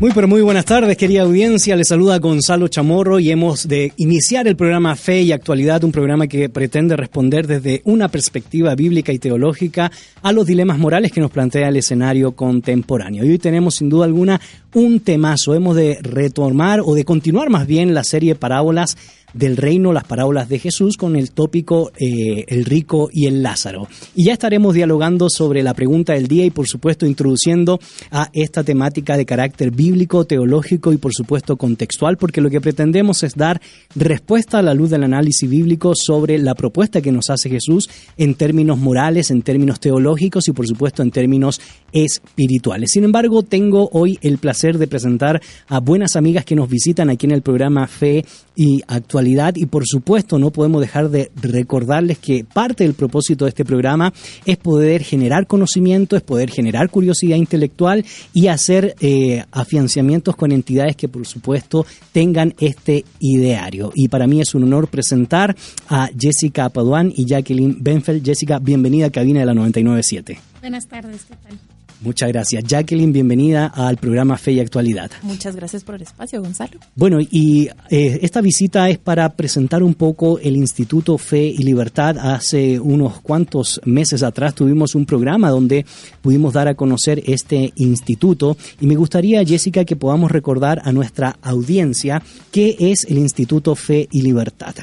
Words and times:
Muy 0.00 0.12
pero 0.14 0.26
muy 0.26 0.40
buenas 0.40 0.64
tardes, 0.64 0.96
querida 0.96 1.20
audiencia. 1.20 1.76
Les 1.76 1.88
saluda 1.88 2.18
Gonzalo 2.18 2.68
Chamorro 2.68 3.20
y 3.20 3.30
hemos 3.30 3.68
de 3.68 3.92
iniciar 3.98 4.48
el 4.48 4.56
programa 4.56 4.96
Fe 4.96 5.20
y 5.20 5.32
Actualidad, 5.32 5.84
un 5.84 5.92
programa 5.92 6.26
que 6.26 6.48
pretende 6.48 6.96
responder 6.96 7.46
desde 7.46 7.82
una 7.84 8.08
perspectiva 8.08 8.74
bíblica 8.74 9.12
y 9.12 9.18
teológica 9.18 9.92
a 10.22 10.32
los 10.32 10.46
dilemas 10.46 10.78
morales 10.78 11.12
que 11.12 11.20
nos 11.20 11.30
plantea 11.30 11.68
el 11.68 11.76
escenario 11.76 12.32
contemporáneo. 12.32 13.26
Y 13.26 13.32
hoy 13.32 13.38
tenemos 13.38 13.74
sin 13.74 13.90
duda 13.90 14.06
alguna 14.06 14.40
un 14.72 15.00
temazo. 15.00 15.54
Hemos 15.54 15.76
de 15.76 15.98
retomar 16.00 16.80
o 16.82 16.94
de 16.94 17.04
continuar 17.04 17.50
más 17.50 17.66
bien 17.66 17.92
la 17.92 18.02
serie 18.02 18.34
Parábolas 18.34 18.96
del 19.34 19.56
reino, 19.56 19.92
las 19.92 20.04
parábolas 20.04 20.48
de 20.48 20.58
Jesús, 20.58 20.96
con 20.96 21.16
el 21.16 21.30
tópico 21.30 21.92
eh, 21.98 22.44
el 22.48 22.64
rico 22.64 23.10
y 23.12 23.26
el 23.26 23.42
Lázaro. 23.42 23.88
Y 24.14 24.26
ya 24.26 24.32
estaremos 24.32 24.74
dialogando 24.74 25.28
sobre 25.30 25.62
la 25.62 25.74
pregunta 25.74 26.14
del 26.14 26.26
día 26.26 26.44
y 26.44 26.50
por 26.50 26.66
supuesto 26.66 27.06
introduciendo 27.06 27.78
a 28.10 28.30
esta 28.32 28.64
temática 28.64 29.16
de 29.16 29.26
carácter 29.26 29.70
bíblico, 29.70 30.24
teológico 30.24 30.92
y 30.92 30.96
por 30.96 31.12
supuesto 31.12 31.56
contextual, 31.56 32.16
porque 32.16 32.40
lo 32.40 32.50
que 32.50 32.60
pretendemos 32.60 33.22
es 33.22 33.34
dar 33.34 33.60
respuesta 33.94 34.58
a 34.58 34.62
la 34.62 34.74
luz 34.74 34.90
del 34.90 35.04
análisis 35.04 35.48
bíblico 35.48 35.92
sobre 35.94 36.38
la 36.38 36.54
propuesta 36.54 37.00
que 37.00 37.12
nos 37.12 37.30
hace 37.30 37.48
Jesús 37.48 37.88
en 38.16 38.34
términos 38.34 38.78
morales, 38.78 39.30
en 39.30 39.42
términos 39.42 39.80
teológicos 39.80 40.48
y 40.48 40.52
por 40.52 40.66
supuesto 40.66 41.02
en 41.02 41.10
términos 41.10 41.60
espirituales. 41.92 42.90
Sin 42.92 43.04
embargo, 43.04 43.42
tengo 43.42 43.88
hoy 43.92 44.18
el 44.22 44.38
placer 44.38 44.78
de 44.78 44.86
presentar 44.86 45.40
a 45.68 45.80
buenas 45.80 46.16
amigas 46.16 46.44
que 46.44 46.56
nos 46.56 46.68
visitan 46.68 47.10
aquí 47.10 47.26
en 47.26 47.32
el 47.32 47.42
programa 47.42 47.86
Fe 47.86 48.24
y 48.56 48.82
Actualidad 48.86 49.19
y 49.54 49.66
por 49.66 49.86
supuesto 49.86 50.38
no 50.38 50.50
podemos 50.50 50.80
dejar 50.80 51.10
de 51.10 51.30
recordarles 51.40 52.18
que 52.18 52.44
parte 52.44 52.84
del 52.84 52.94
propósito 52.94 53.44
de 53.44 53.50
este 53.50 53.64
programa 53.64 54.12
es 54.46 54.56
poder 54.56 55.02
generar 55.02 55.46
conocimiento, 55.46 56.16
es 56.16 56.22
poder 56.22 56.50
generar 56.50 56.90
curiosidad 56.90 57.36
intelectual 57.36 58.04
y 58.32 58.46
hacer 58.46 58.94
eh, 59.00 59.44
afianciamientos 59.52 60.36
con 60.36 60.52
entidades 60.52 60.96
que 60.96 61.08
por 61.08 61.26
supuesto 61.26 61.86
tengan 62.12 62.54
este 62.60 63.04
ideario. 63.18 63.92
Y 63.94 64.08
para 64.08 64.26
mí 64.26 64.40
es 64.40 64.54
un 64.54 64.64
honor 64.64 64.88
presentar 64.88 65.56
a 65.88 66.08
Jessica 66.18 66.68
Paduan 66.68 67.12
y 67.14 67.26
Jacqueline 67.26 67.76
Benfeld. 67.80 68.24
Jessica, 68.24 68.58
bienvenida 68.58 69.06
a 69.06 69.10
Cabina 69.10 69.40
de 69.40 69.46
la 69.46 69.54
997. 69.54 70.38
Buenas 70.60 70.86
tardes, 70.86 71.24
¿qué 71.24 71.36
tal? 71.36 71.69
Muchas 72.00 72.30
gracias. 72.30 72.64
Jacqueline, 72.64 73.12
bienvenida 73.12 73.66
al 73.66 73.96
programa 73.98 74.36
Fe 74.38 74.52
y 74.52 74.60
Actualidad. 74.60 75.10
Muchas 75.22 75.54
gracias 75.54 75.84
por 75.84 75.96
el 75.96 76.02
espacio, 76.02 76.40
Gonzalo. 76.40 76.78
Bueno, 76.94 77.18
y 77.20 77.68
eh, 77.90 78.20
esta 78.22 78.40
visita 78.40 78.88
es 78.88 78.98
para 78.98 79.28
presentar 79.34 79.82
un 79.82 79.94
poco 79.94 80.38
el 80.38 80.56
Instituto 80.56 81.18
Fe 81.18 81.44
y 81.44 81.62
Libertad. 81.62 82.16
Hace 82.18 82.80
unos 82.80 83.20
cuantos 83.20 83.80
meses 83.84 84.22
atrás 84.22 84.54
tuvimos 84.54 84.94
un 84.94 85.04
programa 85.04 85.50
donde 85.50 85.84
pudimos 86.22 86.54
dar 86.54 86.68
a 86.68 86.74
conocer 86.74 87.22
este 87.26 87.72
instituto 87.76 88.56
y 88.80 88.86
me 88.86 88.96
gustaría, 88.96 89.44
Jessica, 89.44 89.84
que 89.84 89.96
podamos 89.96 90.30
recordar 90.30 90.80
a 90.84 90.92
nuestra 90.92 91.36
audiencia 91.42 92.22
qué 92.50 92.76
es 92.78 93.04
el 93.04 93.18
Instituto 93.18 93.74
Fe 93.74 94.08
y 94.10 94.22
Libertad. 94.22 94.74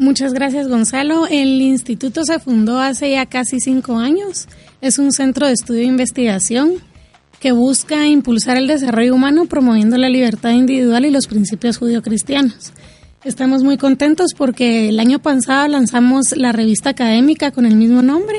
Muchas 0.00 0.32
gracias, 0.32 0.66
Gonzalo. 0.66 1.26
El 1.26 1.60
instituto 1.60 2.24
se 2.24 2.38
fundó 2.38 2.78
hace 2.78 3.10
ya 3.10 3.26
casi 3.26 3.60
cinco 3.60 3.98
años. 3.98 4.48
Es 4.80 4.98
un 4.98 5.12
centro 5.12 5.46
de 5.46 5.52
estudio 5.52 5.82
e 5.82 5.84
investigación 5.84 6.76
que 7.38 7.52
busca 7.52 8.06
impulsar 8.06 8.56
el 8.56 8.66
desarrollo 8.66 9.14
humano 9.14 9.44
promoviendo 9.44 9.98
la 9.98 10.08
libertad 10.08 10.52
individual 10.52 11.04
y 11.04 11.10
los 11.10 11.26
principios 11.26 11.76
judio-cristianos. 11.76 12.72
Estamos 13.24 13.62
muy 13.62 13.76
contentos 13.76 14.32
porque 14.34 14.88
el 14.88 15.00
año 15.00 15.18
pasado 15.18 15.68
lanzamos 15.68 16.34
la 16.34 16.52
revista 16.52 16.88
académica 16.88 17.50
con 17.50 17.66
el 17.66 17.76
mismo 17.76 18.00
nombre 18.00 18.38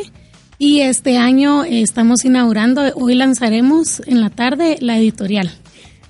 y 0.58 0.80
este 0.80 1.18
año 1.18 1.64
estamos 1.64 2.26
inaugurando, 2.26 2.92
hoy 2.96 3.14
lanzaremos 3.14 4.02
en 4.08 4.20
la 4.20 4.32
tarde 4.32 4.78
la 4.82 4.98
editorial. 4.98 5.52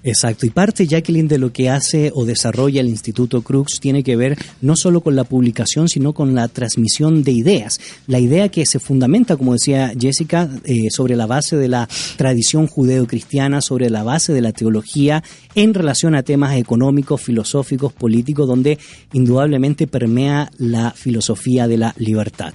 Exacto, 0.03 0.47
y 0.47 0.49
parte, 0.49 0.87
Jacqueline, 0.87 1.27
de 1.27 1.37
lo 1.37 1.53
que 1.53 1.69
hace 1.69 2.11
o 2.15 2.25
desarrolla 2.25 2.81
el 2.81 2.89
Instituto 2.89 3.43
Crux 3.43 3.79
tiene 3.79 4.03
que 4.03 4.15
ver 4.15 4.35
no 4.61 4.75
solo 4.75 5.01
con 5.01 5.15
la 5.15 5.25
publicación, 5.25 5.87
sino 5.89 6.13
con 6.13 6.33
la 6.33 6.47
transmisión 6.47 7.23
de 7.23 7.31
ideas. 7.31 7.79
La 8.07 8.19
idea 8.19 8.49
que 8.49 8.65
se 8.65 8.79
fundamenta, 8.79 9.37
como 9.37 9.53
decía 9.53 9.93
Jessica, 9.99 10.49
eh, 10.63 10.89
sobre 10.89 11.15
la 11.15 11.27
base 11.27 11.55
de 11.55 11.67
la 11.67 11.87
tradición 12.17 12.65
judeo-cristiana, 12.65 13.61
sobre 13.61 13.91
la 13.91 14.03
base 14.03 14.33
de 14.33 14.41
la 14.41 14.53
teología, 14.53 15.23
en 15.53 15.73
relación 15.75 16.15
a 16.15 16.23
temas 16.23 16.57
económicos, 16.57 17.21
filosóficos, 17.21 17.93
políticos, 17.93 18.47
donde 18.47 18.79
indudablemente 19.13 19.85
permea 19.85 20.49
la 20.57 20.91
filosofía 20.91 21.67
de 21.67 21.77
la 21.77 21.93
libertad. 21.97 22.53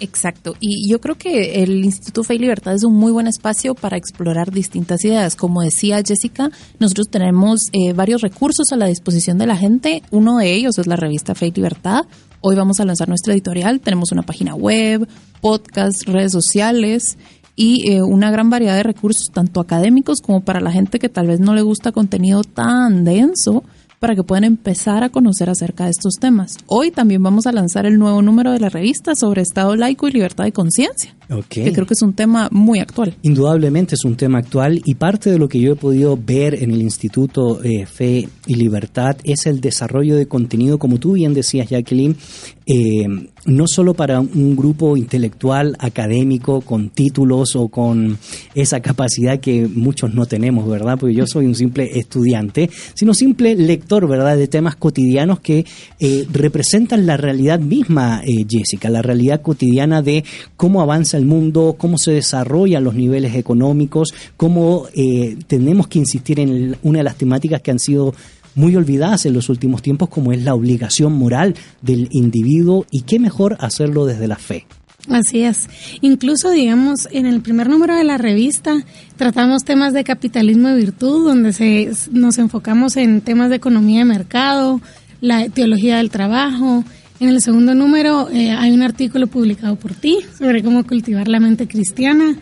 Exacto. 0.00 0.54
Y 0.60 0.88
yo 0.88 1.00
creo 1.00 1.16
que 1.16 1.62
el 1.62 1.84
Instituto 1.84 2.22
Fe 2.22 2.36
y 2.36 2.38
Libertad 2.38 2.74
es 2.74 2.84
un 2.84 2.94
muy 2.94 3.12
buen 3.12 3.26
espacio 3.26 3.74
para 3.74 3.96
explorar 3.96 4.50
distintas 4.50 5.04
ideas. 5.04 5.36
Como 5.36 5.62
decía 5.62 6.02
Jessica, 6.04 6.50
nosotros 6.78 7.08
tenemos 7.10 7.60
eh, 7.72 7.92
varios 7.92 8.22
recursos 8.22 8.66
a 8.72 8.76
la 8.76 8.86
disposición 8.86 9.38
de 9.38 9.46
la 9.46 9.56
gente. 9.56 10.02
Uno 10.10 10.38
de 10.38 10.52
ellos 10.52 10.78
es 10.78 10.86
la 10.86 10.96
revista 10.96 11.34
Fe 11.34 11.48
y 11.48 11.50
Libertad. 11.52 12.06
Hoy 12.40 12.54
vamos 12.54 12.78
a 12.80 12.84
lanzar 12.84 13.08
nuestra 13.08 13.32
editorial. 13.32 13.80
Tenemos 13.80 14.12
una 14.12 14.22
página 14.22 14.54
web, 14.54 15.08
podcast, 15.40 16.04
redes 16.06 16.32
sociales 16.32 17.18
y 17.56 17.90
eh, 17.90 18.02
una 18.02 18.30
gran 18.30 18.50
variedad 18.50 18.76
de 18.76 18.84
recursos, 18.84 19.30
tanto 19.32 19.60
académicos 19.60 20.20
como 20.20 20.42
para 20.42 20.60
la 20.60 20.70
gente 20.70 21.00
que 21.00 21.08
tal 21.08 21.26
vez 21.26 21.40
no 21.40 21.54
le 21.54 21.62
gusta 21.62 21.90
contenido 21.90 22.44
tan 22.44 23.04
denso 23.04 23.64
para 23.98 24.14
que 24.14 24.22
puedan 24.22 24.44
empezar 24.44 25.02
a 25.04 25.10
conocer 25.10 25.50
acerca 25.50 25.84
de 25.84 25.90
estos 25.90 26.14
temas. 26.20 26.56
Hoy 26.66 26.90
también 26.90 27.22
vamos 27.22 27.46
a 27.46 27.52
lanzar 27.52 27.86
el 27.86 27.98
nuevo 27.98 28.22
número 28.22 28.52
de 28.52 28.60
la 28.60 28.68
revista 28.68 29.14
sobre 29.14 29.42
Estado 29.42 29.76
laico 29.76 30.08
y 30.08 30.12
libertad 30.12 30.44
de 30.44 30.52
conciencia. 30.52 31.17
Que 31.48 31.72
creo 31.72 31.86
que 31.86 31.92
es 31.92 32.00
un 32.02 32.14
tema 32.14 32.48
muy 32.50 32.78
actual. 32.78 33.14
Indudablemente 33.20 33.96
es 33.96 34.04
un 34.04 34.16
tema 34.16 34.38
actual 34.38 34.80
y 34.84 34.94
parte 34.94 35.30
de 35.30 35.38
lo 35.38 35.46
que 35.46 35.60
yo 35.60 35.72
he 35.72 35.76
podido 35.76 36.16
ver 36.16 36.54
en 36.54 36.70
el 36.70 36.80
Instituto 36.80 37.62
eh, 37.62 37.84
Fe 37.84 38.26
y 38.46 38.54
Libertad 38.54 39.16
es 39.24 39.44
el 39.44 39.60
desarrollo 39.60 40.16
de 40.16 40.26
contenido, 40.26 40.78
como 40.78 40.98
tú 40.98 41.12
bien 41.12 41.34
decías, 41.34 41.68
Jacqueline, 41.68 42.16
eh, 42.64 43.06
no 43.44 43.66
solo 43.66 43.92
para 43.92 44.20
un 44.20 44.56
grupo 44.56 44.96
intelectual 44.96 45.76
académico 45.78 46.62
con 46.62 46.88
títulos 46.90 47.56
o 47.56 47.68
con 47.68 48.18
esa 48.54 48.80
capacidad 48.80 49.38
que 49.38 49.68
muchos 49.68 50.14
no 50.14 50.24
tenemos, 50.24 50.66
¿verdad? 50.68 50.96
Porque 50.98 51.14
yo 51.14 51.26
soy 51.26 51.44
un 51.44 51.54
simple 51.54 51.98
estudiante, 51.98 52.70
sino 52.94 53.12
simple 53.12 53.54
lector, 53.54 54.08
¿verdad? 54.08 54.36
De 54.36 54.48
temas 54.48 54.76
cotidianos 54.76 55.40
que 55.40 55.66
eh, 56.00 56.26
representan 56.32 57.06
la 57.06 57.18
realidad 57.18 57.60
misma, 57.60 58.22
Jessica, 58.48 58.88
la 58.88 59.02
realidad 59.02 59.42
cotidiana 59.42 60.00
de 60.02 60.24
cómo 60.56 60.80
avanza 60.80 61.17
el 61.18 61.26
mundo, 61.26 61.76
cómo 61.76 61.96
se 61.98 62.12
desarrollan 62.12 62.84
los 62.84 62.94
niveles 62.94 63.34
económicos, 63.34 64.14
cómo 64.36 64.86
eh, 64.94 65.36
tenemos 65.46 65.88
que 65.88 65.98
insistir 65.98 66.40
en 66.40 66.76
una 66.82 66.98
de 66.98 67.04
las 67.04 67.16
temáticas 67.16 67.60
que 67.60 67.70
han 67.70 67.78
sido 67.78 68.14
muy 68.54 68.74
olvidadas 68.74 69.24
en 69.26 69.34
los 69.34 69.48
últimos 69.48 69.82
tiempos, 69.82 70.08
como 70.08 70.32
es 70.32 70.42
la 70.42 70.54
obligación 70.54 71.12
moral 71.12 71.54
del 71.80 72.08
individuo 72.10 72.86
y 72.90 73.02
qué 73.02 73.18
mejor 73.18 73.56
hacerlo 73.60 74.04
desde 74.04 74.26
la 74.26 74.36
fe. 74.36 74.66
Así 75.08 75.42
es. 75.42 75.68
Incluso, 76.00 76.50
digamos, 76.50 77.08
en 77.12 77.26
el 77.26 77.40
primer 77.40 77.70
número 77.70 77.96
de 77.96 78.04
la 78.04 78.18
revista 78.18 78.76
tratamos 79.16 79.64
temas 79.64 79.92
de 79.92 80.04
capitalismo 80.04 80.68
y 80.70 80.74
virtud, 80.74 81.24
donde 81.24 81.52
se, 81.52 81.90
nos 82.10 82.38
enfocamos 82.38 82.96
en 82.96 83.20
temas 83.20 83.48
de 83.48 83.56
economía 83.56 84.00
de 84.00 84.04
mercado, 84.04 84.80
la 85.20 85.48
teología 85.48 85.96
del 85.98 86.10
trabajo, 86.10 86.84
en 87.20 87.28
el 87.28 87.40
segundo 87.40 87.74
número 87.74 88.28
eh, 88.30 88.50
hay 88.50 88.72
un 88.72 88.82
artículo 88.82 89.26
publicado 89.26 89.76
por 89.76 89.94
ti 89.94 90.18
sobre 90.38 90.62
cómo 90.62 90.86
cultivar 90.86 91.28
la 91.28 91.40
mente 91.40 91.66
cristiana, 91.66 92.36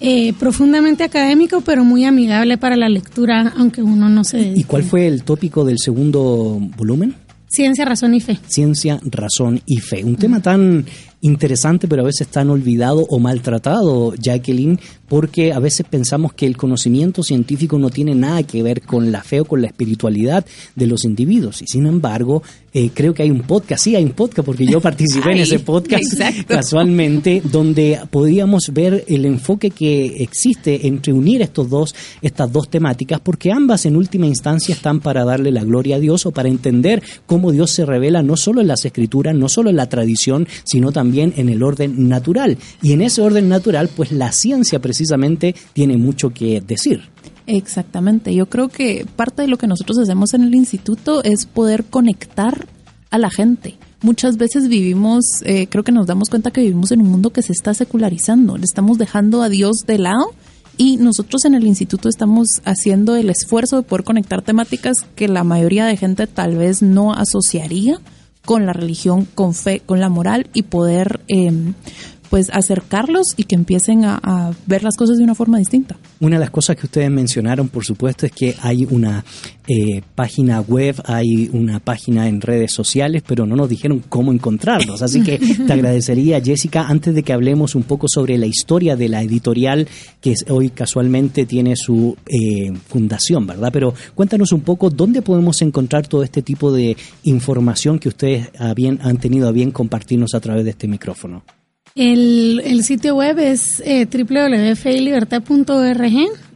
eh, 0.00 0.32
profundamente 0.34 1.04
académico, 1.04 1.60
pero 1.60 1.84
muy 1.84 2.04
amigable 2.04 2.58
para 2.58 2.76
la 2.76 2.88
lectura, 2.88 3.52
aunque 3.56 3.82
uno 3.82 4.08
no 4.08 4.24
se 4.24 4.38
dedique. 4.38 4.60
¿Y 4.60 4.64
cuál 4.64 4.82
fue 4.82 5.06
el 5.06 5.22
tópico 5.22 5.64
del 5.64 5.76
segundo 5.78 6.58
volumen? 6.76 7.14
Ciencia, 7.48 7.84
razón 7.84 8.14
y 8.14 8.20
fe. 8.20 8.38
Ciencia, 8.48 8.98
razón 9.04 9.60
y 9.66 9.78
fe. 9.78 10.02
Un 10.02 10.16
tema 10.16 10.40
tan 10.40 10.86
interesante, 11.22 11.88
pero 11.88 12.02
a 12.02 12.06
veces 12.06 12.28
tan 12.28 12.50
olvidado 12.50 13.06
o 13.08 13.18
maltratado, 13.18 14.12
Jacqueline, 14.16 14.78
porque 15.08 15.52
a 15.52 15.60
veces 15.60 15.86
pensamos 15.88 16.32
que 16.32 16.46
el 16.46 16.56
conocimiento 16.56 17.22
científico 17.22 17.78
no 17.78 17.90
tiene 17.90 18.14
nada 18.14 18.42
que 18.42 18.62
ver 18.62 18.82
con 18.82 19.12
la 19.12 19.22
fe 19.22 19.40
o 19.40 19.44
con 19.44 19.60
la 19.60 19.68
espiritualidad 19.68 20.44
de 20.74 20.86
los 20.86 21.04
individuos. 21.04 21.62
Y 21.62 21.66
sin 21.66 21.86
embargo, 21.86 22.42
eh, 22.74 22.90
creo 22.92 23.14
que 23.14 23.22
hay 23.22 23.30
un 23.30 23.42
podcast, 23.42 23.84
sí, 23.84 23.94
hay 23.94 24.04
un 24.04 24.12
podcast, 24.12 24.44
porque 24.44 24.66
yo 24.66 24.80
participé 24.80 25.32
en 25.32 25.38
ese 25.42 25.60
podcast 25.60 26.02
casualmente, 26.48 27.40
donde 27.44 28.00
podíamos 28.10 28.70
ver 28.72 29.04
el 29.06 29.24
enfoque 29.26 29.70
que 29.70 30.22
existe 30.22 30.88
entre 30.88 31.12
unir 31.12 31.42
estos 31.42 31.68
dos, 31.68 31.94
estas 32.20 32.50
dos 32.50 32.68
temáticas, 32.68 33.20
porque 33.20 33.52
ambas 33.52 33.86
en 33.86 33.94
última 33.96 34.26
instancia 34.26 34.74
están 34.74 35.00
para 35.00 35.24
darle 35.24 35.52
la 35.52 35.62
gloria 35.62 35.96
a 35.96 36.00
Dios 36.00 36.26
o 36.26 36.32
para 36.32 36.48
entender 36.48 37.02
cómo 37.26 37.52
Dios 37.52 37.70
se 37.70 37.84
revela 37.84 38.22
no 38.22 38.36
solo 38.36 38.60
en 38.60 38.68
las 38.68 38.84
escrituras, 38.84 39.36
no 39.36 39.48
solo 39.48 39.70
en 39.70 39.76
la 39.76 39.88
tradición, 39.88 40.48
sino 40.64 40.90
también 40.90 41.11
en 41.20 41.48
el 41.48 41.62
orden 41.62 42.08
natural. 42.08 42.58
Y 42.82 42.92
en 42.92 43.02
ese 43.02 43.22
orden 43.22 43.48
natural, 43.48 43.90
pues 43.94 44.12
la 44.12 44.32
ciencia 44.32 44.80
precisamente 44.80 45.54
tiene 45.72 45.96
mucho 45.96 46.30
que 46.30 46.60
decir. 46.60 47.02
Exactamente. 47.46 48.34
Yo 48.34 48.46
creo 48.46 48.68
que 48.68 49.06
parte 49.16 49.42
de 49.42 49.48
lo 49.48 49.58
que 49.58 49.66
nosotros 49.66 49.98
hacemos 49.98 50.34
en 50.34 50.42
el 50.42 50.54
instituto 50.54 51.22
es 51.24 51.46
poder 51.46 51.84
conectar 51.84 52.66
a 53.10 53.18
la 53.18 53.30
gente. 53.30 53.76
Muchas 54.02 54.36
veces 54.36 54.68
vivimos, 54.68 55.24
eh, 55.44 55.68
creo 55.68 55.84
que 55.84 55.92
nos 55.92 56.06
damos 56.06 56.28
cuenta 56.28 56.50
que 56.50 56.62
vivimos 56.62 56.90
en 56.90 57.02
un 57.02 57.08
mundo 57.08 57.30
que 57.30 57.42
se 57.42 57.52
está 57.52 57.74
secularizando. 57.74 58.56
Le 58.56 58.64
estamos 58.64 58.98
dejando 58.98 59.42
a 59.42 59.48
Dios 59.48 59.78
de 59.86 59.98
lado 59.98 60.32
y 60.76 60.96
nosotros 60.96 61.44
en 61.44 61.54
el 61.54 61.66
instituto 61.66 62.08
estamos 62.08 62.46
haciendo 62.64 63.14
el 63.14 63.30
esfuerzo 63.30 63.76
de 63.76 63.82
poder 63.82 64.04
conectar 64.04 64.42
temáticas 64.42 65.04
que 65.14 65.28
la 65.28 65.44
mayoría 65.44 65.84
de 65.86 65.96
gente 65.96 66.26
tal 66.26 66.56
vez 66.56 66.82
no 66.82 67.12
asociaría 67.12 68.00
con 68.44 68.66
la 68.66 68.72
religión, 68.72 69.26
con 69.34 69.54
fe, 69.54 69.80
con 69.84 70.00
la 70.00 70.08
moral 70.08 70.48
y 70.52 70.62
poder 70.62 71.20
eh, 71.28 71.52
pues 72.32 72.48
acercarlos 72.50 73.34
y 73.36 73.44
que 73.44 73.54
empiecen 73.54 74.06
a, 74.06 74.52
ver 74.64 74.82
las 74.82 74.96
cosas 74.96 75.18
de 75.18 75.22
una 75.22 75.34
forma 75.34 75.58
distinta. 75.58 75.98
Una 76.18 76.36
de 76.36 76.40
las 76.40 76.50
cosas 76.50 76.76
que 76.76 76.86
ustedes 76.86 77.10
mencionaron, 77.10 77.68
por 77.68 77.84
supuesto, 77.84 78.24
es 78.24 78.32
que 78.32 78.56
hay 78.62 78.86
una 78.88 79.22
eh, 79.68 80.00
página 80.14 80.62
web, 80.62 80.96
hay 81.04 81.50
una 81.52 81.78
página 81.78 82.28
en 82.28 82.40
redes 82.40 82.72
sociales, 82.72 83.22
pero 83.26 83.44
no 83.44 83.54
nos 83.54 83.68
dijeron 83.68 84.02
cómo 84.08 84.32
encontrarlos. 84.32 85.02
Así 85.02 85.22
que 85.22 85.38
te 85.66 85.72
agradecería, 85.74 86.40
Jessica, 86.40 86.86
antes 86.88 87.14
de 87.14 87.22
que 87.22 87.34
hablemos 87.34 87.74
un 87.74 87.82
poco 87.82 88.06
sobre 88.08 88.38
la 88.38 88.46
historia 88.46 88.96
de 88.96 89.10
la 89.10 89.20
editorial 89.20 89.86
que 90.22 90.34
hoy 90.48 90.70
casualmente 90.70 91.44
tiene 91.44 91.76
su 91.76 92.16
eh, 92.24 92.72
fundación, 92.88 93.46
¿verdad? 93.46 93.68
Pero 93.74 93.92
cuéntanos 94.14 94.52
un 94.52 94.62
poco 94.62 94.88
dónde 94.88 95.20
podemos 95.20 95.60
encontrar 95.60 96.06
todo 96.06 96.22
este 96.22 96.40
tipo 96.40 96.72
de 96.72 96.96
información 97.24 97.98
que 97.98 98.08
ustedes 98.08 98.48
han 98.58 99.18
tenido 99.18 99.48
a 99.48 99.52
bien 99.52 99.70
compartirnos 99.70 100.32
a 100.32 100.40
través 100.40 100.64
de 100.64 100.70
este 100.70 100.88
micrófono. 100.88 101.42
El, 101.94 102.62
el 102.64 102.84
sitio 102.84 103.16
web 103.16 103.38
es 103.38 103.82
eh, 103.84 104.06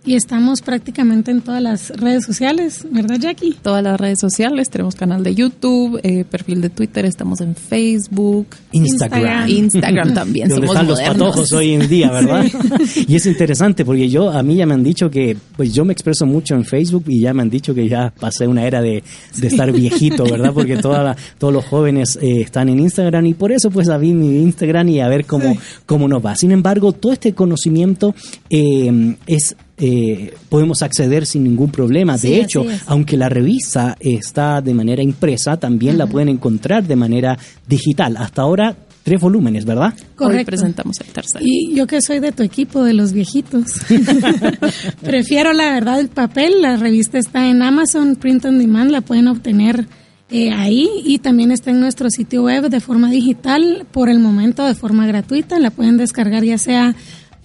y 0.06 0.14
estamos 0.14 0.62
prácticamente 0.62 1.32
en 1.32 1.41
todas 1.41 1.61
las 1.61 1.91
redes 1.91 2.25
sociales, 2.25 2.87
¿verdad, 2.91 3.19
Jackie? 3.19 3.56
Todas 3.61 3.82
las 3.82 4.00
redes 4.00 4.20
sociales, 4.20 4.70
tenemos 4.70 4.94
canal 4.94 5.25
de 5.25 5.35
YouTube, 5.35 5.99
eh, 6.05 6.25
perfil 6.25 6.61
de 6.61 6.70
Twitter, 6.70 7.05
estamos 7.05 7.41
en 7.41 7.56
Facebook, 7.56 8.47
Instagram, 8.70 9.49
Instagram 9.49 10.14
también. 10.14 10.49
Donde 10.49 10.67
están 10.69 10.87
los 10.87 11.00
patojos 11.00 11.53
hoy 11.53 11.75
en 11.75 11.88
día, 11.88 12.12
¿verdad? 12.12 12.44
y 13.08 13.17
es 13.17 13.26
interesante 13.26 13.85
porque 13.85 14.08
yo 14.08 14.31
a 14.31 14.44
mí 14.44 14.55
ya 14.55 14.64
me 14.64 14.75
han 14.75 14.85
dicho 14.85 15.11
que, 15.11 15.37
pues 15.56 15.75
yo 15.75 15.85
me 15.85 15.93
expreso 15.93 16.25
mucho 16.25 16.55
en 16.55 16.64
Facebook 16.64 17.05
y 17.09 17.23
ya 17.23 17.35
me 17.35 17.43
han 17.43 17.50
dicho 17.50 17.75
que 17.75 17.88
ya 17.88 18.12
pasé 18.19 18.47
una 18.47 18.64
era 18.64 18.81
de, 18.81 19.02
de 19.37 19.47
estar 19.49 19.73
viejito, 19.73 20.23
¿verdad? 20.23 20.52
Porque 20.55 20.76
toda 20.81 21.17
todos 21.38 21.52
los 21.52 21.64
jóvenes 21.64 22.17
eh, 22.23 22.43
están 22.43 22.69
en 22.69 22.79
Instagram 22.79 23.26
y 23.26 23.35
por 23.35 23.50
eso 23.50 23.70
pues 23.73 23.88
abrí 23.88 24.14
mi 24.14 24.41
Instagram 24.43 24.88
y 24.88 25.00
a 25.00 25.09
ver 25.09 25.26
cómo, 25.26 25.56
cómo 25.85 26.06
nos 26.06 26.25
va. 26.25 26.37
Sin 26.37 26.52
embargo, 26.52 26.93
todo 26.93 27.12
este 27.12 27.35
conocimiento 27.35 28.14
eh, 28.50 29.17
es 29.26 29.56
eh, 29.78 30.34
podemos 30.49 30.82
acceder 30.82 31.26
sin 31.26 31.44
ningún 31.44 31.70
problema. 31.70 32.17
de 32.17 32.40
hecho, 32.40 32.64
aunque 32.87 33.17
la 33.17 33.28
revista 33.28 33.96
está 34.00 34.61
de 34.61 34.75
manera 34.75 35.02
impresa, 35.02 35.56
también 35.56 35.99
la 35.99 36.06
pueden 36.06 36.28
encontrar 36.28 36.87
de 36.87 36.96
manera 36.96 37.38
digital. 37.67 38.17
Hasta 38.17 38.43
ahora 38.43 38.76
tres 39.06 39.20
volúmenes, 39.20 39.64
¿verdad? 39.64 39.94
Correcto. 40.17 40.38
Hoy 40.38 40.44
presentamos 40.44 40.96
el 41.00 41.06
tercero. 41.12 41.44
Y 41.46 41.75
yo 41.75 41.87
que 41.87 42.02
soy 42.02 42.19
de 42.19 42.32
tu 42.32 42.43
equipo, 42.43 42.82
de 42.82 42.93
los 42.93 43.12
viejitos, 43.12 43.64
prefiero 45.00 45.52
la 45.52 45.70
verdad 45.70 46.00
el 46.00 46.08
papel. 46.08 46.61
La 46.61 46.76
revista 46.76 47.19
está 47.19 47.49
en 47.49 47.62
Amazon 47.62 48.17
Print 48.17 48.46
on 48.46 48.58
Demand, 48.58 48.90
la 48.90 49.02
pueden 49.02 49.28
obtener 49.28 49.87
eh, 50.28 50.50
ahí 50.52 50.88
y 51.05 51.20
también 51.20 51.52
está 51.52 51.70
en 51.70 51.78
nuestro 51.78 52.11
sitio 52.11 52.43
web 52.43 52.69
de 52.69 52.81
forma 52.81 53.08
digital, 53.08 53.87
por 53.93 54.08
el 54.08 54.19
momento 54.19 54.67
de 54.67 54.75
forma 54.75 55.06
gratuita. 55.06 55.61
La 55.61 55.70
pueden 55.70 55.99
descargar 55.99 56.43
ya 56.43 56.58
sea 56.58 56.96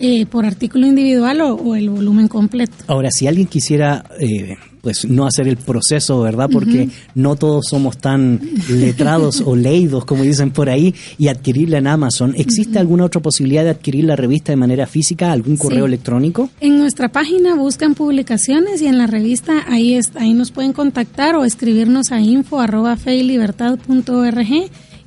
eh, 0.01 0.25
por 0.25 0.45
artículo 0.45 0.87
individual 0.87 1.41
o, 1.41 1.75
el 1.75 1.89
volumen 1.89 2.27
completo. 2.27 2.73
Ahora, 2.87 3.11
si 3.11 3.27
alguien 3.27 3.47
quisiera, 3.47 4.03
eh, 4.19 4.55
pues 4.81 5.05
no 5.05 5.27
hacer 5.27 5.47
el 5.47 5.57
proceso, 5.57 6.21
¿verdad? 6.21 6.49
Porque 6.51 6.89
no 7.13 7.35
todos 7.35 7.65
somos 7.69 7.97
tan 7.97 8.41
letrados 8.67 9.43
o 9.45 9.55
leídos, 9.55 10.05
como 10.05 10.23
dicen 10.23 10.49
por 10.51 10.69
ahí, 10.69 10.95
y 11.17 11.27
adquirirla 11.27 11.77
en 11.77 11.87
Amazon, 11.87 12.33
¿existe 12.35 12.79
alguna 12.79 13.05
otra 13.05 13.21
posibilidad 13.21 13.63
de 13.63 13.69
adquirir 13.69 14.05
la 14.05 14.15
revista 14.15 14.51
de 14.51 14.55
manera 14.55 14.87
física, 14.87 15.31
algún 15.31 15.57
correo 15.57 15.85
electrónico? 15.85 16.49
En 16.59 16.79
nuestra 16.79 17.09
página 17.09 17.55
buscan 17.55 17.93
publicaciones 17.93 18.81
y 18.81 18.87
en 18.87 18.97
la 18.97 19.05
revista 19.07 19.63
ahí, 19.67 19.99
ahí 20.15 20.33
nos 20.33 20.51
pueden 20.51 20.73
contactar 20.73 21.35
o 21.35 21.45
escribirnos 21.45 22.11
a 22.11 22.19
info 22.19 22.59
arroba 22.59 22.97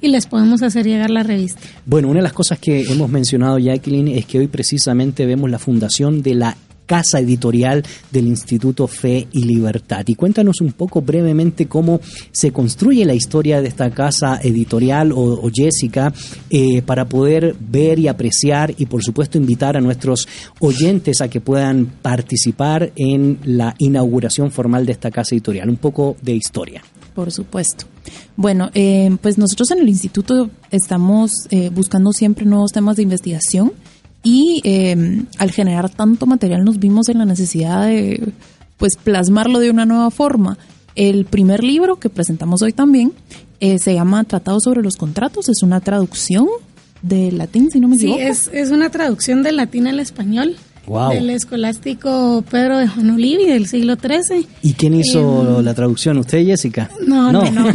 y 0.04 0.08
les 0.08 0.26
podemos 0.26 0.62
hacer 0.62 0.84
llegar 0.84 1.08
la 1.08 1.22
revista. 1.22 1.58
Bueno, 1.86 2.08
una 2.08 2.18
de 2.18 2.24
las 2.24 2.34
cosas 2.34 2.58
que 2.58 2.82
hemos 2.82 3.08
mencionado, 3.08 3.58
Jacqueline, 3.58 4.08
es 4.08 4.26
que 4.26 4.38
hoy 4.38 4.48
precisamente 4.48 5.24
vemos 5.24 5.50
la 5.50 5.58
fundación 5.58 6.22
de 6.22 6.34
la 6.34 6.56
casa 6.84 7.20
editorial 7.20 7.82
del 8.10 8.26
Instituto 8.26 8.86
Fe 8.86 9.26
y 9.32 9.44
Libertad. 9.44 10.04
Y 10.06 10.14
cuéntanos 10.14 10.60
un 10.60 10.72
poco 10.72 11.00
brevemente 11.00 11.68
cómo 11.68 12.00
se 12.32 12.52
construye 12.52 13.06
la 13.06 13.14
historia 13.14 13.62
de 13.62 13.68
esta 13.68 13.90
casa 13.92 14.38
editorial 14.42 15.10
o, 15.14 15.50
Jessica 15.50 16.12
eh, 16.50 16.82
para 16.82 17.08
poder 17.08 17.56
ver 17.58 17.98
y 17.98 18.08
apreciar 18.08 18.74
y 18.76 18.84
por 18.84 19.02
supuesto 19.02 19.38
invitar 19.38 19.74
a 19.74 19.80
nuestros 19.80 20.28
oyentes 20.60 21.22
a 21.22 21.28
que 21.28 21.40
puedan 21.40 21.86
participar 21.86 22.92
en 22.96 23.38
la 23.44 23.74
inauguración 23.78 24.50
formal 24.50 24.84
de 24.84 24.92
esta 24.92 25.10
casa 25.10 25.34
editorial. 25.34 25.70
Un 25.70 25.76
poco 25.76 26.16
de 26.20 26.34
historia. 26.34 26.82
Por 27.14 27.30
supuesto. 27.30 27.86
Bueno, 28.36 28.70
eh, 28.74 29.16
pues 29.22 29.38
nosotros 29.38 29.70
en 29.70 29.78
el 29.78 29.88
instituto 29.88 30.50
estamos 30.70 31.30
eh, 31.50 31.70
buscando 31.72 32.12
siempre 32.12 32.44
nuevos 32.44 32.72
temas 32.72 32.96
de 32.96 33.02
investigación 33.02 33.72
y 34.22 34.60
eh, 34.64 35.22
al 35.38 35.50
generar 35.52 35.90
tanto 35.90 36.26
material 36.26 36.64
nos 36.64 36.78
vimos 36.78 37.08
en 37.08 37.18
la 37.18 37.24
necesidad 37.24 37.86
de 37.86 38.32
pues 38.78 38.96
plasmarlo 38.96 39.60
de 39.60 39.70
una 39.70 39.86
nueva 39.86 40.10
forma. 40.10 40.58
El 40.96 41.24
primer 41.24 41.62
libro 41.62 42.00
que 42.00 42.08
presentamos 42.08 42.62
hoy 42.62 42.72
también 42.72 43.12
se 43.60 43.94
llama 43.94 44.24
Tratado 44.24 44.60
sobre 44.60 44.82
los 44.82 44.96
contratos, 44.96 45.48
es 45.48 45.62
una 45.62 45.80
traducción 45.80 46.46
del 47.00 47.38
latín, 47.38 47.70
si 47.70 47.80
no 47.80 47.88
me 47.88 47.96
equivoco. 47.96 48.18
Sí, 48.18 48.26
es, 48.26 48.50
es 48.52 48.70
una 48.70 48.90
traducción 48.90 49.42
del 49.42 49.56
latín 49.56 49.86
al 49.86 50.00
español 50.00 50.56
del 50.86 51.30
escolástico 51.30 52.44
Pedro 52.50 52.78
de 52.78 52.88
Juan 52.88 53.10
Olivi 53.10 53.46
del 53.46 53.66
siglo 53.66 53.96
XIII. 53.96 54.46
¿Y 54.62 54.74
quién 54.74 54.94
hizo 54.94 55.58
em, 55.58 55.64
la 55.64 55.74
traducción? 55.74 56.18
¿Usted, 56.18 56.44
Jessica? 56.44 56.90
No, 57.06 57.32
no, 57.32 57.50
no. 57.50 57.72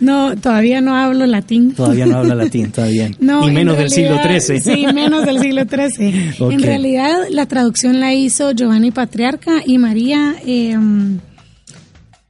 No. 0.00 0.36
todavía 0.40 0.80
no 0.80 0.96
hablo 0.96 1.26
latín. 1.26 1.72
Todavía 1.74 2.06
no 2.06 2.18
hablo 2.18 2.34
latín, 2.34 2.70
todavía. 2.70 3.10
No, 3.20 3.48
y 3.48 3.52
menos 3.52 3.76
del 3.76 3.90
siglo 3.90 4.18
XIII. 4.22 4.60
Sí, 4.60 4.86
menos 4.92 5.24
del 5.24 5.40
siglo 5.40 5.62
XIII. 5.64 6.34
En 6.52 6.62
realidad, 6.62 7.26
la 7.30 7.46
traducción 7.46 8.00
la 8.00 8.14
hizo 8.14 8.52
Giovanni 8.52 8.90
Patriarca 8.90 9.62
y 9.64 9.78
María, 9.78 10.34
em, 10.44 11.18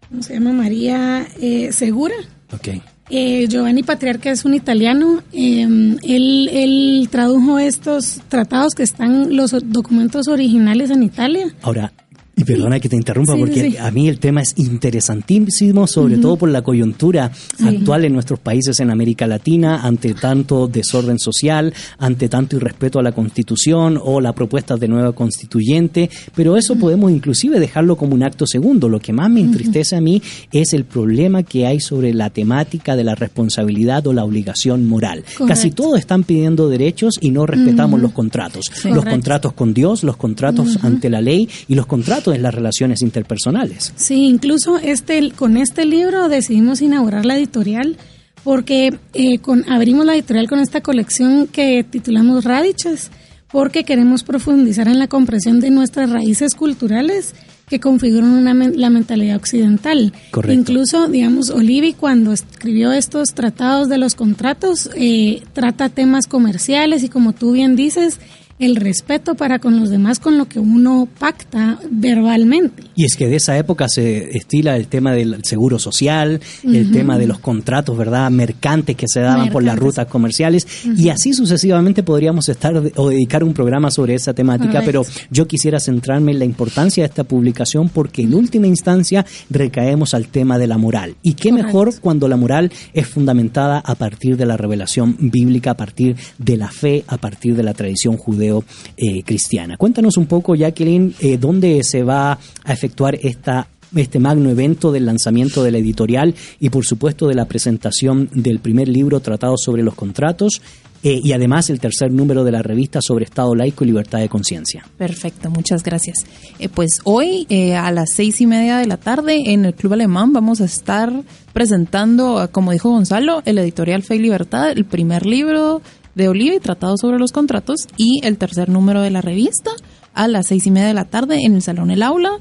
¿cómo 0.08 0.22
se 0.22 0.34
llama? 0.34 0.52
María 0.52 1.26
eh, 1.40 1.72
Segura. 1.72 2.14
Ok. 2.52 2.68
Eh, 3.10 3.46
Giovanni 3.48 3.82
Patriarca 3.82 4.30
es 4.30 4.44
un 4.44 4.54
italiano. 4.54 5.22
Em, 5.32 5.98
él, 6.02 6.48
él, 6.52 7.08
tradujo 7.10 7.58
estos 7.58 8.20
tratados 8.28 8.74
que 8.74 8.82
están 8.82 9.36
los 9.36 9.54
documentos 9.64 10.28
originales 10.28 10.90
en 10.90 11.02
Italia. 11.02 11.54
Ahora, 11.62 11.92
y 12.34 12.44
perdona 12.44 12.80
que 12.80 12.88
te 12.88 12.96
interrumpa 12.96 13.36
porque 13.36 13.76
a 13.78 13.90
mí 13.90 14.08
el 14.08 14.18
tema 14.18 14.40
es 14.40 14.54
interesantísimo, 14.56 15.86
sobre 15.86 16.16
todo 16.16 16.36
por 16.36 16.48
la 16.48 16.62
coyuntura 16.62 17.30
actual 17.62 18.06
en 18.06 18.14
nuestros 18.14 18.38
países 18.40 18.80
en 18.80 18.90
América 18.90 19.26
Latina, 19.26 19.82
ante 19.82 20.14
tanto 20.14 20.66
desorden 20.66 21.18
social, 21.18 21.74
ante 21.98 22.30
tanto 22.30 22.56
irrespeto 22.56 22.98
a 22.98 23.02
la 23.02 23.12
Constitución 23.12 23.98
o 24.02 24.20
la 24.20 24.32
propuesta 24.32 24.76
de 24.76 24.88
nueva 24.88 25.12
constituyente, 25.12 26.08
pero 26.34 26.56
eso 26.56 26.76
podemos 26.76 27.10
inclusive 27.10 27.60
dejarlo 27.60 27.96
como 27.96 28.14
un 28.14 28.22
acto 28.22 28.46
segundo. 28.46 28.88
Lo 28.88 29.00
que 29.00 29.12
más 29.12 29.30
me 29.30 29.40
entristece 29.40 29.96
a 29.96 30.00
mí 30.00 30.22
es 30.52 30.72
el 30.72 30.84
problema 30.84 31.42
que 31.42 31.66
hay 31.66 31.80
sobre 31.80 32.14
la 32.14 32.30
temática 32.30 32.96
de 32.96 33.04
la 33.04 33.14
responsabilidad 33.14 34.06
o 34.06 34.12
la 34.14 34.24
obligación 34.24 34.88
moral. 34.88 35.24
Casi 35.46 35.70
todos 35.70 35.98
están 35.98 36.24
pidiendo 36.24 36.70
derechos 36.70 37.14
y 37.20 37.30
no 37.30 37.44
respetamos 37.44 38.00
los 38.00 38.12
contratos. 38.12 38.70
Los 38.84 39.04
contratos 39.04 39.52
con 39.52 39.74
Dios, 39.74 40.02
los 40.02 40.16
contratos 40.16 40.78
ante 40.82 41.10
la 41.10 41.20
ley 41.20 41.48
y 41.68 41.74
los 41.74 41.86
contratos 41.86 42.21
en 42.30 42.42
las 42.42 42.54
relaciones 42.54 43.02
interpersonales. 43.02 43.92
Sí, 43.96 44.26
incluso 44.28 44.78
este, 44.78 45.30
con 45.32 45.56
este 45.56 45.84
libro 45.86 46.28
decidimos 46.28 46.82
inaugurar 46.82 47.24
la 47.24 47.36
editorial 47.36 47.96
porque 48.44 48.94
eh, 49.14 49.38
con, 49.38 49.68
abrimos 49.70 50.04
la 50.04 50.14
editorial 50.14 50.48
con 50.48 50.58
esta 50.58 50.80
colección 50.80 51.46
que 51.46 51.84
titulamos 51.88 52.44
Radiches, 52.44 53.10
porque 53.50 53.84
queremos 53.84 54.24
profundizar 54.24 54.88
en 54.88 54.98
la 54.98 55.08
comprensión 55.08 55.60
de 55.60 55.70
nuestras 55.70 56.10
raíces 56.10 56.54
culturales 56.54 57.34
que 57.68 57.80
configuran 57.80 58.30
una, 58.30 58.52
la 58.52 58.90
mentalidad 58.90 59.36
occidental. 59.36 60.12
Correcto. 60.30 60.52
Incluso, 60.52 61.08
digamos, 61.08 61.50
Olivi 61.50 61.94
cuando 61.94 62.32
escribió 62.32 62.92
estos 62.92 63.28
tratados 63.34 63.88
de 63.88 63.98
los 63.98 64.14
contratos, 64.14 64.90
eh, 64.94 65.42
trata 65.54 65.88
temas 65.88 66.26
comerciales 66.26 67.02
y 67.02 67.08
como 67.08 67.32
tú 67.32 67.52
bien 67.52 67.76
dices, 67.76 68.18
el 68.62 68.76
respeto 68.76 69.34
para 69.34 69.58
con 69.58 69.80
los 69.80 69.90
demás 69.90 70.20
con 70.20 70.38
lo 70.38 70.46
que 70.46 70.60
uno 70.60 71.08
pacta 71.18 71.80
verbalmente. 71.90 72.84
Y 72.94 73.04
es 73.04 73.16
que 73.16 73.26
de 73.26 73.36
esa 73.36 73.58
época 73.58 73.88
se 73.88 74.36
estila 74.36 74.76
el 74.76 74.86
tema 74.86 75.12
del 75.12 75.38
seguro 75.42 75.80
social, 75.80 76.40
el 76.62 76.92
tema 76.92 77.18
de 77.18 77.26
los 77.26 77.40
contratos, 77.40 77.96
¿verdad? 77.96 78.30
Mercantes 78.30 78.94
que 78.94 79.06
se 79.08 79.20
daban 79.20 79.50
por 79.50 79.64
las 79.64 79.76
rutas 79.76 80.06
comerciales 80.06 80.66
y 80.96 81.08
así 81.08 81.32
sucesivamente 81.32 82.04
podríamos 82.04 82.48
estar 82.48 82.76
o 82.76 83.08
dedicar 83.08 83.42
un 83.42 83.52
programa 83.52 83.90
sobre 83.90 84.14
esa 84.14 84.32
temática, 84.32 84.82
pero 84.84 85.02
yo 85.30 85.48
quisiera 85.48 85.80
centrarme 85.80 86.32
en 86.32 86.38
la 86.38 86.44
importancia 86.44 87.02
de 87.02 87.08
esta 87.08 87.24
publicación 87.24 87.88
porque 87.88 88.22
en 88.22 88.34
última 88.34 88.68
instancia 88.68 89.26
recaemos 89.50 90.14
al 90.14 90.28
tema 90.28 90.58
de 90.58 90.68
la 90.68 90.78
moral. 90.78 91.16
Y 91.22 91.34
qué 91.34 91.50
mejor 91.50 91.98
cuando 92.00 92.28
la 92.28 92.36
moral 92.36 92.70
es 92.94 93.08
fundamentada 93.08 93.78
a 93.78 93.94
partir 93.96 94.36
de 94.36 94.46
la 94.46 94.56
revelación 94.56 95.16
bíblica, 95.18 95.72
a 95.72 95.76
partir 95.76 96.16
de 96.38 96.56
la 96.56 96.70
fe, 96.70 97.04
a 97.08 97.16
partir 97.16 97.56
de 97.56 97.64
la 97.64 97.74
tradición 97.74 98.16
judeo 98.16 98.51
eh, 98.96 99.22
cristiana. 99.22 99.76
Cuéntanos 99.76 100.16
un 100.16 100.26
poco, 100.26 100.54
Jacqueline, 100.54 101.14
eh, 101.20 101.38
dónde 101.38 101.80
se 101.82 102.02
va 102.02 102.32
a 102.64 102.72
efectuar 102.72 103.18
esta 103.22 103.68
este 103.94 104.18
magno 104.18 104.48
evento 104.48 104.90
del 104.90 105.04
lanzamiento 105.04 105.62
de 105.62 105.70
la 105.70 105.76
editorial 105.76 106.34
y 106.58 106.70
por 106.70 106.86
supuesto 106.86 107.28
de 107.28 107.34
la 107.34 107.44
presentación 107.44 108.30
del 108.32 108.58
primer 108.58 108.88
libro 108.88 109.20
tratado 109.20 109.58
sobre 109.58 109.82
los 109.82 109.94
contratos 109.94 110.62
eh, 111.02 111.20
y 111.22 111.32
además 111.32 111.68
el 111.68 111.78
tercer 111.78 112.10
número 112.10 112.42
de 112.42 112.52
la 112.52 112.62
revista 112.62 113.00
sobre 113.02 113.26
Estado 113.26 113.54
laico 113.54 113.84
y 113.84 113.88
libertad 113.88 114.20
de 114.20 114.30
conciencia. 114.30 114.86
Perfecto, 114.96 115.50
muchas 115.50 115.82
gracias. 115.82 116.24
pues 116.72 117.00
hoy 117.04 117.46
a 117.76 117.90
las 117.90 118.14
seis 118.14 118.40
y 118.40 118.46
media 118.46 118.78
de 118.78 118.86
la 118.86 118.96
tarde 118.96 119.52
en 119.52 119.66
el 119.66 119.74
Club 119.74 119.92
Alemán 119.92 120.32
vamos 120.32 120.62
a 120.62 120.64
estar 120.64 121.12
presentando, 121.52 122.48
como 122.50 122.72
dijo 122.72 122.88
Gonzalo, 122.88 123.42
el 123.44 123.58
editorial 123.58 124.02
Fe 124.02 124.14
y 124.14 124.20
Libertad, 124.20 124.70
el 124.70 124.86
primer 124.86 125.26
libro 125.26 125.82
de 126.14 126.28
Oliva 126.28 126.54
y 126.54 126.60
Tratado 126.60 126.96
sobre 126.96 127.18
los 127.18 127.32
Contratos 127.32 127.88
y 127.96 128.20
el 128.24 128.38
tercer 128.38 128.68
número 128.68 129.00
de 129.00 129.10
la 129.10 129.20
revista 129.20 129.70
a 130.14 130.28
las 130.28 130.48
seis 130.48 130.66
y 130.66 130.70
media 130.70 130.88
de 130.88 130.94
la 130.94 131.06
tarde 131.06 131.38
en 131.44 131.54
el 131.54 131.62
Salón 131.62 131.90
El 131.90 132.02
Aula 132.02 132.38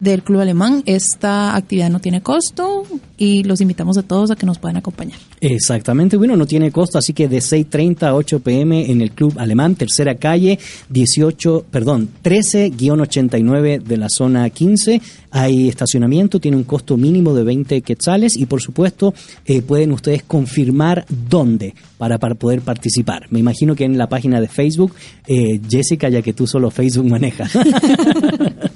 del 0.00 0.22
Club 0.22 0.40
Alemán. 0.40 0.82
Esta 0.86 1.56
actividad 1.56 1.90
no 1.90 2.00
tiene 2.00 2.22
costo 2.22 2.84
y 3.16 3.44
los 3.44 3.60
invitamos 3.60 3.96
a 3.98 4.02
todos 4.02 4.30
a 4.30 4.36
que 4.36 4.46
nos 4.46 4.58
puedan 4.58 4.76
acompañar. 4.76 5.18
Exactamente, 5.40 6.16
bueno, 6.16 6.36
no 6.36 6.46
tiene 6.46 6.72
costo, 6.72 6.98
así 6.98 7.12
que 7.12 7.28
de 7.28 7.38
6.30 7.38 8.02
a 8.04 8.14
8 8.14 8.40
pm 8.40 8.90
en 8.90 9.00
el 9.00 9.12
Club 9.12 9.34
Alemán, 9.38 9.74
tercera 9.74 10.16
calle, 10.16 10.58
18, 10.88 11.66
perdón, 11.70 12.08
13-89 12.22 13.82
de 13.82 13.96
la 13.96 14.08
zona 14.08 14.48
15. 14.48 15.00
Hay 15.30 15.68
estacionamiento, 15.68 16.40
tiene 16.40 16.56
un 16.56 16.64
costo 16.64 16.96
mínimo 16.96 17.34
de 17.34 17.44
20 17.44 17.82
quetzales 17.82 18.36
y 18.36 18.46
por 18.46 18.60
supuesto 18.60 19.14
eh, 19.44 19.62
pueden 19.62 19.92
ustedes 19.92 20.22
confirmar 20.22 21.04
dónde 21.08 21.74
para, 21.98 22.18
para 22.18 22.34
poder 22.34 22.60
participar. 22.60 23.26
Me 23.30 23.40
imagino 23.40 23.74
que 23.74 23.84
en 23.84 23.98
la 23.98 24.08
página 24.08 24.40
de 24.40 24.48
Facebook, 24.48 24.94
eh, 25.26 25.60
Jessica, 25.68 26.08
ya 26.08 26.22
que 26.22 26.32
tú 26.32 26.46
solo 26.46 26.70
Facebook 26.70 27.08
manejas. 27.08 27.52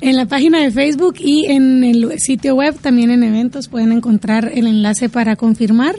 En 0.00 0.16
la 0.16 0.26
página 0.26 0.60
de 0.60 0.70
Facebook 0.70 1.14
y 1.18 1.46
en 1.46 1.84
el 1.84 2.18
sitio 2.18 2.54
web, 2.54 2.76
también 2.80 3.10
en 3.10 3.22
eventos, 3.22 3.68
pueden 3.68 3.92
encontrar 3.92 4.50
el 4.54 4.66
enlace 4.66 5.08
para 5.08 5.36
confirmar. 5.36 5.96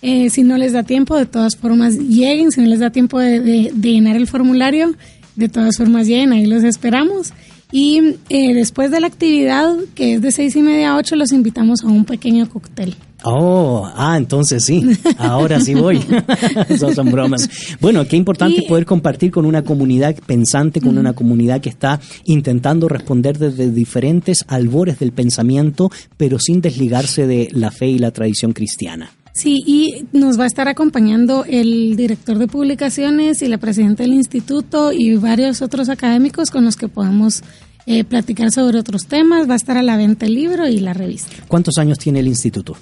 Eh, 0.00 0.30
si 0.30 0.44
no 0.44 0.56
les 0.58 0.72
da 0.72 0.82
tiempo, 0.82 1.16
de 1.16 1.26
todas 1.26 1.56
formas 1.56 1.96
lleguen. 1.96 2.52
Si 2.52 2.60
no 2.60 2.66
les 2.66 2.80
da 2.80 2.90
tiempo 2.90 3.18
de, 3.18 3.72
llenar 3.80 4.16
el 4.16 4.26
formulario, 4.26 4.94
de 5.36 5.48
todas 5.48 5.76
formas 5.76 6.06
lleguen, 6.06 6.32
ahí 6.32 6.46
los 6.46 6.64
esperamos. 6.64 7.32
Y 7.70 8.16
eh, 8.28 8.54
después 8.54 8.90
de 8.90 9.00
la 9.00 9.08
actividad, 9.08 9.76
que 9.94 10.14
es 10.14 10.22
de 10.22 10.32
seis 10.32 10.56
y 10.56 10.62
media 10.62 10.92
a 10.92 10.96
ocho, 10.96 11.16
los 11.16 11.32
invitamos 11.32 11.82
a 11.84 11.88
un 11.88 12.04
pequeño 12.04 12.48
cóctel. 12.48 12.96
Oh, 13.24 13.90
ah, 13.96 14.16
entonces 14.16 14.64
sí, 14.64 14.84
ahora 15.18 15.60
sí 15.60 15.74
voy. 15.74 16.00
Esas 16.68 16.94
son 16.94 17.10
bromas. 17.10 17.48
Bueno, 17.80 18.06
qué 18.06 18.16
importante 18.16 18.62
poder 18.62 18.86
compartir 18.86 19.32
con 19.32 19.44
una 19.44 19.62
comunidad 19.62 20.14
pensante, 20.26 20.80
con 20.80 20.98
una 20.98 21.14
comunidad 21.14 21.60
que 21.60 21.68
está 21.68 22.00
intentando 22.24 22.88
responder 22.88 23.38
desde 23.38 23.70
diferentes 23.70 24.44
albores 24.46 25.00
del 25.00 25.12
pensamiento, 25.12 25.90
pero 26.16 26.38
sin 26.38 26.60
desligarse 26.60 27.26
de 27.26 27.48
la 27.52 27.72
fe 27.72 27.88
y 27.88 27.98
la 27.98 28.12
tradición 28.12 28.52
cristiana. 28.52 29.10
Sí, 29.32 29.62
y 29.66 30.04
nos 30.12 30.38
va 30.38 30.44
a 30.44 30.46
estar 30.48 30.68
acompañando 30.68 31.44
el 31.44 31.96
director 31.96 32.38
de 32.38 32.48
publicaciones 32.48 33.42
y 33.42 33.48
la 33.48 33.58
presidenta 33.58 34.02
del 34.02 34.14
instituto 34.14 34.92
y 34.92 35.14
varios 35.14 35.62
otros 35.62 35.88
académicos 35.88 36.50
con 36.50 36.64
los 36.64 36.76
que 36.76 36.88
podamos 36.88 37.42
eh, 37.86 38.04
platicar 38.04 38.50
sobre 38.50 38.80
otros 38.80 39.06
temas. 39.06 39.48
Va 39.48 39.52
a 39.54 39.56
estar 39.56 39.76
a 39.76 39.82
la 39.82 39.96
venta 39.96 40.26
el 40.26 40.34
libro 40.34 40.66
y 40.66 40.80
la 40.80 40.92
revista. 40.92 41.36
¿Cuántos 41.46 41.78
años 41.78 41.98
tiene 41.98 42.18
el 42.18 42.26
instituto? 42.26 42.76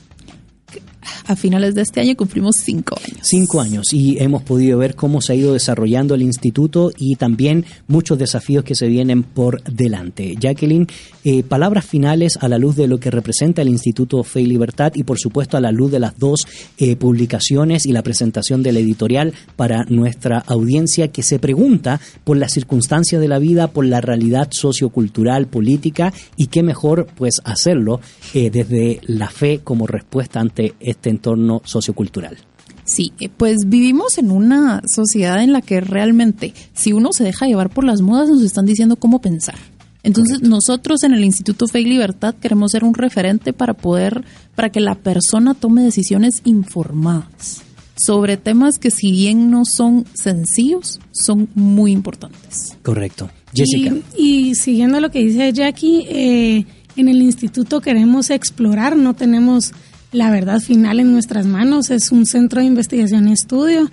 A 1.27 1.37
finales 1.37 1.75
de 1.75 1.83
este 1.83 2.01
año 2.01 2.17
cumplimos 2.17 2.57
cinco 2.63 2.97
años. 2.97 3.21
Cinco 3.23 3.61
años 3.61 3.93
y 3.93 4.19
hemos 4.19 4.43
podido 4.43 4.79
ver 4.79 4.95
cómo 4.95 5.21
se 5.21 5.33
ha 5.33 5.37
ido 5.37 5.53
desarrollando 5.53 6.15
el 6.15 6.23
instituto 6.23 6.93
y 6.97 7.17
también 7.17 7.65
muchos 7.89 8.19
desafíos 8.19 8.65
que 8.65 8.75
se 8.75 8.87
vienen 8.87 9.23
por 9.23 9.63
delante. 9.65 10.37
Jacqueline, 10.39 10.87
eh, 11.25 11.43
palabras 11.43 11.85
finales 11.85 12.39
a 12.41 12.49
la 12.49 12.59
luz 12.59 12.77
de 12.77 12.89
lo 12.89 12.99
que 12.99 13.11
representa 13.11 13.63
el 13.63 13.69
Instituto 13.69 14.23
Fe 14.23 14.43
y 14.43 14.47
Libertad 14.47 14.93
y 14.95 15.05
por 15.05 15.19
supuesto 15.19 15.57
a 15.57 15.61
la 15.61 15.73
luz 15.73 15.91
de 15.91 16.01
las 16.01 16.19
dos 16.19 16.47
eh, 16.79 16.97
publicaciones 16.97 17.87
y 17.87 17.93
la 17.93 18.03
presentación 18.03 18.63
del 18.63 18.77
editorial 18.77 19.35
para 19.57 19.85
nuestra 19.85 20.39
audiencia 20.39 21.09
que 21.09 21.23
se 21.23 21.39
pregunta 21.39 22.01
por 22.25 22.37
las 22.37 22.53
circunstancias 22.53 23.21
de 23.21 23.29
la 23.29 23.39
vida, 23.39 23.69
por 23.69 23.85
la 23.85 24.01
realidad 24.01 24.49
sociocultural, 24.51 25.47
política 25.47 26.13
y 26.37 26.47
qué 26.47 26.63
mejor 26.63 27.07
pues 27.17 27.41
hacerlo 27.45 28.01
eh, 28.35 28.51
desde 28.51 29.01
la 29.03 29.29
fe 29.29 29.61
como 29.63 29.87
respuesta 29.87 30.41
ante 30.41 30.75
este 30.81 30.96
entorno 31.05 31.63
sociocultural. 31.65 32.37
Sí, 32.85 33.13
eh, 33.19 33.29
pues 33.29 33.59
vivimos 33.67 34.19
en 34.19 34.31
una 34.31 34.83
sociedad 34.87 35.43
en 35.43 35.53
la 35.53 35.61
que 35.61 35.81
realmente 35.81 36.55
si 36.73 36.93
uno 36.93 37.13
se 37.13 37.25
deja 37.25 37.47
llevar 37.47 37.71
por 37.71 37.85
las 37.85 38.01
modas 38.01 38.29
nos 38.29 38.43
están 38.43 38.67
diciendo 38.67 38.97
cómo 38.97 39.21
pensar. 39.21 39.57
Entonces 40.05 40.41
nosotros 40.43 41.03
en 41.03 41.15
el 41.15 41.25
Instituto 41.25 41.67
Fe 41.67 41.81
y 41.81 41.85
Libertad 41.85 42.37
queremos 42.41 42.71
ser 42.71 42.85
un 42.85 42.95
referente 42.95 43.53
para 43.53 43.75
poder, 43.75 44.25
para 44.55 44.71
que 44.71 44.81
la 44.81 44.95
persona 44.95 45.55
tome 45.55 45.83
decisiones 45.83 46.43
informadas 46.45 47.63
sobre 47.97 48.37
temas 48.37 48.79
que 48.79 48.91
si 48.91 49.11
bien 49.11 49.51
no 49.51 49.65
son 49.65 50.05
sencillos, 50.15 51.01
son 51.11 51.49
muy 51.55 51.93
importantes. 51.93 52.77
Correcto. 52.83 53.31
Jessica. 53.55 53.97
Y, 54.17 54.55
siguiendo 54.55 55.01
lo 55.01 55.11
que 55.11 55.21
dice 55.21 55.53
Jackie, 55.53 56.05
eh, 56.09 56.67
en 56.97 57.09
el 57.09 57.23
instituto 57.23 57.81
queremos 57.81 58.31
explorar, 58.31 58.97
no 58.97 59.15
tenemos 59.15 59.73
la 60.17 60.31
verdad 60.31 60.61
final 60.61 60.99
en 60.99 61.13
nuestras 61.13 61.47
manos, 61.47 61.91
es 61.91 62.11
un 62.11 62.25
centro 62.25 62.61
de 62.61 62.67
investigación 62.67 63.29
y 63.29 63.33
estudio. 63.33 63.91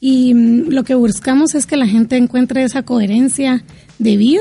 Y 0.00 0.34
mm, 0.34 0.70
lo 0.70 0.84
que 0.84 0.94
buscamos 0.94 1.54
es 1.54 1.66
que 1.66 1.76
la 1.76 1.86
gente 1.86 2.16
encuentre 2.16 2.64
esa 2.64 2.82
coherencia 2.82 3.62
de 3.98 4.16
vida 4.16 4.40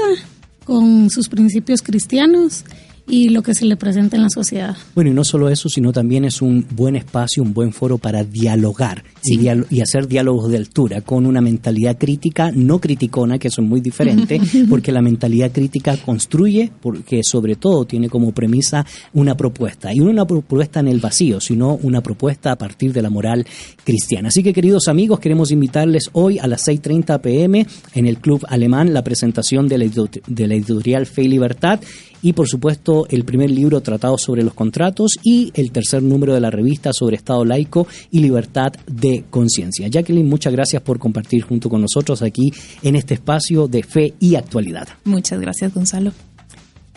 con 0.63 1.10
sus 1.10 1.30
principios 1.30 1.82
cristianos 1.82 2.63
y 3.07 3.29
lo 3.29 3.43
que 3.43 3.53
se 3.53 3.65
le 3.65 3.77
presenta 3.77 4.15
en 4.15 4.24
la 4.24 4.29
sociedad. 4.29 4.75
Bueno, 4.95 5.12
y 5.12 5.13
no 5.13 5.24
solo 5.24 5.50
eso, 5.50 5.69
sino 5.69 5.91
también 5.91 6.25
es 6.25 6.41
un 6.41 6.65
buen 6.71 6.95
espacio, 6.95 7.43
un 7.43 7.53
buen 7.53 7.71
foro 7.71 7.97
para 7.97 8.24
dialogar 8.24 9.03
y, 9.24 9.47
hacer 9.81 10.07
diálogos 10.07 10.50
de 10.50 10.57
altura 10.57 11.01
con 11.01 11.25
una 11.25 11.41
mentalidad 11.41 11.97
crítica, 11.97 12.51
no 12.51 12.79
criticona, 12.79 13.38
que 13.38 13.50
son 13.50 13.67
muy 13.67 13.81
diferentes, 13.81 14.41
porque 14.69 14.91
la 14.91 15.01
mentalidad 15.01 15.51
crítica 15.51 15.97
construye, 15.97 16.71
porque 16.81 17.21
sobre 17.24 17.55
todo 17.55 17.85
tiene 17.85 18.09
como 18.09 18.31
premisa 18.31 18.85
una 19.13 19.35
propuesta, 19.35 19.93
y 19.93 19.97
no 19.97 20.09
una 20.09 20.25
propuesta 20.25 20.79
en 20.79 20.88
el 20.88 21.00
vacío, 21.00 21.39
sino 21.39 21.75
una 21.75 22.01
propuesta 22.01 22.51
a 22.51 22.57
partir 22.57 22.93
de 22.93 23.01
la 23.01 23.09
moral 23.09 23.45
cristiana. 23.83 24.29
Así 24.29 24.41
que, 24.41 24.53
queridos 24.53 24.88
amigos, 24.88 25.19
queremos 25.19 25.51
invitarles 25.51 26.09
hoy 26.13 26.39
a 26.39 26.47
las 26.47 26.67
6.30 26.67 27.21
pm 27.21 27.67
en 27.93 28.05
el 28.05 28.17
Club 28.17 28.45
Alemán 28.47 28.93
la 28.93 29.03
presentación 29.03 29.67
de 29.67 29.77
la, 29.77 29.85
de 30.27 30.47
la 30.47 30.55
editorial 30.55 31.05
Fe 31.05 31.24
y 31.24 31.27
Libertad 31.27 31.79
y 32.25 32.34
por 32.34 32.48
supuesto 32.48 33.05
el 33.12 33.24
primer 33.24 33.51
libro 33.51 33.82
tratado 33.82 34.17
sobre 34.17 34.41
los 34.41 34.55
contratos 34.55 35.12
y 35.22 35.51
el 35.53 35.72
tercer 35.72 36.01
número 36.01 36.34
de 36.34 36.39
la 36.39 36.50
revista 36.50 36.91
sobre 36.91 37.17
Estado 37.17 37.46
laico 37.46 37.86
y 38.10 38.20
libertad 38.20 38.74
de 38.88 39.25
conciencia. 39.29 39.88
Jacqueline, 39.88 40.27
muchas 40.27 40.51
gracias 40.51 40.82
por 40.82 40.98
compartir 40.98 41.44
junto 41.44 41.70
con 41.70 41.82
nosotros 41.82 42.24
aquí 42.24 42.51
en 42.82 42.96
este 42.96 43.13
espacio 43.13 43.67
de 43.67 43.84
fe 43.84 44.15
y 44.20 44.34
actualidad. 44.34 44.88
Muchas 45.03 45.39
gracias, 45.39 45.72
Gonzalo. 45.72 46.13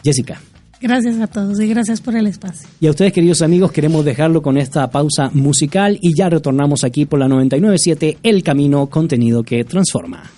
Jessica. 0.03 0.41
Gracias 0.81 1.21
a 1.21 1.27
todos 1.27 1.61
y 1.61 1.67
gracias 1.67 2.01
por 2.01 2.17
el 2.17 2.27
espacio. 2.27 2.67
Y 2.81 2.87
a 2.87 2.91
ustedes, 2.91 3.13
queridos 3.13 3.43
amigos, 3.43 3.71
queremos 3.71 4.07
dejarlo 4.07 4.41
con 4.41 4.57
esta 4.57 4.91
pausa 4.91 5.29
musical 5.35 5.99
y 6.01 6.15
ya 6.17 6.31
retornamos 6.31 6.85
aquí 6.85 7.05
por 7.05 7.19
la 7.19 7.29
997 7.29 8.17
El 8.23 8.43
Camino, 8.43 8.87
contenido 8.87 9.43
que 9.43 9.63
transforma. 9.65 10.38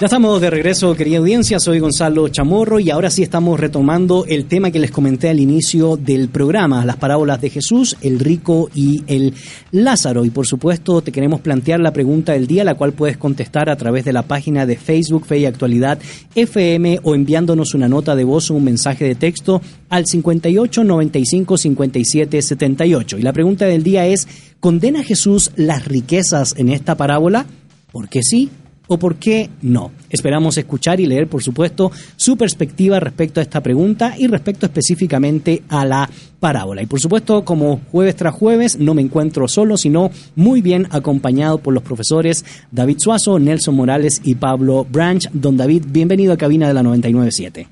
Ya 0.00 0.06
estamos 0.06 0.40
de 0.40 0.48
regreso, 0.48 0.94
querida 0.94 1.18
audiencia. 1.18 1.60
Soy 1.60 1.78
Gonzalo 1.78 2.26
Chamorro 2.28 2.80
y 2.80 2.88
ahora 2.88 3.10
sí 3.10 3.22
estamos 3.22 3.60
retomando 3.60 4.24
el 4.26 4.46
tema 4.46 4.70
que 4.70 4.78
les 4.78 4.90
comenté 4.90 5.28
al 5.28 5.40
inicio 5.40 5.98
del 5.98 6.30
programa, 6.30 6.86
las 6.86 6.96
parábolas 6.96 7.42
de 7.42 7.50
Jesús, 7.50 7.98
el 8.00 8.18
rico 8.18 8.70
y 8.74 9.02
el 9.08 9.34
Lázaro. 9.72 10.24
Y 10.24 10.30
por 10.30 10.46
supuesto, 10.46 11.02
te 11.02 11.12
queremos 11.12 11.42
plantear 11.42 11.80
la 11.80 11.92
pregunta 11.92 12.32
del 12.32 12.46
día, 12.46 12.64
la 12.64 12.76
cual 12.76 12.94
puedes 12.94 13.18
contestar 13.18 13.68
a 13.68 13.76
través 13.76 14.06
de 14.06 14.14
la 14.14 14.22
página 14.22 14.64
de 14.64 14.76
Facebook 14.76 15.26
Fe 15.26 15.40
y 15.40 15.44
Actualidad 15.44 15.98
FM 16.34 17.00
o 17.02 17.14
enviándonos 17.14 17.74
una 17.74 17.86
nota 17.86 18.16
de 18.16 18.24
voz 18.24 18.50
o 18.50 18.54
un 18.54 18.64
mensaje 18.64 19.04
de 19.04 19.16
texto 19.16 19.60
al 19.90 20.06
58 20.06 20.82
95 20.82 21.58
57 21.58 22.40
78. 22.40 23.18
Y 23.18 23.22
la 23.22 23.34
pregunta 23.34 23.66
del 23.66 23.82
día 23.82 24.06
es: 24.06 24.26
¿condena 24.60 25.04
Jesús 25.04 25.50
las 25.56 25.84
riquezas 25.84 26.54
en 26.56 26.70
esta 26.70 26.94
parábola? 26.94 27.44
¿Por 27.92 28.08
qué 28.08 28.22
sí? 28.22 28.48
O 28.92 28.98
por 28.98 29.16
qué 29.16 29.48
no. 29.62 29.92
Esperamos 30.10 30.58
escuchar 30.58 30.98
y 30.98 31.06
leer, 31.06 31.28
por 31.28 31.44
supuesto, 31.44 31.92
su 32.16 32.36
perspectiva 32.36 32.98
respecto 32.98 33.38
a 33.38 33.42
esta 33.44 33.62
pregunta 33.62 34.16
y 34.18 34.26
respecto 34.26 34.66
específicamente 34.66 35.62
a 35.68 35.84
la 35.84 36.10
parábola. 36.40 36.82
Y 36.82 36.86
por 36.86 37.00
supuesto, 37.00 37.44
como 37.44 37.82
jueves 37.92 38.16
tras 38.16 38.34
jueves, 38.34 38.80
no 38.80 38.94
me 38.94 39.02
encuentro 39.02 39.46
solo, 39.46 39.76
sino 39.76 40.10
muy 40.34 40.60
bien 40.60 40.88
acompañado 40.90 41.58
por 41.58 41.72
los 41.72 41.84
profesores 41.84 42.44
David 42.72 42.96
Suazo, 42.98 43.38
Nelson 43.38 43.76
Morales 43.76 44.22
y 44.24 44.34
Pablo 44.34 44.84
Branch. 44.90 45.24
Don 45.32 45.56
David, 45.56 45.84
bienvenido 45.86 46.32
a 46.32 46.36
Cabina 46.36 46.66
de 46.66 46.74
la 46.74 46.82
997. 46.82 47.68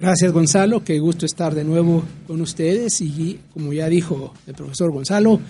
Gracias 0.00 0.32
Gonzalo, 0.32 0.82
qué 0.82 0.98
gusto 0.98 1.26
estar 1.26 1.54
de 1.54 1.64
nuevo 1.64 2.04
con 2.26 2.40
ustedes 2.40 3.02
y 3.02 3.38
como 3.52 3.74
ya 3.74 3.88
dijo 3.88 4.32
el 4.46 4.54
profesor 4.54 4.92
Gonzalo, 4.92 5.40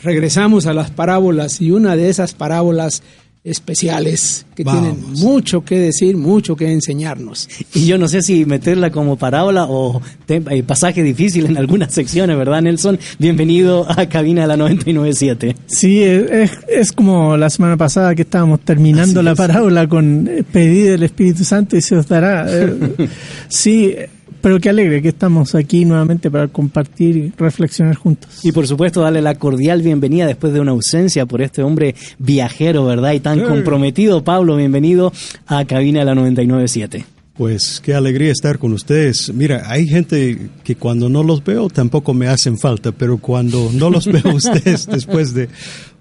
regresamos 0.00 0.66
a 0.66 0.74
las 0.74 0.90
parábolas 0.90 1.60
y 1.60 1.70
una 1.70 1.96
de 1.96 2.10
esas 2.10 2.34
parábolas 2.34 3.02
especiales 3.44 4.46
que 4.54 4.64
tienen 4.64 4.96
mucho 5.14 5.64
que 5.64 5.78
decir, 5.78 6.16
mucho 6.16 6.56
que 6.56 6.70
enseñarnos. 6.72 7.48
Y 7.74 7.86
yo 7.86 7.96
no 7.96 8.08
sé 8.08 8.22
si 8.22 8.44
meterla 8.44 8.90
como 8.90 9.16
parábola 9.16 9.66
o 9.68 10.02
eh, 10.28 10.62
pasaje 10.64 11.02
difícil 11.02 11.46
en 11.46 11.56
algunas 11.56 11.94
secciones, 11.94 12.36
¿verdad, 12.36 12.62
Nelson? 12.62 12.98
Bienvenido 13.18 13.86
a 13.88 14.06
Cabina 14.08 14.42
de 14.42 14.48
la 14.48 14.56
997. 14.56 15.56
Sí, 15.66 16.02
es, 16.02 16.50
es 16.68 16.92
como 16.92 17.36
la 17.36 17.50
semana 17.50 17.76
pasada 17.76 18.14
que 18.14 18.22
estábamos 18.22 18.60
terminando 18.60 19.22
la 19.22 19.34
parábola 19.34 19.88
con 19.88 20.26
eh, 20.28 20.42
pedir 20.42 20.92
el 20.92 21.02
Espíritu 21.04 21.44
Santo 21.44 21.76
y 21.76 21.80
se 21.80 21.96
os 21.96 22.08
dará. 22.08 22.46
Eh, 22.48 23.08
sí, 23.48 23.94
pero 24.40 24.60
qué 24.60 24.68
alegre 24.68 25.02
que 25.02 25.08
estamos 25.08 25.54
aquí 25.54 25.84
nuevamente 25.84 26.30
para 26.30 26.48
compartir 26.48 27.16
y 27.16 27.32
reflexionar 27.36 27.96
juntos. 27.96 28.44
Y 28.44 28.52
por 28.52 28.66
supuesto, 28.66 29.00
darle 29.00 29.22
la 29.22 29.34
cordial 29.34 29.82
bienvenida 29.82 30.26
después 30.26 30.52
de 30.52 30.60
una 30.60 30.72
ausencia 30.72 31.26
por 31.26 31.42
este 31.42 31.62
hombre 31.62 31.94
viajero, 32.18 32.84
¿verdad? 32.84 33.12
Y 33.12 33.20
tan 33.20 33.40
comprometido. 33.40 34.24
Pablo, 34.24 34.56
bienvenido 34.56 35.12
a 35.46 35.64
Cabina 35.64 36.00
de 36.00 36.04
la 36.06 36.14
997. 36.14 37.04
Pues 37.38 37.80
qué 37.80 37.94
alegría 37.94 38.32
estar 38.32 38.58
con 38.58 38.72
ustedes. 38.72 39.32
Mira, 39.32 39.62
hay 39.66 39.86
gente 39.86 40.50
que 40.64 40.74
cuando 40.74 41.08
no 41.08 41.22
los 41.22 41.44
veo 41.44 41.68
tampoco 41.68 42.12
me 42.12 42.26
hacen 42.26 42.58
falta, 42.58 42.90
pero 42.90 43.18
cuando 43.18 43.70
no 43.72 43.90
los 43.90 44.06
veo 44.06 44.28
ustedes 44.34 44.88
después 44.88 45.34
de 45.34 45.48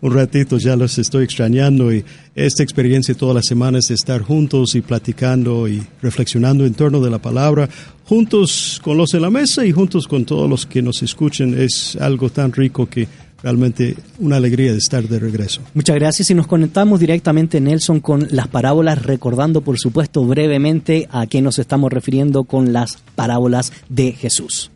un 0.01 0.13
ratito 0.13 0.57
ya 0.57 0.75
los 0.75 0.97
estoy 0.97 1.23
extrañando 1.23 1.93
y 1.93 2.03
esta 2.35 2.63
experiencia 2.63 3.15
todas 3.15 3.35
las 3.35 3.45
semanas 3.45 3.87
de 3.87 3.95
estar 3.95 4.21
juntos 4.21 4.75
y 4.75 4.81
platicando 4.81 5.67
y 5.67 5.81
reflexionando 6.01 6.65
en 6.65 6.73
torno 6.73 6.99
de 6.99 7.09
la 7.09 7.19
palabra, 7.19 7.69
juntos 8.05 8.79
con 8.83 8.97
los 8.97 9.09
de 9.09 9.19
la 9.19 9.29
mesa 9.29 9.65
y 9.65 9.71
juntos 9.71 10.07
con 10.07 10.25
todos 10.25 10.49
los 10.49 10.65
que 10.65 10.81
nos 10.81 11.01
escuchen, 11.01 11.59
es 11.59 11.97
algo 11.99 12.29
tan 12.29 12.51
rico 12.51 12.87
que 12.87 13.07
realmente 13.41 13.95
una 14.19 14.37
alegría 14.37 14.71
de 14.71 14.77
estar 14.77 15.07
de 15.07 15.19
regreso. 15.19 15.61
Muchas 15.73 15.95
gracias 15.95 16.29
y 16.29 16.33
nos 16.33 16.47
conectamos 16.47 16.99
directamente, 16.99 17.61
Nelson, 17.61 17.99
con 17.99 18.27
las 18.31 18.47
parábolas, 18.47 19.03
recordando 19.03 19.61
por 19.61 19.77
supuesto 19.77 20.25
brevemente 20.25 21.07
a 21.11 21.27
qué 21.27 21.41
nos 21.41 21.59
estamos 21.59 21.91
refiriendo 21.91 22.43
con 22.43 22.73
las 22.73 22.97
parábolas 23.15 23.71
de 23.89 24.11
Jesús. 24.11 24.71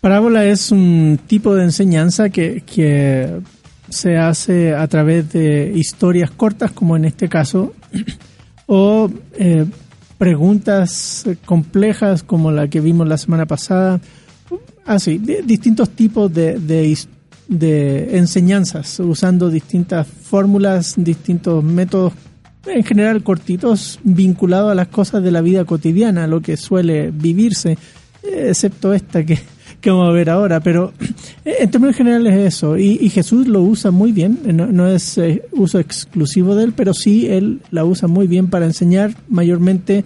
Parábola 0.00 0.44
es 0.44 0.70
un 0.70 1.18
tipo 1.26 1.54
de 1.54 1.64
enseñanza 1.64 2.30
que, 2.30 2.62
que 2.64 3.40
se 3.88 4.16
hace 4.16 4.74
a 4.74 4.86
través 4.88 5.32
de 5.32 5.72
historias 5.74 6.30
cortas, 6.30 6.72
como 6.72 6.96
en 6.96 7.04
este 7.04 7.28
caso, 7.28 7.74
o 8.66 9.10
eh, 9.34 9.66
preguntas 10.18 11.24
complejas, 11.44 12.22
como 12.22 12.50
la 12.50 12.68
que 12.68 12.80
vimos 12.80 13.06
la 13.06 13.18
semana 13.18 13.46
pasada. 13.46 14.00
Así, 14.84 15.18
distintos 15.18 15.90
tipos 15.90 16.32
de, 16.32 16.58
de, 16.58 16.96
de 17.48 18.16
enseñanzas, 18.18 19.00
usando 19.00 19.50
distintas 19.50 20.06
fórmulas, 20.06 20.94
distintos 20.96 21.62
métodos, 21.64 22.12
en 22.66 22.84
general 22.84 23.22
cortitos, 23.22 23.98
vinculados 24.02 24.72
a 24.72 24.74
las 24.74 24.88
cosas 24.88 25.22
de 25.22 25.30
la 25.30 25.40
vida 25.40 25.64
cotidiana, 25.64 26.26
lo 26.26 26.40
que 26.40 26.56
suele 26.56 27.10
vivirse, 27.10 27.78
excepto 28.22 28.92
esta 28.92 29.24
que, 29.24 29.38
que 29.86 29.92
vamos 29.92 30.08
a 30.08 30.12
ver 30.12 30.30
ahora. 30.30 30.58
Pero 30.58 30.92
en 31.44 31.70
términos 31.70 31.94
generales 31.94 32.34
es 32.34 32.54
eso, 32.56 32.76
y, 32.76 33.08
Jesús 33.08 33.46
lo 33.46 33.62
usa 33.62 33.92
muy 33.92 34.10
bien, 34.10 34.40
no, 34.44 34.88
es 34.88 35.16
eh, 35.16 35.44
uso 35.52 35.78
exclusivo 35.78 36.56
de 36.56 36.64
él, 36.64 36.72
pero 36.76 36.92
sí 36.92 37.28
él 37.28 37.60
la 37.70 37.84
usa 37.84 38.08
muy 38.08 38.26
bien 38.26 38.48
para 38.48 38.66
enseñar 38.66 39.14
mayormente 39.28 40.04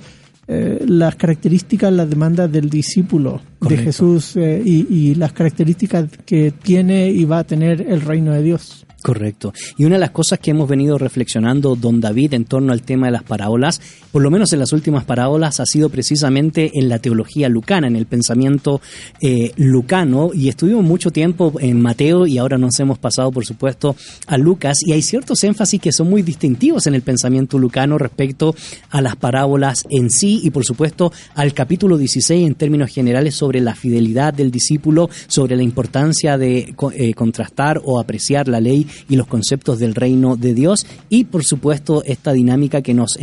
eh, 0.48 0.84
las 0.86 1.16
características, 1.16 1.90
las 1.94 2.10
demandas 2.10 2.52
del 2.52 2.68
discípulo 2.68 3.40
de 3.62 3.78
Jesús 3.78 4.36
eh, 4.36 4.62
y, 4.62 5.14
las 5.14 5.32
características 5.32 6.10
que 6.26 6.50
tiene 6.50 7.08
y 7.08 7.24
va 7.24 7.38
a 7.38 7.44
tener 7.44 7.80
el 7.80 8.02
reino 8.02 8.32
de 8.32 8.42
Dios. 8.42 8.84
Correcto. 9.02 9.54
Y 9.78 9.86
una 9.86 9.94
de 9.94 10.00
las 10.00 10.10
cosas 10.10 10.38
que 10.40 10.50
hemos 10.50 10.68
venido 10.68 10.98
reflexionando, 10.98 11.74
don 11.74 12.00
David, 12.00 12.34
en 12.34 12.44
torno 12.44 12.72
al 12.72 12.82
tema 12.82 13.06
de 13.06 13.12
las 13.12 13.22
parábolas, 13.22 13.80
por 14.12 14.20
lo 14.20 14.30
menos 14.30 14.52
en 14.52 14.58
las 14.58 14.74
últimas 14.74 15.04
parábolas, 15.04 15.58
ha 15.58 15.66
sido 15.66 15.88
precisamente 15.88 16.72
en 16.74 16.88
la 16.90 16.98
teología 16.98 17.48
lucana, 17.48 17.86
en 17.86 17.96
el 17.96 18.04
pensamiento 18.04 18.82
eh, 19.22 19.52
lucano, 19.56 20.30
y 20.34 20.48
estuvimos 20.48 20.84
mucho 20.84 21.10
tiempo 21.10 21.54
en 21.60 21.80
Mateo 21.80 22.26
y 22.26 22.36
ahora 22.36 22.58
nos 22.58 22.78
hemos 22.78 22.98
pasado, 22.98 23.30
por 23.30 23.46
supuesto, 23.46 23.96
a 24.26 24.36
Lucas, 24.36 24.78
y 24.84 24.92
hay 24.92 25.00
ciertos 25.00 25.42
énfasis 25.44 25.80
que 25.80 25.92
son 25.92 26.10
muy 26.10 26.20
distintivos 26.20 26.86
en 26.86 26.94
el 26.94 27.02
pensamiento 27.02 27.58
lucano 27.58 27.96
respecto 27.96 28.54
a 28.90 29.00
las 29.00 29.16
parábolas 29.16 29.84
en 29.88 30.10
sí, 30.10 30.40
y 30.42 30.50
por 30.50 30.64
supuesto 30.66 31.10
al 31.34 31.54
capítulo 31.54 31.96
16 31.96 32.46
en 32.46 32.54
términos 32.54 32.90
generales 32.90 33.34
sobre 33.34 33.60
la 33.60 33.74
fidelidad 33.74 34.34
del 34.34 34.50
discípulo, 34.50 35.08
sobre 35.26 35.56
la 35.56 35.62
importancia 35.62 36.36
de 36.36 36.74
eh, 36.92 37.14
contrastar 37.14 37.80
o 37.82 37.98
apreciar 37.98 38.46
la 38.48 38.60
ley 38.60 38.86
y 39.08 39.16
los 39.16 39.26
conceptos 39.26 39.78
del 39.78 39.94
reino 39.94 40.36
de 40.36 40.54
Dios 40.54 40.86
y 41.08 41.24
por 41.24 41.44
supuesto 41.44 42.02
esta 42.04 42.32
dinámica 42.32 42.82
que 42.82 42.94
nos, 42.94 43.18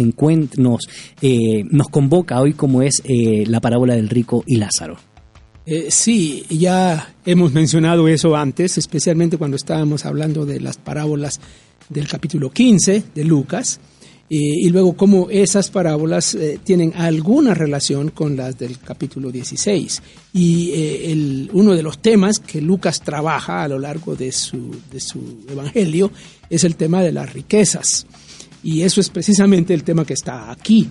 nos, 0.58 0.80
eh, 1.22 1.64
nos 1.70 1.88
convoca 1.88 2.40
hoy 2.40 2.54
como 2.54 2.82
es 2.82 3.02
eh, 3.06 3.46
la 3.48 3.60
parábola 3.60 3.96
del 3.96 4.10
rico 4.10 4.44
y 4.46 4.58
Lázaro. 4.58 4.98
Eh, 5.66 5.88
sí, 5.90 6.46
ya 6.50 7.14
hemos 7.26 7.52
mencionado 7.52 8.08
eso 8.08 8.38
antes, 8.38 8.78
especialmente 8.78 9.38
cuando 9.38 9.58
estábamos 9.58 10.06
hablando 10.06 10.46
de 10.46 10.62
las 10.62 10.78
parábolas 10.78 11.42
del 11.90 12.08
capítulo 12.08 12.52
15 12.52 13.04
de 13.14 13.24
Lucas. 13.26 13.80
Eh, 14.30 14.36
y 14.36 14.70
luego 14.70 14.92
cómo 14.94 15.30
esas 15.30 15.70
parábolas 15.70 16.36
eh, 16.36 16.60
tienen 16.62 16.92
alguna 16.96 17.54
relación 17.54 18.10
con 18.10 18.36
las 18.36 18.60
del 18.60 18.78
capítulo 18.80 19.32
16. 19.32 20.02
Y 20.34 20.72
eh, 20.72 21.12
el, 21.12 21.50
uno 21.54 21.74
de 21.74 21.82
los 21.82 22.00
temas 22.00 22.40
que 22.40 22.60
Lucas 22.60 23.02
trabaja 23.02 23.64
a 23.64 23.68
lo 23.70 23.80
largo 23.80 24.16
de 24.16 24.34
su, 24.34 24.76
de 24.92 25.00
su 25.00 25.46
evangelio 25.50 26.12
es 26.50 26.66
el 26.66 26.76
tema 26.76 27.02
de 27.02 27.14
las 27.14 27.32
riquezas. 27.32 28.06
Y 28.64 28.82
eso 28.82 29.00
es 29.00 29.10
precisamente 29.10 29.74
el 29.74 29.84
tema 29.84 30.04
que 30.04 30.14
está 30.14 30.52
aquí. 30.52 30.90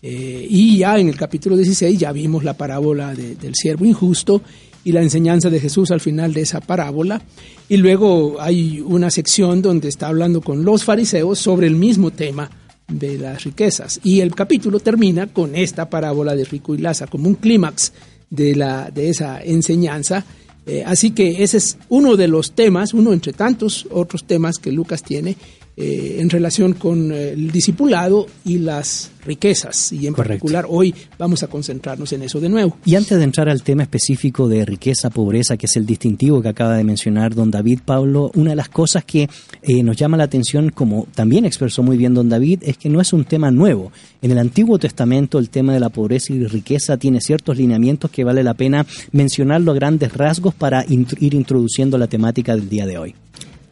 y 0.00 0.78
ya 0.78 0.98
en 0.98 1.08
el 1.08 1.16
capítulo 1.16 1.56
16 1.56 1.98
ya 1.98 2.12
vimos 2.12 2.44
la 2.44 2.56
parábola 2.56 3.14
del 3.14 3.54
siervo 3.54 3.84
injusto 3.84 4.40
y 4.84 4.92
la 4.92 5.02
enseñanza 5.02 5.50
de 5.50 5.60
Jesús 5.60 5.90
al 5.90 6.00
final 6.00 6.32
de 6.32 6.42
esa 6.42 6.60
parábola. 6.60 7.20
Y 7.68 7.76
luego 7.76 8.40
hay 8.40 8.80
una 8.80 9.10
sección 9.10 9.60
donde 9.60 9.88
está 9.88 10.06
hablando 10.06 10.40
con 10.40 10.64
los 10.64 10.84
fariseos 10.84 11.38
sobre 11.38 11.66
el 11.66 11.74
mismo 11.74 12.12
tema 12.12 12.48
de 12.88 13.18
las 13.18 13.44
riquezas. 13.44 14.00
Y 14.02 14.20
el 14.20 14.34
capítulo 14.34 14.80
termina 14.80 15.26
con 15.26 15.54
esta 15.54 15.88
parábola 15.88 16.34
de 16.34 16.44
Rico 16.44 16.74
y 16.74 16.78
Laza 16.78 17.06
como 17.06 17.28
un 17.28 17.34
clímax 17.34 17.92
de, 18.30 18.54
la, 18.56 18.90
de 18.90 19.10
esa 19.10 19.40
enseñanza. 19.40 20.24
Eh, 20.66 20.82
así 20.84 21.12
que 21.12 21.42
ese 21.42 21.58
es 21.58 21.78
uno 21.88 22.16
de 22.16 22.28
los 22.28 22.52
temas, 22.52 22.92
uno 22.94 23.12
entre 23.12 23.32
tantos 23.32 23.86
otros 23.90 24.24
temas 24.24 24.58
que 24.58 24.72
Lucas 24.72 25.02
tiene, 25.02 25.36
eh, 25.80 26.16
en 26.18 26.28
relación 26.28 26.72
con 26.72 27.12
eh, 27.12 27.30
el 27.30 27.52
discipulado 27.52 28.26
y 28.44 28.58
las 28.58 29.12
riquezas. 29.24 29.92
Y 29.92 30.08
en 30.08 30.14
particular 30.14 30.66
hoy 30.68 30.92
vamos 31.16 31.44
a 31.44 31.46
concentrarnos 31.46 32.12
en 32.12 32.22
eso 32.22 32.40
de 32.40 32.48
nuevo. 32.48 32.76
Y 32.84 32.96
antes 32.96 33.16
de 33.16 33.22
entrar 33.22 33.48
al 33.48 33.62
tema 33.62 33.84
específico 33.84 34.48
de 34.48 34.64
riqueza, 34.64 35.08
pobreza, 35.08 35.56
que 35.56 35.66
es 35.66 35.76
el 35.76 35.86
distintivo 35.86 36.42
que 36.42 36.48
acaba 36.48 36.76
de 36.76 36.82
mencionar 36.82 37.32
don 37.32 37.52
David 37.52 37.78
Pablo, 37.84 38.32
una 38.34 38.50
de 38.50 38.56
las 38.56 38.70
cosas 38.70 39.04
que 39.04 39.28
eh, 39.62 39.82
nos 39.84 39.96
llama 39.96 40.16
la 40.16 40.24
atención, 40.24 40.70
como 40.70 41.06
también 41.14 41.44
expresó 41.44 41.84
muy 41.84 41.96
bien 41.96 42.12
don 42.12 42.28
David, 42.28 42.64
es 42.64 42.76
que 42.76 42.88
no 42.88 43.00
es 43.00 43.12
un 43.12 43.24
tema 43.24 43.52
nuevo. 43.52 43.92
En 44.20 44.32
el 44.32 44.38
Antiguo 44.38 44.80
Testamento 44.80 45.38
el 45.38 45.48
tema 45.48 45.74
de 45.74 45.78
la 45.78 45.90
pobreza 45.90 46.32
y 46.32 46.44
riqueza 46.44 46.96
tiene 46.96 47.20
ciertos 47.20 47.56
lineamientos 47.56 48.10
que 48.10 48.24
vale 48.24 48.42
la 48.42 48.54
pena 48.54 48.84
mencionarlo 49.12 49.70
a 49.70 49.76
grandes 49.76 50.12
rasgos 50.12 50.54
para 50.54 50.84
ir 50.88 51.34
introduciendo 51.34 51.98
la 51.98 52.08
temática 52.08 52.56
del 52.56 52.68
día 52.68 52.84
de 52.84 52.98
hoy. 52.98 53.14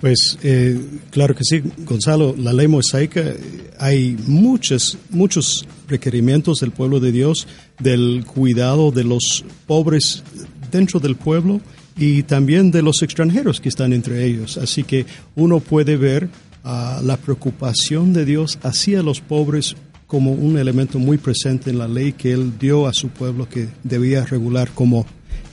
Pues 0.00 0.38
eh, 0.42 0.78
claro 1.10 1.34
que 1.34 1.42
sí, 1.42 1.62
Gonzalo, 1.78 2.34
la 2.36 2.52
ley 2.52 2.68
mosaica, 2.68 3.20
eh, 3.20 3.70
hay 3.78 4.16
muchos, 4.26 4.98
muchos 5.08 5.66
requerimientos 5.88 6.60
del 6.60 6.70
pueblo 6.70 7.00
de 7.00 7.12
Dios 7.12 7.46
del 7.78 8.24
cuidado 8.26 8.90
de 8.90 9.04
los 9.04 9.44
pobres 9.66 10.22
dentro 10.70 11.00
del 11.00 11.16
pueblo 11.16 11.60
y 11.96 12.24
también 12.24 12.70
de 12.70 12.82
los 12.82 13.02
extranjeros 13.02 13.60
que 13.60 13.70
están 13.70 13.94
entre 13.94 14.26
ellos. 14.26 14.58
Así 14.58 14.84
que 14.84 15.06
uno 15.34 15.60
puede 15.60 15.96
ver 15.96 16.28
ah, 16.62 17.00
la 17.02 17.16
preocupación 17.16 18.12
de 18.12 18.26
Dios 18.26 18.58
hacia 18.62 19.02
los 19.02 19.20
pobres 19.22 19.76
como 20.06 20.32
un 20.32 20.58
elemento 20.58 20.98
muy 20.98 21.18
presente 21.18 21.70
en 21.70 21.78
la 21.78 21.88
ley 21.88 22.12
que 22.12 22.32
Él 22.32 22.58
dio 22.58 22.86
a 22.86 22.92
su 22.92 23.08
pueblo 23.08 23.48
que 23.48 23.68
debía 23.82 24.24
regular 24.24 24.70
cómo 24.74 25.06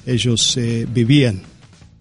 ellos 0.05 0.57
eh, 0.57 0.85
vivían. 0.93 1.52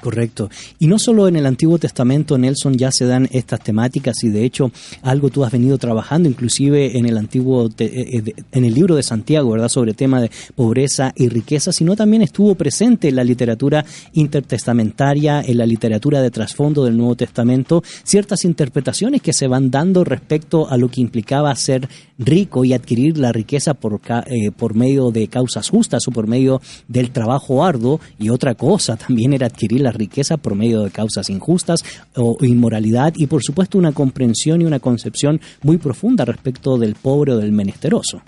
Correcto. 0.02 0.50
Y 0.80 0.88
no 0.88 0.98
solo 0.98 1.28
en 1.28 1.36
el 1.36 1.46
Antiguo 1.46 1.78
Testamento, 1.78 2.36
Nelson, 2.36 2.76
ya 2.76 2.90
se 2.90 3.06
dan 3.06 3.28
estas 3.30 3.60
temáticas 3.60 4.24
y 4.24 4.30
de 4.30 4.44
hecho 4.44 4.72
algo 5.02 5.30
tú 5.30 5.44
has 5.44 5.52
venido 5.52 5.78
trabajando 5.78 6.28
inclusive 6.28 6.98
en 6.98 7.06
el 7.06 7.16
Antiguo, 7.16 7.68
eh, 7.78 8.20
eh, 8.26 8.34
en 8.50 8.64
el 8.64 8.74
libro 8.74 8.96
de 8.96 9.04
Santiago, 9.04 9.52
¿verdad? 9.52 9.68
Sobre 9.68 9.92
el 9.92 9.96
tema 9.96 10.20
de 10.20 10.28
pobreza 10.56 11.12
y 11.14 11.28
riqueza, 11.28 11.70
sino 11.70 11.94
también 11.94 12.22
estuvo 12.22 12.56
presente 12.56 13.10
en 13.10 13.14
la 13.14 13.22
literatura 13.22 13.84
intertestamentaria, 14.14 15.40
en 15.40 15.56
la 15.56 15.66
literatura 15.66 16.20
de 16.20 16.32
trasfondo 16.32 16.84
del 16.84 16.96
Nuevo 16.96 17.14
Testamento, 17.14 17.84
ciertas 18.02 18.44
interpretaciones 18.44 19.22
que 19.22 19.32
se 19.32 19.46
van 19.46 19.70
dando 19.70 20.02
respecto 20.02 20.68
a 20.68 20.76
lo 20.78 20.88
que 20.88 21.00
implicaba 21.00 21.54
ser 21.54 21.88
rico 22.18 22.64
y 22.64 22.72
adquirir 22.72 23.18
la 23.18 23.30
riqueza 23.30 23.74
por, 23.74 24.00
eh, 24.26 24.50
por 24.50 24.74
medio 24.74 25.12
de 25.12 25.28
causas 25.28 25.68
justas 25.68 26.08
o 26.08 26.10
por 26.10 26.26
medio 26.26 26.60
del 26.88 27.12
trabajo 27.12 27.64
arduo 27.64 28.00
y 28.18 28.30
otra 28.30 28.56
cosa 28.56 28.96
también 28.96 29.32
era 29.32 29.46
adquirir 29.46 29.80
la 29.80 29.91
riqueza 29.92 30.36
por 30.36 30.54
medio 30.54 30.82
de 30.82 30.90
causas 30.90 31.30
injustas 31.30 31.84
o 32.16 32.36
inmoralidad 32.40 33.12
y 33.16 33.26
por 33.26 33.42
supuesto 33.42 33.78
una 33.78 33.92
comprensión 33.92 34.62
y 34.62 34.64
una 34.64 34.80
concepción 34.80 35.40
muy 35.62 35.78
profunda 35.78 36.24
respecto 36.24 36.78
del 36.78 36.94
pobre 36.94 37.32
o 37.32 37.38
del 37.38 37.52
menesteroso. 37.52 38.22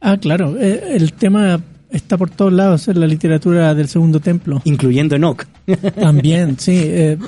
Ah, 0.00 0.16
claro, 0.16 0.56
eh, 0.58 0.96
el 0.96 1.12
tema 1.12 1.60
está 1.90 2.16
por 2.16 2.30
todos 2.30 2.52
lados 2.52 2.88
en 2.88 2.98
la 2.98 3.06
literatura 3.06 3.74
del 3.74 3.88
Segundo 3.88 4.18
Templo. 4.18 4.60
Incluyendo 4.64 5.14
Enoch. 5.14 5.44
También, 5.94 6.58
sí. 6.58 6.74
Eh, 6.76 7.18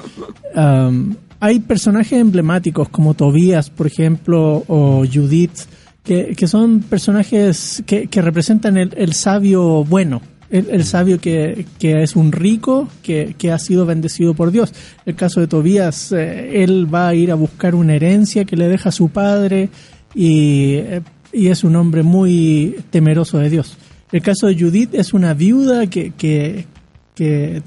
hay 1.41 1.61
personajes 1.61 2.19
emblemáticos 2.19 2.89
como 2.89 3.15
Tobías, 3.15 3.71
por 3.71 3.87
ejemplo, 3.87 4.65
o 4.67 5.05
Judith, 5.05 5.67
que, 6.03 6.47
son 6.47 6.81
personajes 6.81 7.83
que, 7.87 8.09
representan 8.21 8.77
el, 8.77 9.13
sabio 9.15 9.85
bueno, 9.85 10.21
el, 10.55 10.85
sabio 10.85 11.19
que, 11.21 11.67
es 11.81 12.15
un 12.15 12.31
rico 12.31 12.89
que, 13.03 13.35
ha 13.53 13.59
sido 13.59 13.87
bendecido 13.87 14.35
por 14.35 14.53
Dios. 14.53 14.73
El 15.05 15.17
caso 15.17 15.41
de 15.41 15.49
Tobías, 15.49 16.13
eh, 16.13 16.63
él 16.63 16.93
va 16.93 17.09
a 17.09 17.15
ir 17.15 17.33
a 17.33 17.35
buscar 17.35 17.75
una 17.75 17.95
herencia 17.95 18.45
que 18.45 18.57
le 18.57 18.69
deja 18.69 18.93
su 18.93 19.09
padre 19.09 19.69
y, 20.15 20.75
eh, 20.75 21.03
y, 21.33 21.49
es 21.49 21.65
un 21.65 21.75
hombre 21.75 22.05
muy 22.05 22.77
temeroso 22.91 23.39
de 23.39 23.51
Dios. 23.51 23.77
El 24.13 24.23
caso 24.23 24.47
de 24.47 24.57
Judith 24.57 24.95
es 24.95 25.13
una 25.13 25.35
viuda 25.35 25.89
que, 25.89 26.13
que, 26.17 26.67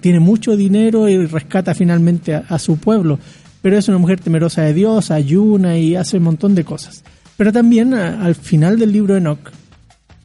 tiene 0.01 0.19
mucho 0.19 0.57
dinero 0.57 1.07
y 1.07 1.25
rescata 1.25 1.73
finalmente 1.73 2.35
a, 2.35 2.59
su 2.59 2.77
pueblo, 2.77 3.17
pero 3.61 3.77
es 3.77 3.87
una 3.87 3.97
mujer 3.97 4.19
temerosa 4.19 4.63
de 4.63 4.73
Dios, 4.73 5.09
ayuna 5.09 5.77
y 5.77 5.95
hace 5.95 6.17
un 6.17 6.23
montón 6.23 6.53
de 6.53 6.65
cosas. 6.65 7.03
Pero 7.37 7.53
también 7.53 7.93
al 7.93 8.35
final 8.35 8.77
del 8.77 8.91
libro 8.91 9.13
de 9.13 9.21
Enoch 9.21 9.51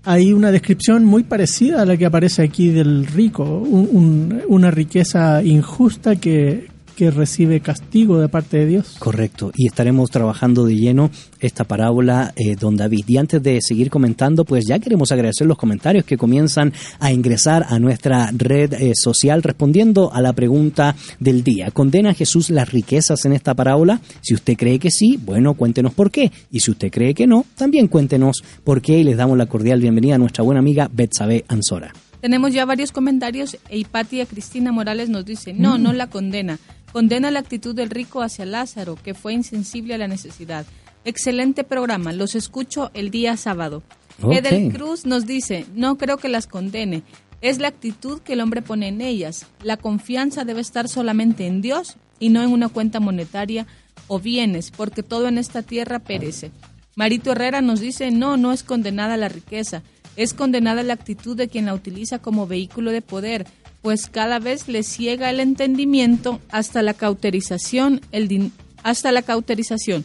hay 0.05 0.33
una 0.33 0.51
descripción 0.51 1.05
muy 1.05 1.23
parecida 1.23 1.83
a 1.83 1.85
la 1.85 1.97
que 1.97 2.07
aparece 2.07 2.43
aquí 2.43 2.71
del 2.71 3.07
rico, 3.07 3.45
una 3.45 4.71
riqueza 4.71 5.43
injusta 5.43 6.17
que, 6.17 6.69
que 7.03 7.11
recibe 7.11 7.59
castigo 7.59 8.21
de 8.21 8.29
parte 8.29 8.59
de 8.59 8.67
Dios. 8.67 8.95
Correcto, 9.01 9.51
y 9.57 9.67
estaremos 9.67 10.09
trabajando 10.09 10.67
de 10.67 10.77
lleno 10.77 11.11
esta 11.41 11.65
parábola, 11.65 12.33
eh, 12.37 12.55
don 12.55 12.77
David. 12.77 13.05
Y 13.09 13.17
antes 13.17 13.43
de 13.43 13.61
seguir 13.61 13.91
comentando, 13.91 14.45
pues 14.45 14.67
ya 14.69 14.79
queremos 14.79 15.11
agradecer 15.11 15.49
los 15.49 15.59
comentarios 15.59 16.05
que 16.05 16.17
comienzan 16.17 16.73
a 17.01 17.11
ingresar 17.11 17.67
a 17.69 17.81
nuestra 17.81 18.31
red 18.33 18.75
eh, 18.75 18.93
social 18.95 19.43
respondiendo 19.43 20.13
a 20.15 20.21
la 20.21 20.33
pregunta 20.33 20.95
del 21.19 21.43
día. 21.43 21.73
¿Condena 21.73 22.15
Jesús 22.15 22.51
las 22.51 22.71
riquezas 22.71 23.25
en 23.25 23.33
esta 23.33 23.53
parábola? 23.53 24.01
Si 24.21 24.35
usted 24.35 24.55
cree 24.57 24.79
que 24.79 24.93
sí, 24.93 25.19
bueno, 25.21 25.55
cuéntenos 25.55 25.95
por 25.95 26.13
qué. 26.13 26.31
Y 26.53 26.61
si 26.61 26.71
usted 26.71 26.93
cree 26.93 27.15
que 27.15 27.27
no, 27.27 27.45
también 27.57 27.89
cuéntenos 27.89 28.45
por 28.63 28.81
qué 28.81 28.99
y 28.99 29.03
les 29.03 29.17
damos 29.17 29.37
la 29.37 29.47
cordial 29.47 29.81
bienvenida 29.81 30.15
a 30.15 30.19
nuestra 30.19 30.45
buena 30.45 30.61
amiga 30.61 30.89
Betsabe 30.93 31.45
Ansora. 31.49 31.93
Tenemos 32.21 32.53
ya 32.53 32.65
varios 32.65 32.93
comentarios 32.93 33.59
e 33.69 33.79
Hipatia 33.79 34.25
Cristina 34.27 34.71
Morales 34.71 35.09
nos 35.09 35.25
dice, 35.25 35.53
no, 35.53 35.77
no 35.77 35.93
la 35.93 36.07
condena. 36.07 36.61
Condena 36.93 37.31
la 37.31 37.39
actitud 37.39 37.75
del 37.75 37.91
rico 37.91 38.23
hacia 38.23 38.45
Lázaro, 38.45 38.97
que 39.03 39.15
fue 39.15 39.33
insensible 39.33 39.95
a 39.95 39.99
la 39.99 40.09
necesidad. 40.09 40.67
Excelente 41.05 41.65
programa, 41.65 42.13
los 42.13 42.35
escucho 42.35 42.91
el 42.93 43.11
día 43.11 43.37
sábado. 43.37 43.83
Edel 44.31 44.73
Cruz 44.73 45.07
nos 45.07 45.27
dice, 45.27 45.65
no 45.75 45.97
creo 45.97 46.19
que 46.19 46.29
las 46.29 46.47
condene, 46.47 47.03
es 47.41 47.59
la 47.59 47.69
actitud 47.69 48.21
que 48.21 48.35
el 48.35 48.41
hombre 48.41 48.63
pone 48.63 48.89
en 48.89 49.01
ellas. 49.01 49.47
La 49.63 49.77
confianza 49.77 50.45
debe 50.45 50.61
estar 50.61 50.89
solamente 50.89 51.47
en 51.47 51.61
Dios 51.61 51.97
y 52.21 52.29
no 52.29 52.43
en 52.43 52.51
una 52.51 52.69
cuenta 52.69 53.01
monetaria 53.01 53.67
o 54.07 54.21
bienes, 54.21 54.71
porque 54.71 55.03
todo 55.03 55.27
en 55.29 55.39
esta 55.39 55.63
tierra 55.63 55.99
perece. 55.99 56.53
Marito 56.95 57.33
Herrera 57.33 57.63
nos 57.63 57.81
dice, 57.81 58.11
no, 58.11 58.37
no 58.37 58.53
es 58.53 58.63
condenada 58.63 59.17
la 59.17 59.29
riqueza, 59.29 59.83
es 60.17 60.35
condenada 60.35 60.83
la 60.83 60.93
actitud 60.93 61.37
de 61.37 61.49
quien 61.49 61.67
la 61.67 61.75
utiliza 61.75 62.21
como 62.21 62.47
vehículo 62.47 62.93
de 62.93 63.03
poder 63.03 63.47
pues 63.83 64.07
cada 64.07 64.39
vez 64.39 64.69
le 64.69 64.85
ciega 64.85 65.29
el 65.29 65.41
entendimiento 65.41 66.41
hasta 66.51 66.83
la 66.83 66.95
cauterización, 66.95 68.01
el 68.13 68.53
hasta 68.83 69.13
la 69.13 69.23
cauterización. 69.23 70.05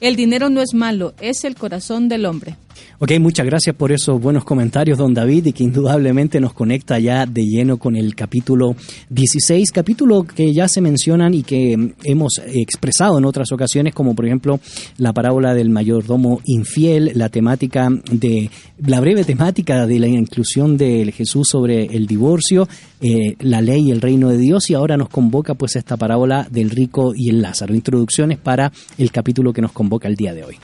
El 0.00 0.14
dinero 0.16 0.48
no 0.48 0.62
es 0.62 0.72
malo, 0.74 1.14
es 1.20 1.44
el 1.44 1.56
corazón 1.56 2.08
del 2.08 2.24
hombre. 2.24 2.56
Ok, 3.00 3.12
muchas 3.20 3.46
gracias 3.46 3.76
por 3.76 3.92
esos 3.92 4.20
buenos 4.20 4.44
comentarios, 4.44 4.98
don 4.98 5.14
David, 5.14 5.46
y 5.46 5.52
que 5.52 5.62
indudablemente 5.62 6.40
nos 6.40 6.52
conecta 6.52 6.98
ya 6.98 7.26
de 7.26 7.44
lleno 7.44 7.76
con 7.76 7.94
el 7.94 8.16
capítulo 8.16 8.74
16, 9.10 9.70
capítulo 9.70 10.24
que 10.24 10.52
ya 10.52 10.66
se 10.66 10.80
mencionan 10.80 11.32
y 11.32 11.44
que 11.44 11.94
hemos 12.02 12.40
expresado 12.46 13.18
en 13.18 13.24
otras 13.24 13.52
ocasiones, 13.52 13.94
como 13.94 14.16
por 14.16 14.26
ejemplo 14.26 14.58
la 14.96 15.12
parábola 15.12 15.54
del 15.54 15.70
mayordomo 15.70 16.40
infiel, 16.44 17.12
la 17.14 17.28
temática 17.28 17.88
de, 18.10 18.50
la 18.84 18.98
breve 19.00 19.22
temática 19.22 19.86
de 19.86 20.00
la 20.00 20.08
inclusión 20.08 20.76
de 20.76 21.12
Jesús 21.12 21.46
sobre 21.52 21.84
el 21.84 22.08
divorcio, 22.08 22.68
eh, 23.00 23.36
la 23.38 23.60
ley 23.60 23.88
y 23.88 23.90
el 23.92 24.00
reino 24.00 24.28
de 24.28 24.38
Dios, 24.38 24.70
y 24.70 24.74
ahora 24.74 24.96
nos 24.96 25.08
convoca 25.08 25.54
pues 25.54 25.76
esta 25.76 25.96
parábola 25.96 26.48
del 26.50 26.70
rico 26.70 27.12
y 27.14 27.30
el 27.30 27.42
Lázaro. 27.42 27.76
Introducciones 27.76 28.38
para 28.38 28.72
el 28.98 29.12
capítulo 29.12 29.52
que 29.52 29.62
nos 29.62 29.70
convoca 29.70 30.08
el 30.08 30.16
día 30.16 30.34
de 30.34 30.42
hoy. 30.42 30.56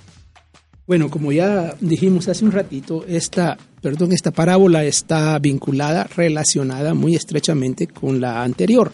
Bueno, 0.86 1.10
como 1.10 1.32
ya 1.32 1.74
dijimos 1.80 2.28
hace 2.28 2.44
un 2.44 2.52
ratito, 2.52 3.06
esta, 3.06 3.56
perdón, 3.80 4.12
esta 4.12 4.32
parábola 4.32 4.84
está 4.84 5.38
vinculada, 5.38 6.04
relacionada 6.14 6.92
muy 6.92 7.14
estrechamente 7.14 7.86
con 7.86 8.20
la 8.20 8.42
anterior, 8.42 8.92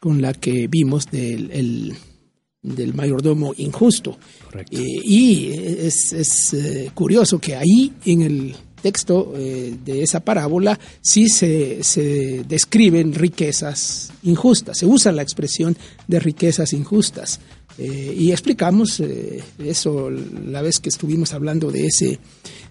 con 0.00 0.20
la 0.20 0.32
que 0.32 0.66
vimos 0.66 1.06
del, 1.08 1.94
del 2.62 2.94
mayordomo 2.94 3.54
injusto. 3.58 4.18
Eh, 4.70 4.78
y 5.04 5.50
es, 5.52 6.52
eh, 6.52 6.90
curioso 6.94 7.38
que 7.38 7.54
ahí 7.54 7.92
en 8.04 8.22
el 8.22 8.56
texto 8.82 9.34
eh, 9.36 9.76
de 9.84 10.02
esa 10.02 10.20
parábola 10.20 10.78
sí 11.00 11.28
se, 11.28 11.84
se, 11.84 12.44
describen 12.44 13.14
riquezas 13.14 14.10
injustas, 14.22 14.78
se 14.78 14.86
usa 14.86 15.12
la 15.12 15.22
expresión 15.22 15.76
de 16.08 16.18
riquezas 16.18 16.72
injustas. 16.72 17.40
Eh, 17.82 18.14
y 18.14 18.30
explicamos 18.30 19.00
eh, 19.00 19.42
eso 19.58 20.10
la 20.10 20.60
vez 20.60 20.80
que 20.80 20.90
estuvimos 20.90 21.32
hablando 21.32 21.70
de, 21.70 21.86
ese, 21.86 22.18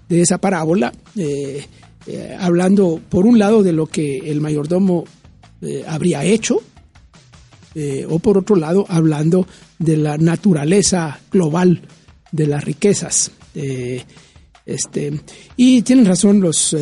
de 0.08 0.22
esa 0.22 0.38
parábola, 0.38 0.93
eh, 1.17 1.65
hablando 2.38 3.02
por 3.10 3.26
un 3.26 3.39
lado 3.39 3.63
de 3.63 3.74
lo 3.74 3.88
que 3.88 4.19
el 4.19 4.39
mayordomo 4.39 5.06
habría 5.88 6.24
hecho, 6.24 6.62
o 8.08 8.19
por 8.19 8.38
otro 8.38 8.56
lado 8.56 8.86
hablando 8.88 9.45
de 9.78 9.98
la 9.98 10.17
naturaleza 10.17 11.19
global 11.32 11.82
de 12.32 12.48
las 12.48 12.63
riquezas. 12.63 13.32
este, 14.65 15.19
y 15.58 15.82
tienen 15.82 16.06
razón 16.06 16.39
los 16.39 16.76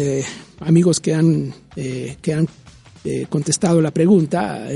amigos 0.60 1.00
que 1.00 1.14
han, 1.14 1.54
que 1.76 2.34
han 2.34 2.48
contestado 3.30 3.82
la 3.82 3.92
pregunta 3.92 4.68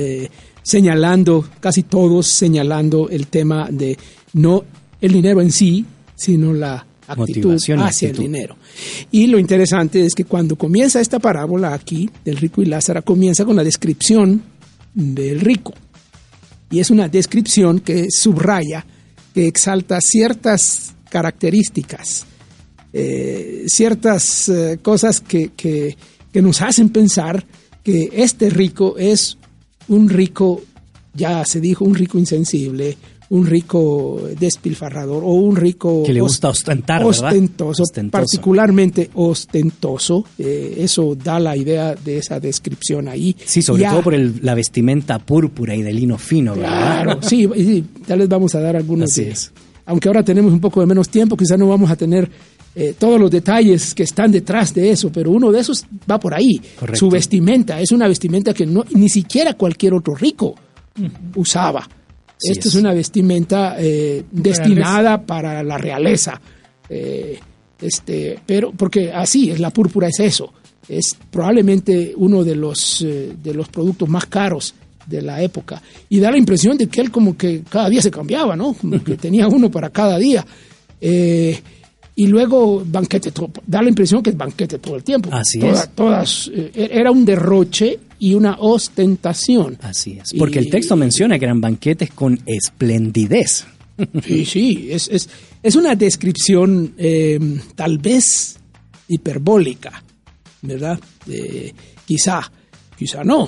señalando, 0.63 1.45
casi 1.59 1.83
todos 1.83 2.27
señalando 2.27 3.09
el 3.09 3.27
tema 3.27 3.67
de 3.71 3.97
no 4.33 4.63
el 4.99 5.11
dinero 5.13 5.41
en 5.41 5.51
sí, 5.51 5.85
sino 6.15 6.53
la 6.53 6.85
actitud 7.07 7.55
hacia 7.55 8.07
actitud. 8.07 8.23
el 8.23 8.31
dinero. 8.31 8.55
Y 9.11 9.27
lo 9.27 9.39
interesante 9.39 10.05
es 10.05 10.13
que 10.13 10.25
cuando 10.25 10.55
comienza 10.55 11.01
esta 11.01 11.19
parábola 11.19 11.73
aquí 11.73 12.09
del 12.23 12.37
rico 12.37 12.61
y 12.61 12.65
Lázaro, 12.65 13.03
comienza 13.03 13.43
con 13.43 13.55
la 13.55 13.63
descripción 13.63 14.41
del 14.93 15.39
rico. 15.41 15.73
Y 16.69 16.79
es 16.79 16.89
una 16.89 17.09
descripción 17.09 17.79
que 17.79 18.07
subraya, 18.11 18.85
que 19.33 19.47
exalta 19.47 19.99
ciertas 19.99 20.93
características, 21.09 22.25
eh, 22.93 23.63
ciertas 23.67 24.47
eh, 24.49 24.79
cosas 24.81 25.19
que, 25.21 25.51
que- 25.55 25.97
que 26.31 26.41
nos 26.41 26.61
hacen 26.61 26.89
pensar 26.89 27.45
que 27.83 28.09
este 28.13 28.49
rico 28.49 28.95
es 28.97 29.37
un 29.89 30.09
rico, 30.09 30.61
ya 31.13 31.43
se 31.45 31.59
dijo, 31.59 31.83
un 31.85 31.95
rico 31.95 32.17
insensible, 32.17 32.97
un 33.29 33.45
rico 33.45 34.21
despilfarrador 34.37 35.23
o 35.23 35.31
un 35.31 35.55
rico 35.55 36.03
Que 36.05 36.11
le 36.13 36.19
gusta 36.19 36.49
ostentar, 36.49 37.01
ostentoso, 37.03 37.83
Ostentoso. 37.83 38.11
particularmente 38.21 39.09
ostentoso. 39.13 40.25
Eh, 40.37 40.75
eso 40.79 41.15
da 41.15 41.39
la 41.39 41.55
idea 41.55 41.95
de 41.95 42.17
esa 42.17 42.39
descripción 42.41 43.07
ahí. 43.07 43.35
Sí, 43.45 43.61
sobre 43.61 43.83
Ya- 43.83 43.91
todo 43.91 44.01
por 44.03 44.13
el- 44.13 44.39
la 44.41 44.53
vestimenta 44.53 45.17
púrpura 45.19 45.73
y 45.75 45.81
de 45.81 45.93
lino 45.93 46.17
fino, 46.17 46.55
¿verdad? 46.55 47.03
Claro, 47.03 47.19
sí, 47.21 47.47
y 47.55 47.63
sí, 47.63 47.83
ya 48.07 48.15
les 48.17 48.27
vamos 48.27 48.53
a 48.55 48.59
dar 48.59 48.75
algunos 48.75 49.11
Así 49.11 49.23
de 49.25 49.31
es. 49.31 49.51
Aunque 49.85 50.09
ahora 50.09 50.23
tenemos 50.23 50.51
un 50.53 50.59
poco 50.59 50.79
de 50.81 50.85
menos 50.87 51.07
tiempo, 51.09 51.35
quizás 51.37 51.57
no 51.57 51.67
vamos 51.67 51.89
a 51.89 51.95
tener 51.95 52.29
eh, 52.75 52.95
todos 52.97 53.19
los 53.19 53.29
detalles 53.29 53.93
que 53.93 54.03
están 54.03 54.31
detrás 54.31 54.73
de 54.73 54.91
eso, 54.91 55.11
pero 55.11 55.31
uno 55.31 55.51
de 55.51 55.59
esos 55.59 55.85
va 56.09 56.19
por 56.19 56.33
ahí. 56.33 56.61
Correcto. 56.79 56.99
Su 56.99 57.09
vestimenta 57.09 57.79
es 57.81 57.91
una 57.91 58.07
vestimenta 58.07 58.53
que 58.53 58.65
no, 58.65 58.85
ni 58.91 59.09
siquiera 59.09 59.53
cualquier 59.55 59.93
otro 59.93 60.15
rico 60.15 60.55
usaba. 61.35 61.87
Sí 62.37 62.51
Esta 62.51 62.69
es. 62.69 62.75
es. 62.75 62.75
una 62.75 62.93
vestimenta 62.93 63.75
eh, 63.77 64.23
destinada 64.31 65.21
para 65.25 65.61
la 65.63 65.77
realeza. 65.77 66.39
Eh, 66.89 67.39
este, 67.81 68.39
pero 68.45 68.71
porque 68.71 69.11
así 69.11 69.49
es, 69.51 69.59
la 69.59 69.71
púrpura 69.71 70.07
es 70.07 70.19
eso. 70.19 70.53
Es 70.87 71.15
probablemente 71.29 72.13
uno 72.15 72.43
de 72.43 72.55
los, 72.55 73.01
eh, 73.01 73.33
de 73.41 73.53
los 73.53 73.69
productos 73.69 74.07
más 74.09 74.25
caros 74.25 74.73
de 75.05 75.21
la 75.21 75.41
época. 75.41 75.81
Y 76.09 76.19
da 76.19 76.31
la 76.31 76.37
impresión 76.37 76.77
de 76.77 76.87
que 76.87 77.01
él 77.01 77.11
como 77.11 77.35
que 77.35 77.63
cada 77.67 77.89
día 77.89 78.01
se 78.01 78.11
cambiaba, 78.11 78.55
¿no? 78.55 78.73
Como 78.73 79.03
que 79.03 79.15
tenía 79.17 79.47
uno 79.47 79.69
para 79.69 79.89
cada 79.89 80.17
día. 80.17 80.45
Eh, 80.99 81.59
y 82.23 82.27
luego 82.27 82.83
banquete, 82.85 83.31
todo- 83.31 83.51
da 83.65 83.81
la 83.81 83.89
impresión 83.89 84.21
que 84.21 84.29
es 84.31 84.37
banquete 84.37 84.79
todo 84.79 84.95
el 84.95 85.03
tiempo. 85.03 85.29
Así 85.31 85.59
Toda- 85.59 85.73
es. 85.83 85.89
Todas, 85.95 86.51
eh, 86.53 86.89
era 86.91 87.11
un 87.11 87.23
derroche 87.25 87.99
y 88.19 88.33
una 88.33 88.57
ostentación. 88.59 89.77
Así 89.81 90.19
es. 90.21 90.33
Porque 90.37 90.59
Y- 90.59 90.63
el 90.65 90.69
texto 90.69 90.95
menciona 90.95 91.39
que 91.39 91.45
eran 91.45 91.61
banquetes 91.61 92.11
con 92.11 92.39
esplendidez. 92.45 93.65
Sí, 94.25 94.45
sí, 94.45 94.87
es, 94.89 95.09
es, 95.09 95.29
es 95.61 95.75
una 95.75 95.93
descripción 95.95 96.93
eh, 96.97 97.37
tal 97.75 97.99
vez 97.99 98.57
hiperbólica, 99.07 100.03
¿verdad? 100.63 100.99
Eh, 101.29 101.71
quizá, 102.05 102.41
quizá 102.97 103.23
no, 103.23 103.47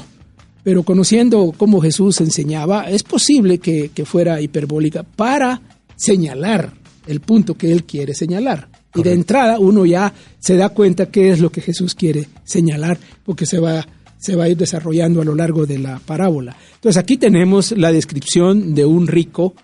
pero 0.63 0.83
conociendo 0.83 1.53
cómo 1.57 1.81
Jesús 1.81 2.21
enseñaba, 2.21 2.87
es 2.89 3.01
posible 3.03 3.57
que, 3.57 3.89
que 3.95 4.05
fuera 4.05 4.41
hiperbólica 4.41 5.01
para 5.03 5.59
señalar 5.95 6.71
el 7.07 7.19
punto 7.19 7.55
que 7.55 7.71
él 7.71 7.83
quiere 7.83 8.13
señalar. 8.13 8.69
Y 8.95 9.03
de 9.03 9.13
entrada 9.13 9.59
uno 9.59 9.85
ya 9.85 10.13
se 10.39 10.55
da 10.55 10.69
cuenta 10.69 11.07
qué 11.07 11.29
es 11.29 11.39
lo 11.39 11.51
que 11.51 11.61
Jesús 11.61 11.95
quiere 11.95 12.27
señalar, 12.43 12.99
porque 13.23 13.45
se 13.45 13.59
va, 13.59 13.85
se 14.17 14.35
va 14.35 14.45
a 14.45 14.49
ir 14.49 14.57
desarrollando 14.57 15.21
a 15.21 15.25
lo 15.25 15.35
largo 15.35 15.65
de 15.65 15.79
la 15.79 15.99
parábola. 15.99 16.55
Entonces 16.75 17.01
aquí 17.01 17.17
tenemos 17.17 17.71
la 17.71 17.91
descripción 17.91 18.75
de 18.75 18.85
un 18.85 19.07
rico 19.07 19.55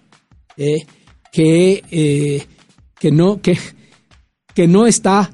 eh, 0.57 0.85
que, 1.31 1.83
eh, 1.91 2.45
que, 2.99 3.11
no, 3.11 3.41
que, 3.41 3.57
que 4.53 4.67
no 4.67 4.87
está 4.87 5.31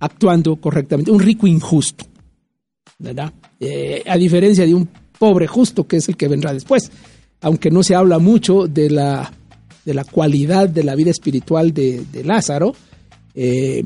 actuando 0.00 0.56
correctamente, 0.56 1.10
un 1.10 1.20
rico 1.20 1.46
injusto, 1.46 2.04
¿verdad? 2.98 3.32
Eh, 3.60 4.02
a 4.06 4.16
diferencia 4.16 4.66
de 4.66 4.74
un 4.74 4.88
pobre 5.18 5.46
justo 5.46 5.86
que 5.86 5.96
es 5.96 6.08
el 6.08 6.16
que 6.16 6.28
vendrá 6.28 6.52
después, 6.52 6.90
aunque 7.40 7.70
no 7.70 7.82
se 7.82 7.94
habla 7.94 8.18
mucho 8.18 8.66
de 8.66 8.90
la, 8.90 9.32
de 9.88 9.94
la 9.94 10.04
cualidad 10.04 10.68
de 10.68 10.84
la 10.84 10.94
vida 10.94 11.10
espiritual 11.10 11.72
de, 11.72 12.04
de 12.12 12.22
Lázaro, 12.22 12.74
eh, 13.34 13.82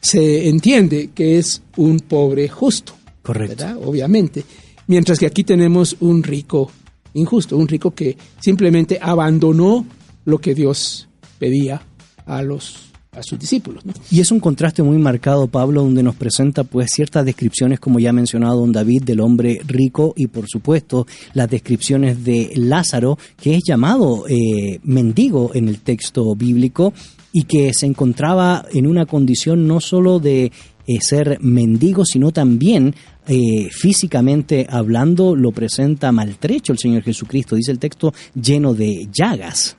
se 0.00 0.48
entiende 0.48 1.10
que 1.14 1.38
es 1.38 1.62
un 1.76 2.00
pobre 2.00 2.48
justo. 2.48 2.94
Correcto. 3.22 3.54
¿verdad? 3.56 3.78
Obviamente. 3.80 4.42
Mientras 4.88 5.20
que 5.20 5.26
aquí 5.26 5.44
tenemos 5.44 5.98
un 6.00 6.24
rico 6.24 6.68
injusto, 7.14 7.56
un 7.56 7.68
rico 7.68 7.92
que 7.92 8.16
simplemente 8.40 8.98
abandonó 9.00 9.86
lo 10.24 10.38
que 10.38 10.52
Dios 10.52 11.08
pedía 11.38 11.80
a 12.24 12.42
los 12.42 12.85
a 13.16 13.22
sus 13.22 13.38
discípulos. 13.38 13.84
¿no? 13.84 13.92
Y 14.10 14.20
es 14.20 14.30
un 14.30 14.40
contraste 14.40 14.82
muy 14.82 14.98
marcado, 14.98 15.48
Pablo, 15.48 15.82
donde 15.82 16.02
nos 16.02 16.14
presenta 16.14 16.64
pues 16.64 16.90
ciertas 16.92 17.24
descripciones, 17.24 17.80
como 17.80 17.98
ya 17.98 18.10
ha 18.10 18.12
mencionado 18.12 18.60
don 18.60 18.72
David, 18.72 19.02
del 19.04 19.20
hombre 19.20 19.60
rico 19.66 20.12
y 20.16 20.26
por 20.26 20.46
supuesto 20.48 21.06
las 21.34 21.50
descripciones 21.50 22.24
de 22.24 22.52
Lázaro, 22.56 23.18
que 23.40 23.56
es 23.56 23.62
llamado 23.64 24.24
eh, 24.28 24.80
mendigo 24.82 25.52
en 25.54 25.68
el 25.68 25.80
texto 25.80 26.34
bíblico 26.34 26.92
y 27.32 27.44
que 27.44 27.72
se 27.74 27.86
encontraba 27.86 28.64
en 28.72 28.86
una 28.86 29.06
condición 29.06 29.66
no 29.66 29.80
solo 29.80 30.18
de 30.18 30.52
eh, 30.86 30.98
ser 31.00 31.38
mendigo, 31.40 32.04
sino 32.04 32.32
también 32.32 32.94
eh, 33.26 33.68
físicamente 33.70 34.66
hablando 34.70 35.34
lo 35.34 35.50
presenta 35.50 36.12
maltrecho 36.12 36.72
el 36.72 36.78
Señor 36.78 37.02
Jesucristo, 37.02 37.56
dice 37.56 37.72
el 37.72 37.78
texto 37.78 38.14
lleno 38.40 38.72
de 38.72 39.08
llagas. 39.12 39.76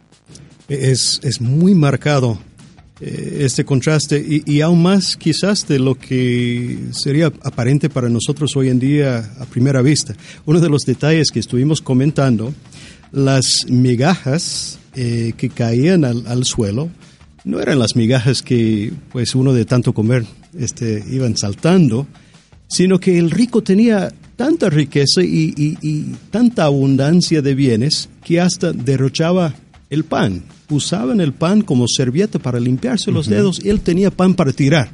Es, 0.67 1.21
es 1.23 1.39
muy 1.39 1.73
marcado 1.73 2.37
este 2.99 3.63
contraste 3.63 4.17
y, 4.17 4.41
y 4.51 4.61
aún 4.61 4.81
más 4.81 5.17
quizás 5.17 5.67
de 5.67 5.77
lo 5.79 5.95
que 5.95 6.79
sería 6.91 7.27
aparente 7.43 7.89
para 7.89 8.09
nosotros 8.09 8.55
hoy 8.55 8.69
en 8.69 8.79
día 8.79 9.31
a 9.39 9.45
primera 9.45 9.81
vista. 9.81 10.15
Uno 10.45 10.59
de 10.59 10.69
los 10.69 10.83
detalles 10.83 11.29
que 11.31 11.39
estuvimos 11.39 11.81
comentando, 11.81 12.53
las 13.11 13.65
migajas 13.67 14.79
eh, 14.95 15.33
que 15.37 15.49
caían 15.49 16.05
al, 16.05 16.45
suelo, 16.45 16.89
no 17.43 17.59
eran 17.59 17.79
las 17.79 17.95
migajas 17.95 18.41
que 18.41 18.91
pues 19.11 19.35
uno 19.35 19.53
de 19.53 19.65
tanto 19.65 19.93
comer 19.93 20.25
este, 20.57 21.03
iban 21.11 21.37
saltando, 21.37 22.07
sino 22.67 22.99
que 22.99 23.17
el 23.17 23.31
rico 23.31 23.61
tenía 23.61 24.11
tanta 24.35 24.69
riqueza 24.69 25.21
y 25.23 26.15
tanta 26.31 26.65
abundancia 26.65 27.41
de 27.41 27.55
bienes 27.55 28.09
que 28.23 28.41
hasta 28.41 28.73
derrochaba 28.73 29.55
el 29.89 30.03
pan. 30.03 30.43
Usaban 30.69 31.21
el 31.21 31.33
pan 31.33 31.61
como 31.61 31.85
servilleta 31.87 32.39
para 32.39 32.59
limpiarse 32.59 33.11
los 33.11 33.27
dedos. 33.27 33.59
Él 33.63 33.79
tenía 33.81 34.11
pan 34.11 34.33
para 34.33 34.51
tirar. 34.51 34.91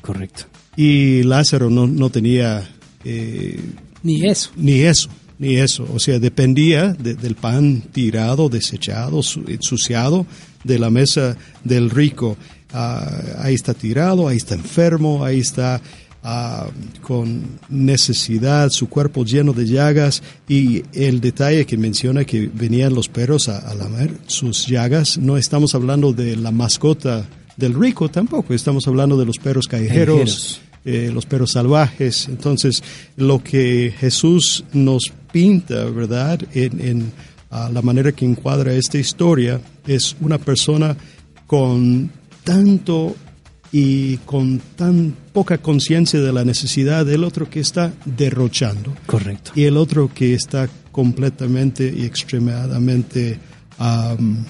Correcto. 0.00 0.44
Y 0.76 1.22
Lázaro 1.24 1.68
no, 1.70 1.86
no 1.86 2.10
tenía 2.10 2.68
eh, 3.04 3.60
Ni 4.02 4.26
eso. 4.26 4.50
ni 4.56 4.80
eso, 4.82 5.08
ni 5.38 5.56
eso. 5.56 5.86
O 5.92 5.98
sea, 5.98 6.18
dependía 6.18 6.92
de- 6.94 7.14
del 7.14 7.34
pan 7.34 7.82
tirado, 7.92 8.48
desechado, 8.48 9.22
su- 9.22 9.44
ensuciado 9.46 10.26
de 10.64 10.78
la 10.78 10.88
mesa 10.90 11.36
del 11.64 11.90
rico. 11.90 12.36
Ah, 12.72 13.10
ahí 13.40 13.54
está 13.54 13.74
tirado, 13.74 14.28
ahí 14.28 14.36
está 14.36 14.54
enfermo, 14.54 15.24
ahí 15.24 15.40
está 15.40 15.80
ah, 16.22 16.66
con 17.02 17.58
necesidad, 17.68 18.70
su 18.70 18.88
cuerpo 18.88 19.24
lleno 19.24 19.52
de 19.52 19.66
llagas. 19.66 20.22
Y 20.48 20.82
el 20.92 21.20
detalle 21.20 21.66
que 21.66 21.76
menciona 21.76 22.24
que 22.24 22.50
venían 22.52 22.94
los 22.94 23.08
perros 23.08 23.48
a, 23.48 23.58
a 23.58 23.74
lamer 23.74 24.18
sus 24.26 24.66
llagas, 24.66 25.18
no 25.18 25.36
estamos 25.36 25.74
hablando 25.74 26.12
de 26.12 26.36
la 26.36 26.50
mascota 26.50 27.26
del 27.56 27.74
rico 27.74 28.08
tampoco, 28.08 28.54
estamos 28.54 28.86
hablando 28.88 29.18
de 29.18 29.26
los 29.26 29.38
perros 29.38 29.68
callejeros 29.68 30.16
Callejeros. 30.16 30.60
eh, 30.84 31.10
los 31.12 31.26
perros 31.26 31.52
salvajes. 31.52 32.26
Entonces, 32.28 32.82
lo 33.16 33.42
que 33.44 33.92
Jesús 33.98 34.64
nos 34.72 35.12
pinta, 35.30 35.84
¿verdad? 35.84 36.40
En, 36.54 36.80
en, 36.80 37.12
ah, 37.50 37.68
la 37.72 37.82
manera 37.82 38.12
que 38.12 38.24
encuadra 38.24 38.72
esta 38.72 38.98
historia 38.98 39.60
es 39.86 40.16
una 40.20 40.38
persona 40.38 40.96
con 41.46 42.10
tanto 42.44 43.14
y 43.72 44.16
con 44.18 44.58
tan 44.76 45.14
poca 45.32 45.58
conciencia 45.58 46.20
de 46.20 46.32
la 46.32 46.44
necesidad 46.44 47.06
del 47.06 47.24
otro 47.24 47.48
que 47.48 47.60
está 47.60 47.92
derrochando 48.04 48.94
Correcto. 49.06 49.52
y 49.54 49.64
el 49.64 49.76
otro 49.76 50.10
que 50.12 50.34
está 50.34 50.68
completamente 50.92 51.92
y 51.96 52.04
extremadamente 52.04 53.38
am, 53.78 54.44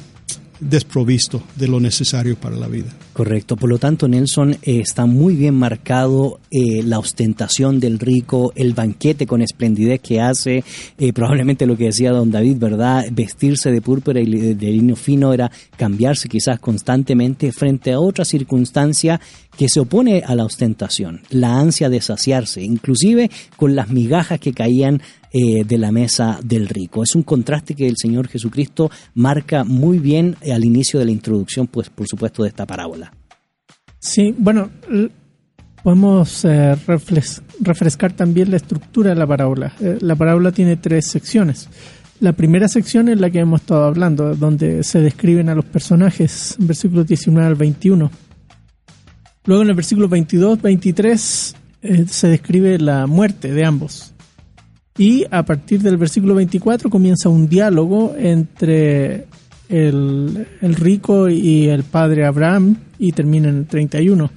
desprovisto 0.59 1.43
de 1.57 1.69
lo 1.69 1.81
necesario 1.81 2.37
para 2.37 2.57
la 2.57 2.67
vida. 2.69 2.91
Correcto, 3.21 3.55
por 3.55 3.69
lo 3.69 3.77
tanto 3.77 4.09
Nelson 4.09 4.53
eh, 4.53 4.81
está 4.81 5.05
muy 5.05 5.37
bien 5.37 5.55
marcado 5.55 6.41
eh, 6.51 6.83
la 6.83 6.99
ostentación 6.99 7.79
del 7.79 7.99
rico, 7.99 8.51
el 8.57 8.73
banquete 8.73 9.27
con 9.27 9.43
esplendidez 9.43 10.01
que 10.01 10.23
hace, 10.23 10.65
eh, 10.97 11.13
probablemente 11.13 11.67
lo 11.67 11.77
que 11.77 11.85
decía 11.85 12.13
don 12.13 12.31
David, 12.31 12.57
¿verdad? 12.57 13.05
Vestirse 13.13 13.71
de 13.73 13.83
púrpura 13.83 14.23
y 14.23 14.55
de 14.55 14.73
lino 14.73 14.97
fino 14.97 15.35
era 15.35 15.53
cambiarse 15.77 16.31
quizás 16.31 16.61
constantemente 16.61 17.53
frente 17.53 17.93
a 17.93 18.01
otra 18.01 18.25
circunstancia 18.25 19.21
que 19.55 19.69
se 19.69 19.81
opone 19.81 20.23
a 20.25 20.35
la 20.35 20.47
ostentación, 20.47 21.21
la 21.29 21.61
ansia 21.61 21.91
de 21.91 22.01
saciarse, 22.01 22.63
inclusive 22.63 23.31
con 23.57 23.77
las 23.77 23.91
migajas 23.91 24.41
que 24.41 24.55
caían 24.55 25.03
de 25.33 25.79
la 25.79 25.93
mesa 25.93 26.41
del 26.43 26.67
rico. 26.67 27.05
Es 27.05 27.15
un 27.15 27.23
contraste 27.23 27.77
que 27.77 27.87
el 27.87 27.97
Señor 27.97 28.27
Jesucristo 28.27 28.91
marca 29.15 29.63
muy 29.63 30.01
bien 30.01 30.35
al 30.51 30.65
inicio 30.65 30.99
de 30.99 31.05
la 31.05 31.13
introducción, 31.13 31.69
pues 31.69 31.89
por 31.89 32.09
supuesto, 32.09 32.43
de 32.43 32.49
esta 32.49 32.67
parábola. 32.67 33.10
Sí, 34.01 34.35
bueno, 34.37 34.71
podemos 35.83 36.45
eh, 36.47 36.75
refrescar 37.61 38.13
también 38.15 38.51
la 38.51 38.57
estructura 38.57 39.11
de 39.11 39.17
la 39.17 39.27
parábola. 39.27 39.75
Eh, 39.79 39.99
la 40.01 40.17
parábola 40.17 40.53
tiene 40.53 40.77
tres 40.77 41.07
secciones. 41.07 41.69
La 42.19 42.33
primera 42.33 42.67
sección 42.69 43.09
es 43.09 43.21
la 43.21 43.31
que 43.31 43.41
hemos 43.41 43.61
estado 43.61 43.85
hablando, 43.85 44.35
donde 44.35 44.83
se 44.85 45.01
describen 45.01 45.49
a 45.49 45.55
los 45.55 45.67
personajes, 45.67 46.57
versículos 46.59 47.07
19 47.07 47.47
al 47.47 47.55
21. 47.55 48.11
Luego 49.45 49.63
en 49.63 49.69
el 49.69 49.75
versículo 49.75 50.09
22, 50.09 50.61
23 50.61 51.57
se 52.09 52.29
describe 52.29 52.79
la 52.79 53.07
muerte 53.07 53.53
de 53.53 53.65
ambos. 53.65 54.13
Y 54.99 55.25
a 55.31 55.45
partir 55.45 55.81
del 55.81 55.97
versículo 55.97 56.35
24 56.35 56.91
comienza 56.91 57.29
un 57.29 57.49
diálogo 57.49 58.15
entre 58.19 59.27
el, 59.71 60.47
rico 60.61 61.29
y 61.29 61.69
el 61.69 61.85
padre 61.85 62.27
Abraham 62.27 62.77
y 62.99 63.13
termina 63.13 63.49
en 63.49 63.59
el 63.59 63.67
31. 63.67 64.31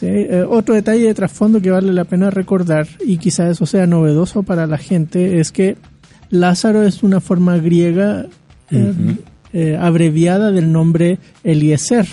Eh, 0.00 0.44
otro 0.48 0.74
detalle 0.74 1.06
de 1.06 1.14
trasfondo 1.14 1.60
que 1.60 1.70
vale 1.70 1.92
la 1.92 2.04
pena 2.04 2.30
recordar 2.30 2.88
y 3.06 3.18
quizás 3.18 3.52
eso 3.52 3.66
sea 3.66 3.86
novedoso 3.86 4.42
para 4.42 4.66
la 4.66 4.78
gente 4.78 5.38
es 5.38 5.52
que 5.52 5.76
Lázaro 6.30 6.82
es 6.82 7.02
una 7.02 7.20
forma 7.20 7.58
griega 7.58 8.26
eh, 8.70 8.92
eh, 9.52 9.78
abreviada 9.80 10.50
del 10.50 10.72
nombre 10.72 11.18
Eliezer. 11.44 12.06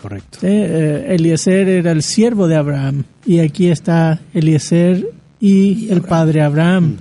Correcto. 0.00 0.38
Eliezer 0.42 1.68
era 1.68 1.90
el 1.92 2.02
siervo 2.02 2.46
de 2.46 2.56
Abraham 2.56 3.04
y 3.26 3.40
aquí 3.40 3.68
está 3.68 4.20
Eliezer 4.34 5.04
y, 5.40 5.88
el 5.90 6.02
padre 6.02 6.42
Abraham. 6.42 6.96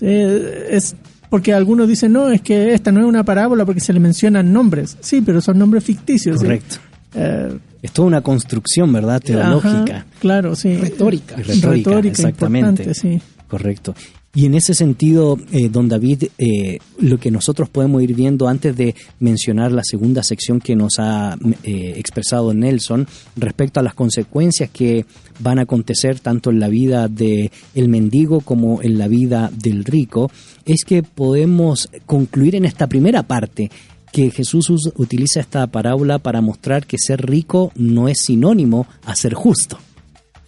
Eh, 0.00 0.68
es 0.70 0.96
porque 1.34 1.52
algunos 1.52 1.88
dicen, 1.88 2.12
no, 2.12 2.28
es 2.30 2.42
que 2.42 2.74
esta 2.74 2.92
no 2.92 3.00
es 3.00 3.06
una 3.06 3.24
parábola 3.24 3.64
porque 3.64 3.80
se 3.80 3.92
le 3.92 3.98
mencionan 3.98 4.52
nombres. 4.52 4.96
Sí, 5.00 5.20
pero 5.20 5.40
son 5.40 5.58
nombres 5.58 5.82
ficticios. 5.82 6.36
Correcto. 6.36 6.76
Eh, 7.12 7.58
es 7.82 7.90
toda 7.90 8.06
una 8.06 8.20
construcción, 8.20 8.92
¿verdad? 8.92 9.20
Teológica. 9.20 10.06
claro, 10.20 10.54
sí. 10.54 10.76
Retórica. 10.76 11.34
Retórica, 11.34 11.98
exactamente. 11.98 12.94
Sí. 12.94 13.20
Correcto. 13.48 13.96
Y 14.36 14.46
en 14.46 14.54
ese 14.54 14.74
sentido, 14.74 15.38
eh, 15.52 15.68
don 15.68 15.88
David, 15.88 16.24
eh, 16.38 16.78
lo 16.98 17.18
que 17.18 17.30
nosotros 17.30 17.68
podemos 17.68 18.02
ir 18.02 18.14
viendo 18.14 18.48
antes 18.48 18.76
de 18.76 18.96
mencionar 19.20 19.70
la 19.70 19.84
segunda 19.84 20.24
sección 20.24 20.60
que 20.60 20.74
nos 20.74 20.94
ha 20.98 21.38
eh, 21.62 21.94
expresado 21.96 22.52
Nelson 22.52 23.06
respecto 23.36 23.78
a 23.78 23.84
las 23.84 23.94
consecuencias 23.94 24.70
que 24.70 25.06
van 25.38 25.60
a 25.60 25.62
acontecer 25.62 26.18
tanto 26.18 26.50
en 26.50 26.58
la 26.58 26.68
vida 26.68 27.06
del 27.06 27.52
el 27.76 27.88
mendigo 27.88 28.40
como 28.40 28.82
en 28.82 28.98
la 28.98 29.06
vida 29.06 29.52
del 29.56 29.84
rico, 29.84 30.32
es 30.64 30.84
que 30.84 31.04
podemos 31.04 31.88
concluir 32.04 32.56
en 32.56 32.64
esta 32.64 32.88
primera 32.88 33.22
parte 33.22 33.70
que 34.10 34.30
Jesús 34.30 34.68
utiliza 34.96 35.40
esta 35.40 35.66
parábola 35.68 36.18
para 36.18 36.40
mostrar 36.40 36.86
que 36.86 36.98
ser 36.98 37.24
rico 37.24 37.70
no 37.76 38.08
es 38.08 38.24
sinónimo 38.26 38.86
a 39.04 39.14
ser 39.14 39.34
justo, 39.34 39.78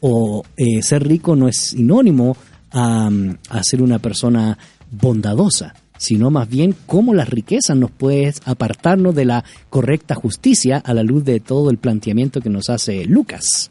o 0.01 0.44
ser 0.81 1.07
rico 1.07 1.35
no 1.35 1.49
es 1.49 1.57
sinónimo 1.57 2.37
a, 2.77 3.62
ser 3.62 3.83
una 3.83 3.99
persona 3.99 4.59
bondadosa, 4.91 5.75
sino 5.99 6.31
más 6.31 6.49
bien 6.49 6.75
cómo 6.87 7.15
las 7.15 7.29
riquezas 7.29 7.77
nos 7.77 7.91
pueden 7.91 8.35
apartarnos 8.45 9.15
de 9.15 9.25
la 9.25 9.45
correcta 9.71 10.15
justicia 10.15 10.79
a 10.79 10.93
la 10.93 11.03
luz 11.03 11.25
de 11.25 11.41
todo 11.41 11.71
el 11.71 11.79
planteamiento 11.79 12.41
que 12.41 12.51
nos 12.51 12.69
hace 12.69 13.07
Lucas. 13.07 13.71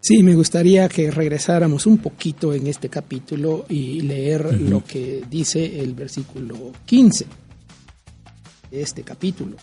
Sí, 0.00 0.22
me 0.22 0.34
gustaría 0.34 0.88
que 0.88 1.10
regresáramos 1.10 1.86
un 1.86 1.98
poquito 1.98 2.52
en 2.52 2.66
este 2.66 2.88
capítulo 2.88 3.64
y 3.68 4.02
leer 4.02 4.60
lo 4.60 4.84
que 4.84 5.24
dice 5.28 5.80
el 5.80 5.94
versículo 5.94 6.72
15 6.84 7.26
de 8.70 8.82
este 8.82 9.02
capítulo. 9.02 9.56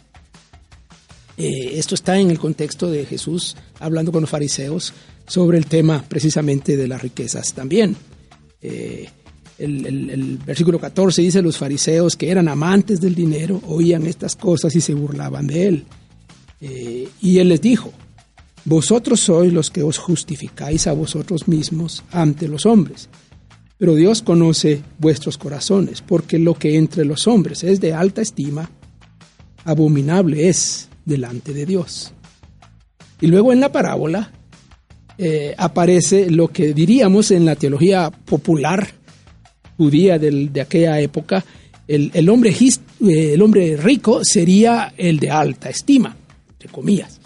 Eh, 1.37 1.77
esto 1.79 1.95
está 1.95 2.19
en 2.19 2.29
el 2.29 2.39
contexto 2.39 2.89
de 2.89 3.05
Jesús 3.05 3.55
hablando 3.79 4.11
con 4.11 4.21
los 4.21 4.29
fariseos 4.29 4.93
sobre 5.25 5.57
el 5.57 5.65
tema 5.65 6.03
precisamente 6.07 6.75
de 6.75 6.87
las 6.87 7.01
riquezas 7.01 7.53
también. 7.53 7.95
Eh, 8.63 9.09
el, 9.59 10.39
versículo 10.45 10.79
14 10.79 11.21
dice, 11.21 11.41
los 11.41 11.57
fariseos 11.57 12.15
que 12.15 12.31
eran 12.31 12.47
amantes 12.47 12.99
del 12.99 13.13
dinero 13.13 13.61
oían 13.67 14.05
estas 14.07 14.35
cosas 14.35 14.75
y 14.75 14.81
se 14.81 14.93
burlaban 14.93 15.47
de 15.47 15.67
él. 15.67 15.85
Eh, 16.61 17.07
y 17.21 17.37
él 17.37 17.49
les 17.49 17.61
dijo, 17.61 17.91
vosotros 18.65 19.19
sois 19.19 19.51
los 19.51 19.69
que 19.69 19.83
os 19.83 19.97
justificáis 19.97 20.87
a 20.87 20.93
vosotros 20.93 21.47
mismos 21.47 22.03
ante 22.11 22.47
los 22.47 22.65
hombres, 22.65 23.09
pero 23.77 23.95
Dios 23.95 24.21
conoce 24.21 24.81
vuestros 24.97 25.37
corazones, 25.37 26.01
porque 26.01 26.39
lo 26.39 26.53
que 26.53 26.77
entre 26.77 27.03
los 27.03 27.27
hombres 27.27 27.63
es 27.63 27.81
de 27.81 27.93
alta 27.93 28.21
estima, 28.21 28.69
abominable 29.65 30.47
es 30.47 30.87
delante 31.03 31.53
de 31.53 31.65
Dios. 31.65 32.13
Y 33.19 33.27
luego 33.27 33.51
en 33.51 33.59
la 33.59 33.71
parábola 33.71 34.31
eh, 35.17 35.53
aparece 35.57 36.31
lo 36.31 36.47
que 36.47 36.73
diríamos 36.73 37.29
en 37.29 37.45
la 37.45 37.55
teología 37.55 38.09
popular 38.09 38.87
judía 39.77 40.17
de 40.17 40.61
aquella 40.61 40.99
época, 40.99 41.43
el, 41.87 42.29
hombre, 42.29 42.51
eh, 42.51 43.33
el 43.33 43.41
hombre 43.41 43.75
rico 43.77 44.23
sería 44.23 44.93
el 44.97 45.19
de 45.19 45.29
alta 45.29 45.69
estima, 45.69 46.15
entre 46.49 46.69
comillas. 46.69 47.19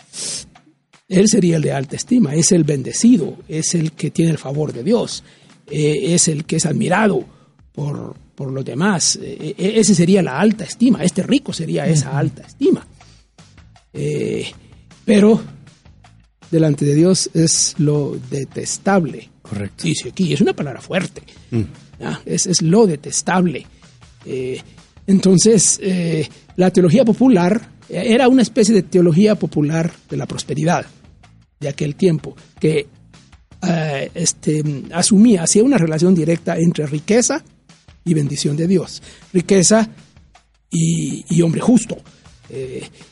Él 1.08 1.28
sería 1.30 1.58
el 1.58 1.62
de 1.62 1.72
alta 1.72 1.96
estima, 1.96 2.34
es 2.34 2.52
el 2.52 2.64
bendecido, 2.64 3.38
es 3.48 3.76
el 3.76 3.94
que 3.94 4.12
tiene 4.12 4.32
el 4.32 4.38
favor 4.38 4.74
de 4.74 4.84
Dios, 4.84 5.24
eh, 5.70 6.14
es 6.14 6.28
el 6.28 6.46
que 6.46 6.58
es 6.58 6.66
admirado 6.66 7.24
por, 7.72 8.16
por 8.36 8.52
los 8.52 8.66
demás. 8.66 9.18
ese 9.22 9.96
sería 9.96 10.22
la 10.22 10.40
alta 10.40 10.66
estima, 10.66 11.04
este 11.04 11.24
rico 11.24 11.54
sería 11.54 11.86
esa 11.86 12.18
alta 12.18 12.44
estima. 12.44 12.86
pero 15.06 15.57
delante 16.52 16.86
de 16.86 16.96
Dios 16.96 17.30
es 17.34 17.76
lo 17.78 18.18
detestable. 18.30 19.30
Correcto. 19.42 19.84
Dice 19.84 20.10
aquí, 20.10 20.34
es 20.34 20.42
una 20.42 20.54
palabra 20.54 20.82
fuerte. 20.82 21.24
Mm. 21.52 21.64
Es, 22.26 22.62
lo 22.62 22.86
detestable. 22.86 23.66
Eh, 24.26 24.60
entonces, 25.08 25.80
eh, 25.82 26.28
la 26.56 26.72
teología 26.72 27.06
popular 27.06 27.70
eh, 27.90 28.04
era 28.08 28.28
una 28.28 28.42
especie 28.42 28.76
de 28.76 28.84
teología 28.84 29.36
popular 29.36 29.92
de 30.10 30.18
la 30.18 30.26
prosperidad 30.26 30.86
de 31.60 31.70
aquel 31.70 31.96
tiempo, 31.96 32.36
que 32.60 32.88
este, 34.14 34.64
asumía, 34.94 35.44
hacía 35.44 35.64
una 35.64 35.80
relación 35.80 36.14
directa 36.14 36.58
entre 36.58 36.86
riqueza 36.86 37.44
y 38.06 38.14
bendición 38.14 38.56
de 38.56 38.68
Dios. 38.68 39.02
Riqueza 39.34 39.90
y, 40.70 41.26
y 41.30 41.42
hombre 41.42 41.60
justo. 41.60 41.98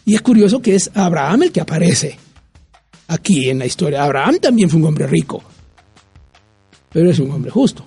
y 0.06 0.14
es 0.14 0.22
curioso 0.22 0.62
que 0.62 0.76
es 0.76 0.92
Abraham 0.94 1.44
el 1.44 1.52
que 1.52 1.62
aparece 1.62 2.20
aquí 3.08 3.50
en 3.50 3.60
la 3.60 3.66
historia. 3.66 4.04
Abraham 4.04 4.38
también 4.42 4.70
fue 4.70 4.80
un 4.80 4.88
hombre 4.88 5.08
rico, 5.08 5.44
pero 6.92 7.10
es 7.10 7.20
un 7.20 7.32
hombre 7.32 7.52
justo. 7.52 7.84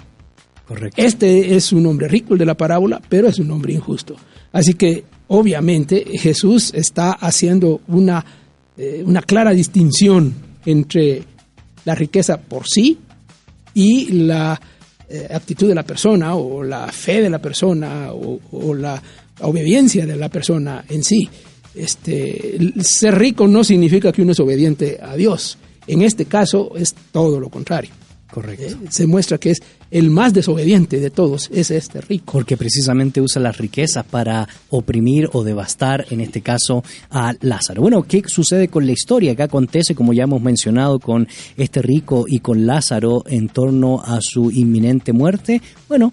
Correcto. 0.66 1.02
Este 1.02 1.56
es 1.56 1.72
un 1.72 1.86
hombre 1.86 2.08
rico, 2.08 2.34
el 2.34 2.38
de 2.38 2.44
la 2.44 2.56
parábola, 2.56 3.00
pero 3.08 3.28
es 3.28 3.38
un 3.38 3.50
hombre 3.50 3.72
injusto. 3.72 4.16
Así 4.52 4.74
que, 4.74 5.04
obviamente, 5.28 6.04
Jesús 6.18 6.72
está 6.74 7.12
haciendo 7.12 7.80
una, 7.88 8.24
eh, 8.76 9.02
una 9.04 9.22
clara 9.22 9.52
distinción 9.52 10.34
entre 10.66 11.22
la 11.86 11.94
riqueza 11.94 12.36
por 12.38 12.66
sí 12.66 12.98
y 13.72 14.12
la 14.12 14.60
eh, 15.08 15.26
actitud 15.30 15.68
de 15.68 15.74
la 15.74 15.84
persona 15.84 16.34
o 16.34 16.62
la 16.62 16.88
fe 16.88 17.22
de 17.22 17.30
la 17.30 17.38
persona 17.38 18.10
o 18.12 18.74
la 18.74 19.02
obediencia 19.40 20.04
de 20.04 20.16
la 20.16 20.28
persona 20.28 20.84
en 20.86 21.02
sí 21.02 21.30
este, 21.78 22.58
ser 22.82 23.18
rico 23.18 23.46
no 23.46 23.64
significa 23.64 24.12
que 24.12 24.22
uno 24.22 24.32
es 24.32 24.40
obediente 24.40 24.98
a 25.02 25.16
Dios. 25.16 25.58
En 25.86 26.02
este 26.02 26.26
caso 26.26 26.72
es 26.76 26.94
todo 27.12 27.40
lo 27.40 27.48
contrario. 27.48 27.90
Correcto. 28.30 28.64
Eh, 28.64 28.76
se 28.90 29.06
muestra 29.06 29.38
que 29.38 29.50
es 29.52 29.62
el 29.90 30.10
más 30.10 30.34
desobediente 30.34 31.00
de 31.00 31.10
todos, 31.10 31.48
es 31.52 31.70
este 31.70 32.02
rico. 32.02 32.32
Porque 32.32 32.58
precisamente 32.58 33.22
usa 33.22 33.40
las 33.40 33.56
riquezas 33.56 34.04
para 34.04 34.46
oprimir 34.68 35.30
o 35.32 35.42
devastar, 35.44 36.06
en 36.10 36.20
este 36.20 36.42
caso, 36.42 36.84
a 37.10 37.34
Lázaro. 37.40 37.80
Bueno, 37.80 38.02
¿qué 38.02 38.22
sucede 38.26 38.68
con 38.68 38.84
la 38.84 38.92
historia? 38.92 39.34
¿Qué 39.34 39.44
acontece, 39.44 39.94
como 39.94 40.12
ya 40.12 40.24
hemos 40.24 40.42
mencionado, 40.42 41.00
con 41.00 41.26
este 41.56 41.80
rico 41.80 42.26
y 42.28 42.40
con 42.40 42.66
Lázaro 42.66 43.24
en 43.26 43.48
torno 43.48 44.02
a 44.04 44.18
su 44.20 44.50
inminente 44.50 45.14
muerte? 45.14 45.62
Bueno, 45.88 46.12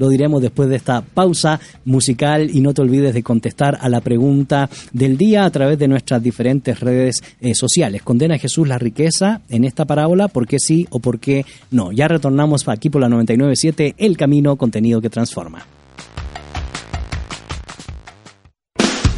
lo 0.00 0.08
diremos 0.08 0.40
después 0.40 0.70
de 0.70 0.76
esta 0.76 1.02
pausa 1.02 1.60
musical 1.84 2.48
y 2.50 2.62
no 2.62 2.72
te 2.72 2.80
olvides 2.80 3.12
de 3.12 3.22
contestar 3.22 3.76
a 3.80 3.90
la 3.90 4.00
pregunta 4.00 4.70
del 4.92 5.18
día 5.18 5.44
a 5.44 5.50
través 5.50 5.78
de 5.78 5.88
nuestras 5.88 6.22
diferentes 6.22 6.80
redes 6.80 7.22
eh, 7.40 7.54
sociales. 7.54 8.00
¿Condena 8.02 8.38
Jesús 8.38 8.66
la 8.66 8.78
riqueza 8.78 9.42
en 9.50 9.64
esta 9.64 9.84
parábola? 9.84 10.28
¿Por 10.28 10.46
qué 10.46 10.58
sí 10.58 10.86
o 10.88 11.00
por 11.00 11.20
qué 11.20 11.44
no? 11.70 11.92
Ya 11.92 12.08
retornamos 12.08 12.66
aquí 12.66 12.88
por 12.88 13.02
la 13.02 13.10
997 13.10 13.96
El 13.98 14.16
Camino, 14.16 14.56
contenido 14.56 15.02
que 15.02 15.10
transforma. 15.10 15.66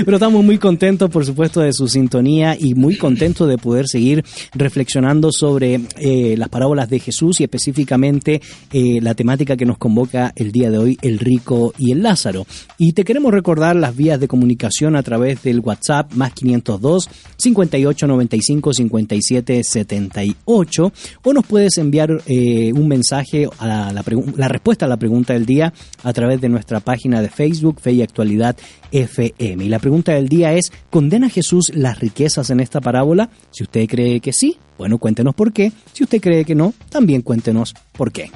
Pero 0.05 0.17
estamos 0.17 0.43
muy 0.43 0.57
contentos, 0.57 1.09
por 1.09 1.25
supuesto, 1.25 1.61
de 1.61 1.71
su 1.71 1.87
sintonía 1.87 2.57
y 2.59 2.73
muy 2.73 2.97
contentos 2.97 3.47
de 3.47 3.57
poder 3.57 3.87
seguir 3.87 4.25
reflexionando 4.53 5.31
sobre 5.31 5.79
eh, 5.97 6.35
las 6.37 6.49
parábolas 6.49 6.89
de 6.89 6.99
Jesús 6.99 7.39
y 7.39 7.45
específicamente 7.45 8.41
la 8.71 9.15
temática 9.15 9.55
que 9.55 9.65
nos 9.65 9.77
convoca 9.77 10.33
el 10.35 10.51
día 10.51 10.69
de 10.69 10.77
hoy, 10.77 10.97
el 11.01 11.19
rico 11.19 11.73
y 11.77 11.91
el 11.91 12.03
Lázaro. 12.03 12.45
Y 12.77 12.91
te 12.91 13.05
queremos 13.05 13.31
recordar 13.31 13.77
las 13.77 13.95
vías 13.95 14.19
de 14.19 14.27
comunicación 14.27 14.97
a 14.97 15.04
través 15.05 15.41
del 15.43 15.61
WhatsApp 15.61 16.13
más 16.13 16.33
502 16.33 17.09
58 17.37 18.07
95 18.07 18.73
57 18.73 19.63
78 19.63 20.93
o 21.23 21.33
nos 21.33 21.45
puedes 21.45 21.77
enviar 21.77 22.21
eh, 22.25 22.73
un 22.73 22.89
mensaje 22.89 23.47
a 23.57 23.65
la, 23.67 23.93
la, 23.93 24.47
respuesta 24.49 24.85
a 24.85 24.89
la 24.89 24.97
pregunta 24.97 25.31
del 25.31 25.45
día 25.45 25.73
a 26.03 26.11
través 26.11 26.41
de 26.41 26.49
nuestra 26.49 26.81
página 26.81 27.21
de 27.21 27.29
Facebook 27.29 27.79
Fe 27.79 27.93
y 27.93 28.01
Actualidad 28.01 28.57
FM. 28.91 29.63
Y 29.63 29.69
la 29.69 29.79
pregunta 29.79 30.13
del 30.13 30.27
día 30.27 30.53
es, 30.53 30.71
¿condena 30.89 31.29
Jesús 31.29 31.71
las 31.73 31.99
riquezas 31.99 32.49
en 32.49 32.59
esta 32.59 32.81
parábola? 32.81 33.29
Si 33.51 33.63
usted 33.63 33.87
cree 33.87 34.19
que 34.19 34.33
sí, 34.33 34.57
bueno, 34.77 34.97
cuéntenos 34.97 35.35
por 35.35 35.53
qué. 35.53 35.71
Si 35.93 36.03
usted 36.03 36.19
cree 36.19 36.43
que 36.43 36.55
no, 36.55 36.73
también 36.89 37.21
cuéntenos 37.21 37.73
por 37.93 38.11
qué. 38.11 38.31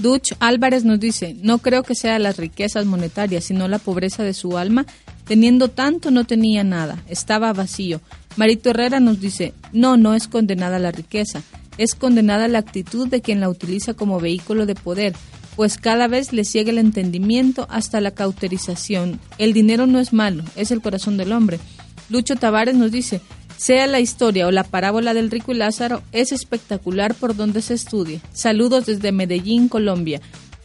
Dutch 0.00 0.32
Álvarez 0.40 0.84
nos 0.84 0.98
dice, 0.98 1.36
no 1.42 1.58
creo 1.58 1.82
que 1.82 1.94
sea 1.94 2.18
las 2.18 2.38
riquezas 2.38 2.86
monetarias, 2.86 3.44
sino 3.44 3.68
la 3.68 3.78
pobreza 3.78 4.22
de 4.22 4.32
su 4.32 4.56
alma. 4.56 4.86
Teniendo 5.30 5.68
tanto 5.68 6.10
no 6.10 6.24
tenía 6.24 6.64
nada, 6.64 7.04
estaba 7.08 7.52
vacío. 7.52 8.00
Marito 8.36 8.70
Herrera 8.70 8.98
nos 8.98 9.20
dice, 9.20 9.54
no, 9.72 9.96
no 9.96 10.14
es 10.14 10.26
condenada 10.26 10.80
la 10.80 10.90
riqueza, 10.90 11.44
es 11.78 11.94
condenada 11.94 12.48
la 12.48 12.58
actitud 12.58 13.06
de 13.06 13.20
quien 13.20 13.38
la 13.38 13.48
utiliza 13.48 13.94
como 13.94 14.18
vehículo 14.18 14.66
de 14.66 14.74
poder, 14.74 15.14
pues 15.54 15.78
cada 15.78 16.08
vez 16.08 16.32
le 16.32 16.44
ciega 16.44 16.72
el 16.72 16.78
entendimiento 16.78 17.68
hasta 17.70 18.00
la 18.00 18.10
cauterización. 18.10 19.20
El 19.38 19.52
dinero 19.52 19.86
no 19.86 20.00
es 20.00 20.12
malo, 20.12 20.42
es 20.56 20.72
el 20.72 20.82
corazón 20.82 21.16
del 21.16 21.30
hombre. 21.30 21.60
Lucho 22.08 22.34
Tavares 22.34 22.74
nos 22.74 22.90
dice, 22.90 23.20
sea 23.56 23.86
la 23.86 24.00
historia 24.00 24.48
o 24.48 24.50
la 24.50 24.64
parábola 24.64 25.14
del 25.14 25.30
rico 25.30 25.52
y 25.52 25.58
Lázaro, 25.58 26.02
es 26.10 26.32
espectacular 26.32 27.14
por 27.14 27.36
donde 27.36 27.62
se 27.62 27.74
estudie. 27.74 28.20
Saludos 28.32 28.86
desde 28.86 29.12
Medellín, 29.12 29.68
Colombia. 29.68 30.20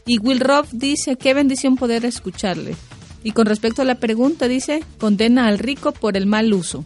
Y 0.07 0.17
Will 0.17 0.39
Robb 0.39 0.65
dice, 0.71 1.17
qué 1.17 1.35
bendición 1.35 1.75
poder 1.75 2.03
escucharle. 2.03 2.75
Y 3.25 3.31
con 3.31 3.47
respecto 3.47 3.81
a 3.81 3.85
la 3.85 3.95
pregunta, 3.95 4.47
dice, 4.47 4.83
condena 4.99 5.47
al 5.47 5.57
rico 5.57 5.91
por 5.93 6.15
el 6.15 6.27
mal 6.27 6.53
uso. 6.53 6.85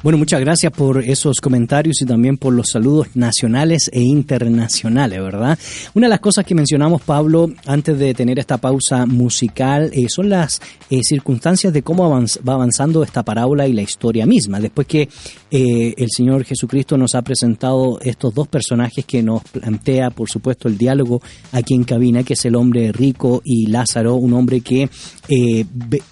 Bueno, 0.00 0.16
muchas 0.16 0.38
gracias 0.38 0.72
por 0.72 1.02
esos 1.02 1.40
comentarios 1.40 2.00
y 2.00 2.06
también 2.06 2.36
por 2.36 2.54
los 2.54 2.68
saludos 2.68 3.08
nacionales 3.16 3.90
e 3.92 4.00
internacionales, 4.00 5.20
¿verdad? 5.20 5.58
Una 5.92 6.06
de 6.06 6.10
las 6.10 6.20
cosas 6.20 6.44
que 6.46 6.54
mencionamos, 6.54 7.02
Pablo, 7.02 7.50
antes 7.66 7.98
de 7.98 8.14
tener 8.14 8.38
esta 8.38 8.58
pausa 8.58 9.06
musical, 9.06 9.90
eh, 9.92 10.06
son 10.08 10.28
las 10.28 10.60
eh, 10.88 11.00
circunstancias 11.02 11.72
de 11.72 11.82
cómo 11.82 12.08
va 12.08 12.52
avanzando 12.52 13.02
esta 13.02 13.24
parábola 13.24 13.66
y 13.66 13.72
la 13.72 13.82
historia 13.82 14.24
misma. 14.24 14.60
Después 14.60 14.86
que 14.86 15.08
eh, 15.50 15.94
el 15.96 16.08
Señor 16.16 16.44
Jesucristo 16.44 16.96
nos 16.96 17.16
ha 17.16 17.22
presentado 17.22 17.98
estos 18.00 18.32
dos 18.32 18.46
personajes 18.46 19.04
que 19.04 19.20
nos 19.20 19.42
plantea, 19.42 20.10
por 20.10 20.30
supuesto, 20.30 20.68
el 20.68 20.78
diálogo 20.78 21.20
aquí 21.50 21.74
en 21.74 21.82
cabina, 21.82 22.22
que 22.22 22.34
es 22.34 22.44
el 22.44 22.54
hombre 22.54 22.92
rico 22.92 23.42
y 23.44 23.66
Lázaro, 23.66 24.14
un 24.14 24.32
hombre 24.34 24.60
que 24.60 24.88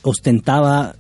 ostentaba 0.03 0.95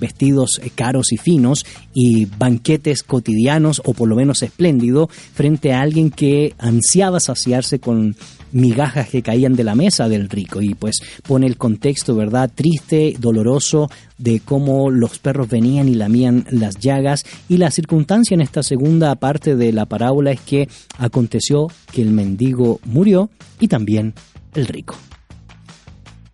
vestidos 0.00 0.60
caros 0.74 1.12
y 1.12 1.16
finos 1.16 1.64
y 1.94 2.21
banquetes 2.26 3.02
cotidianos 3.02 3.82
o 3.84 3.94
por 3.94 4.08
lo 4.08 4.16
menos 4.16 4.42
espléndido 4.42 5.08
frente 5.08 5.72
a 5.72 5.80
alguien 5.80 6.10
que 6.10 6.54
ansiaba 6.58 7.20
saciarse 7.20 7.78
con 7.78 8.16
migajas 8.52 9.08
que 9.08 9.22
caían 9.22 9.54
de 9.54 9.64
la 9.64 9.74
mesa 9.74 10.08
del 10.08 10.28
rico 10.28 10.60
y 10.60 10.74
pues 10.74 11.00
pone 11.26 11.46
el 11.46 11.56
contexto, 11.56 12.14
¿verdad? 12.14 12.50
Triste, 12.54 13.14
doloroso 13.18 13.90
de 14.18 14.40
cómo 14.40 14.90
los 14.90 15.18
perros 15.18 15.48
venían 15.48 15.88
y 15.88 15.94
lamían 15.94 16.46
las 16.50 16.78
llagas 16.78 17.24
y 17.48 17.56
la 17.56 17.70
circunstancia 17.70 18.34
en 18.34 18.42
esta 18.42 18.62
segunda 18.62 19.14
parte 19.16 19.56
de 19.56 19.72
la 19.72 19.86
parábola 19.86 20.32
es 20.32 20.40
que 20.40 20.68
aconteció 20.98 21.68
que 21.90 22.02
el 22.02 22.10
mendigo 22.10 22.80
murió 22.84 23.30
y 23.58 23.68
también 23.68 24.14
el 24.54 24.66
rico. 24.66 24.96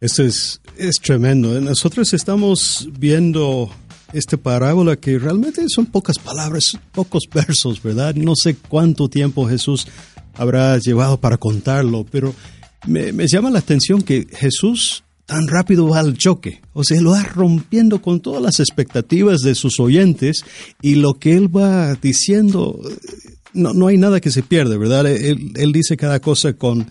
Eso 0.00 0.22
es, 0.22 0.60
es 0.76 0.96
tremendo. 1.00 1.60
Nosotros 1.60 2.12
estamos 2.14 2.88
viendo 2.98 3.70
esta 4.12 4.36
parábola 4.36 4.96
que 4.96 5.18
realmente 5.18 5.64
son 5.68 5.86
pocas 5.86 6.18
palabras, 6.18 6.78
pocos 6.92 7.24
versos, 7.32 7.82
¿verdad? 7.82 8.14
No 8.14 8.34
sé 8.34 8.56
cuánto 8.56 9.08
tiempo 9.08 9.48
Jesús 9.48 9.86
habrá 10.34 10.78
llevado 10.78 11.20
para 11.20 11.36
contarlo, 11.36 12.06
pero 12.10 12.34
me, 12.86 13.26
llama 13.26 13.50
la 13.50 13.58
atención 13.58 14.02
que 14.02 14.26
Jesús 14.30 15.04
tan 15.26 15.46
rápido 15.46 15.88
va 15.88 15.98
al 15.98 16.16
choque, 16.16 16.62
o 16.72 16.84
sea, 16.84 17.00
lo 17.02 17.10
va 17.10 17.22
rompiendo 17.22 18.00
con 18.00 18.20
todas 18.20 18.40
las 18.40 18.60
expectativas 18.60 19.40
de 19.40 19.54
sus 19.54 19.78
oyentes 19.78 20.44
y 20.80 20.94
lo 20.94 21.14
que 21.14 21.34
él 21.34 21.54
va 21.54 21.94
diciendo, 21.96 22.80
no, 23.52 23.74
no 23.74 23.88
hay 23.88 23.98
nada 23.98 24.20
que 24.20 24.30
se 24.30 24.42
pierde, 24.42 24.78
¿verdad? 24.78 25.06
Él, 25.06 25.72
dice 25.72 25.98
cada 25.98 26.20
cosa 26.20 26.54
con, 26.54 26.86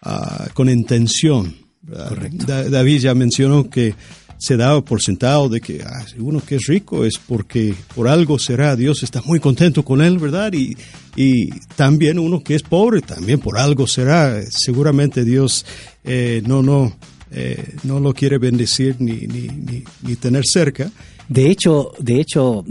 ah, 0.00 0.48
con 0.54 0.70
intención. 0.70 1.56
David 1.82 3.00
ya 3.00 3.14
mencionó 3.14 3.68
que 3.68 3.94
se 4.38 4.56
daba 4.56 4.84
por 4.84 5.00
sentado 5.00 5.48
de 5.48 5.60
que 5.60 5.82
ah, 5.82 6.04
uno 6.18 6.40
que 6.44 6.56
es 6.56 6.66
rico 6.66 7.04
es 7.04 7.14
porque 7.18 7.74
por 7.94 8.08
algo 8.08 8.38
será, 8.38 8.76
Dios 8.76 9.02
está 9.02 9.22
muy 9.22 9.40
contento 9.40 9.84
con 9.84 10.02
él, 10.02 10.18
¿verdad? 10.18 10.52
Y, 10.52 10.76
y 11.16 11.50
también 11.76 12.18
uno 12.18 12.42
que 12.42 12.54
es 12.54 12.62
pobre, 12.62 13.00
también 13.00 13.40
por 13.40 13.58
algo 13.58 13.86
será, 13.86 14.42
seguramente 14.50 15.24
Dios 15.24 15.64
eh, 16.04 16.42
no, 16.46 16.62
no, 16.62 16.96
eh, 17.30 17.74
no 17.84 18.00
lo 18.00 18.12
quiere 18.12 18.38
bendecir 18.38 18.96
ni, 18.98 19.26
ni, 19.26 19.48
ni, 19.48 19.84
ni 20.02 20.16
tener 20.16 20.42
cerca. 20.44 20.90
De 21.28 21.50
hecho, 21.50 21.92
de 21.98 22.20
hecho, 22.20 22.64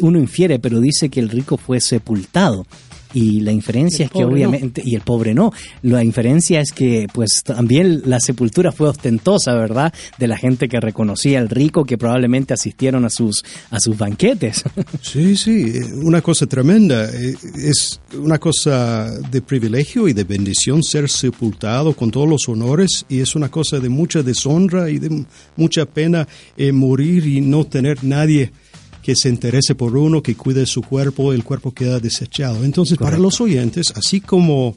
uno 0.00 0.18
infiere, 0.18 0.58
pero 0.58 0.80
dice 0.80 1.08
que 1.08 1.20
el 1.20 1.28
rico 1.28 1.56
fue 1.56 1.80
sepultado 1.80 2.66
y 3.14 3.40
la 3.40 3.52
inferencia 3.52 4.06
es 4.06 4.10
que 4.10 4.24
obviamente, 4.24 4.82
y 4.84 4.94
el 4.94 5.02
pobre 5.02 5.34
no, 5.34 5.52
la 5.82 6.02
inferencia 6.02 6.60
es 6.60 6.72
que 6.72 7.06
pues 7.12 7.42
también 7.44 8.02
la 8.06 8.20
sepultura 8.20 8.72
fue 8.72 8.88
ostentosa, 8.88 9.54
¿verdad? 9.54 9.92
De 10.18 10.26
la 10.26 10.36
gente 10.36 10.68
que 10.68 10.80
reconocía 10.80 11.38
al 11.38 11.48
rico 11.48 11.84
que 11.84 11.98
probablemente 11.98 12.54
asistieron 12.54 13.04
a 13.04 13.10
sus, 13.10 13.44
a 13.70 13.80
sus 13.80 13.96
banquetes. 13.96 14.64
Sí, 15.00 15.36
sí, 15.36 15.72
una 16.02 16.22
cosa 16.22 16.46
tremenda, 16.46 17.08
eh, 17.10 17.34
es 17.56 18.00
una 18.16 18.38
cosa 18.38 19.10
de 19.30 19.42
privilegio 19.42 20.08
y 20.08 20.12
de 20.12 20.24
bendición 20.24 20.82
ser 20.82 21.08
sepultado 21.08 21.94
con 21.94 22.10
todos 22.10 22.28
los 22.28 22.48
honores 22.48 23.04
y 23.08 23.20
es 23.20 23.34
una 23.34 23.50
cosa 23.50 23.78
de 23.78 23.88
mucha 23.88 24.22
deshonra 24.22 24.90
y 24.90 24.98
de 24.98 25.24
mucha 25.56 25.86
pena 25.86 26.26
eh, 26.56 26.72
morir 26.72 27.26
y 27.26 27.40
no 27.40 27.64
tener 27.64 28.02
nadie 28.04 28.52
que 29.02 29.16
se 29.16 29.28
interese 29.28 29.74
por 29.74 29.96
uno, 29.96 30.22
que 30.22 30.36
cuide 30.36 30.64
su 30.66 30.82
cuerpo, 30.82 31.32
el 31.32 31.44
cuerpo 31.44 31.72
queda 31.72 31.98
desechado. 31.98 32.64
Entonces, 32.64 32.96
para 32.98 33.18
los 33.18 33.40
oyentes, 33.40 33.92
así 33.96 34.20
como 34.20 34.76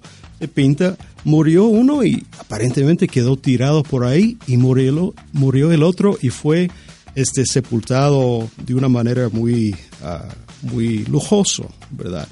pinta, 0.53 0.97
murió 1.23 1.65
uno 1.65 2.03
y 2.03 2.25
aparentemente 2.39 3.07
quedó 3.07 3.37
tirado 3.37 3.83
por 3.83 4.03
ahí 4.03 4.37
y 4.47 4.57
murió, 4.57 5.13
murió 5.31 5.71
el 5.71 5.83
otro 5.83 6.17
y 6.21 6.29
fue 6.29 6.69
este, 7.15 7.45
sepultado 7.45 8.49
de 8.65 8.75
una 8.75 8.89
manera 8.89 9.29
muy, 9.29 9.75
ah, 10.03 10.27
muy 10.61 11.05
lujoso, 11.05 11.69
¿verdad? 11.91 12.27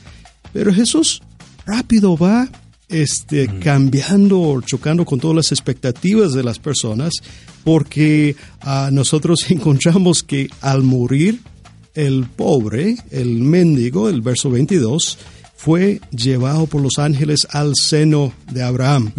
Pero 0.51 0.73
Jesús 0.73 1.21
rápido 1.65 2.17
va 2.17 2.49
este, 2.89 3.47
cambiando, 3.59 4.61
chocando 4.65 5.05
con 5.05 5.19
todas 5.19 5.35
las 5.35 5.51
expectativas 5.51 6.33
de 6.33 6.43
las 6.43 6.59
personas, 6.59 7.13
porque 7.63 8.35
ah, 8.61 8.89
nosotros 8.91 9.45
encontramos 9.49 10.23
que 10.23 10.49
al 10.61 10.83
morir 10.83 11.39
el 11.93 12.25
pobre, 12.25 12.97
el 13.11 13.41
mendigo, 13.41 14.09
el 14.09 14.21
verso 14.21 14.49
22, 14.49 15.17
fue 15.55 16.01
llevado 16.11 16.67
por 16.67 16.81
los 16.81 16.97
ángeles 16.97 17.47
al 17.51 17.73
seno 17.75 18.33
de 18.51 18.63
Abraham. 18.63 19.13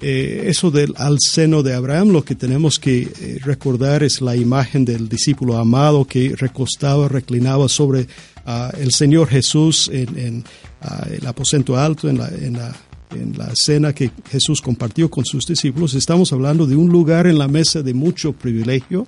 eh, 0.00 0.44
eso 0.46 0.70
del 0.70 0.94
al 0.96 1.18
seno 1.18 1.62
de 1.62 1.74
Abraham, 1.74 2.10
lo 2.10 2.24
que 2.24 2.34
tenemos 2.34 2.78
que 2.78 3.02
eh, 3.02 3.40
recordar 3.42 4.02
es 4.02 4.20
la 4.20 4.36
imagen 4.36 4.84
del 4.84 5.08
discípulo 5.08 5.56
amado 5.56 6.04
que 6.04 6.34
recostaba, 6.36 7.08
reclinaba 7.08 7.68
sobre 7.68 8.06
ah, 8.46 8.70
el 8.78 8.92
Señor 8.92 9.28
Jesús 9.28 9.90
en, 9.92 10.44
ah, 10.82 11.06
el 11.10 11.26
aposento 11.26 11.76
alto, 11.76 12.08
en 12.08 12.18
la, 12.18 12.28
en 12.28 12.52
la 12.54 12.76
en 13.14 13.36
la 13.36 13.52
cena 13.54 13.92
que 13.92 14.10
Jesús 14.30 14.62
compartió 14.62 15.10
con 15.10 15.26
sus 15.26 15.46
discípulos, 15.46 15.92
estamos 15.92 16.32
hablando 16.32 16.66
de 16.66 16.76
un 16.76 16.88
lugar 16.88 17.26
en 17.26 17.38
la 17.38 17.46
mesa 17.48 17.82
de 17.82 17.92
mucho 17.92 18.32
privilegio, 18.32 19.06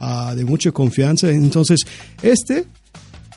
ah, 0.00 0.34
de 0.34 0.44
mucha 0.44 0.72
confianza. 0.72 1.30
Entonces, 1.30 1.80
este 2.22 2.66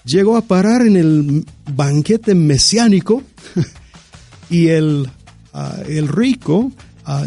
llegó 0.05 0.38
a 0.38 0.41
parar 0.41 0.82
en 0.82 0.95
el 0.95 1.45
banquete 1.74 2.36
mesiánico 2.36 3.24
y 4.49 4.68
el, 4.68 5.10
el 5.88 6.07
rico 6.07 6.72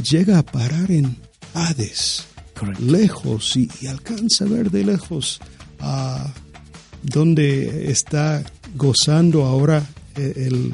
llega 0.08 0.38
a 0.38 0.42
parar 0.42 0.90
en 0.90 1.16
Hades, 1.54 2.24
lejos, 2.78 3.56
y, 3.56 3.68
alcanza 3.86 4.44
a 4.44 4.48
ver 4.48 4.70
de 4.70 4.84
lejos 4.84 5.40
a 5.80 6.32
donde 7.02 7.90
está 7.90 8.42
gozando 8.76 9.44
ahora 9.44 9.84
el, 10.16 10.72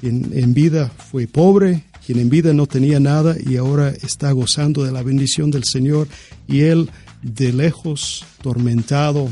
quien 0.00 0.30
en 0.34 0.52
vida 0.52 0.90
fue 1.10 1.26
pobre, 1.28 1.84
quien 2.04 2.18
en 2.18 2.28
vida 2.28 2.52
no 2.52 2.66
tenía 2.66 2.98
nada 2.98 3.36
y 3.38 3.56
ahora 3.56 3.90
está 3.90 4.32
gozando 4.32 4.84
de 4.84 4.90
la 4.90 5.02
bendición 5.02 5.50
del 5.50 5.64
Señor 5.64 6.08
y 6.48 6.62
él 6.62 6.90
de 7.22 7.52
lejos, 7.52 8.24
tormentado, 8.42 9.28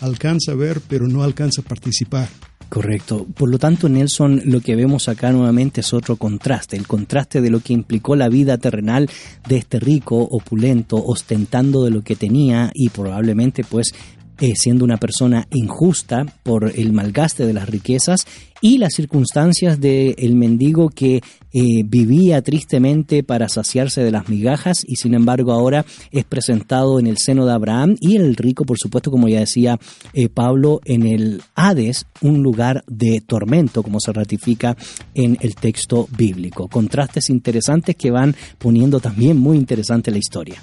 alcanza 0.00 0.52
a 0.52 0.56
ver 0.56 0.80
pero 0.88 1.06
no 1.06 1.22
alcanza 1.22 1.60
a 1.60 1.64
participar. 1.64 2.28
Correcto. 2.68 3.26
Por 3.36 3.50
lo 3.50 3.58
tanto, 3.58 3.88
Nelson, 3.88 4.42
lo 4.46 4.60
que 4.60 4.74
vemos 4.74 5.08
acá 5.08 5.30
nuevamente 5.30 5.80
es 5.80 5.92
otro 5.92 6.16
contraste, 6.16 6.76
el 6.76 6.88
contraste 6.88 7.40
de 7.40 7.50
lo 7.50 7.60
que 7.60 7.72
implicó 7.72 8.16
la 8.16 8.28
vida 8.28 8.58
terrenal 8.58 9.08
de 9.48 9.58
este 9.58 9.78
rico, 9.78 10.16
opulento, 10.16 10.96
ostentando 10.96 11.84
de 11.84 11.90
lo 11.90 12.02
que 12.02 12.16
tenía 12.16 12.72
y 12.74 12.88
probablemente 12.88 13.62
pues 13.62 13.94
eh, 14.40 14.54
siendo 14.56 14.84
una 14.84 14.96
persona 14.96 15.46
injusta 15.52 16.26
por 16.42 16.72
el 16.74 16.92
malgaste 16.92 17.46
de 17.46 17.52
las 17.52 17.68
riquezas 17.68 18.26
y 18.60 18.78
las 18.78 18.94
circunstancias 18.94 19.78
del 19.78 20.14
el 20.18 20.34
mendigo 20.34 20.88
que 20.88 21.16
eh, 21.52 21.82
vivía 21.84 22.42
tristemente 22.42 23.22
para 23.22 23.48
saciarse 23.48 24.02
de 24.02 24.10
las 24.10 24.28
migajas 24.28 24.78
y 24.86 24.96
sin 24.96 25.14
embargo 25.14 25.52
ahora 25.52 25.84
es 26.10 26.24
presentado 26.24 26.98
en 26.98 27.06
el 27.06 27.18
seno 27.18 27.46
de 27.46 27.52
Abraham 27.52 27.94
y 28.00 28.16
el 28.16 28.34
rico, 28.34 28.64
por 28.64 28.78
supuesto, 28.78 29.10
como 29.10 29.28
ya 29.28 29.40
decía 29.40 29.78
eh, 30.14 30.28
Pablo, 30.28 30.80
en 30.84 31.06
el 31.06 31.42
Hades, 31.54 32.06
un 32.22 32.42
lugar 32.42 32.82
de 32.88 33.22
tormento, 33.24 33.82
como 33.82 34.00
se 34.00 34.12
ratifica 34.12 34.76
en 35.14 35.36
el 35.42 35.54
texto 35.54 36.08
bíblico. 36.16 36.66
Contrastes 36.66 37.30
interesantes 37.30 37.94
que 37.94 38.10
van 38.10 38.34
poniendo 38.58 38.98
también 38.98 39.36
muy 39.36 39.58
interesante 39.58 40.10
la 40.10 40.18
historia. 40.18 40.60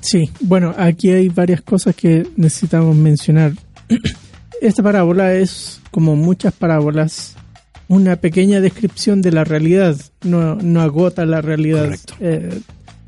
Sí, 0.00 0.30
bueno, 0.40 0.74
aquí 0.76 1.10
hay 1.10 1.28
varias 1.28 1.62
cosas 1.62 1.94
que 1.94 2.26
necesitamos 2.36 2.96
mencionar. 2.96 3.52
Esta 4.60 4.82
parábola 4.82 5.34
es, 5.34 5.80
como 5.90 6.16
muchas 6.16 6.52
parábolas, 6.52 7.36
una 7.88 8.16
pequeña 8.16 8.60
descripción 8.60 9.20
de 9.22 9.32
la 9.32 9.44
realidad, 9.44 9.96
no, 10.22 10.56
no 10.56 10.80
agota 10.80 11.24
la 11.26 11.40
realidad. 11.40 11.96
Eh, 12.20 12.60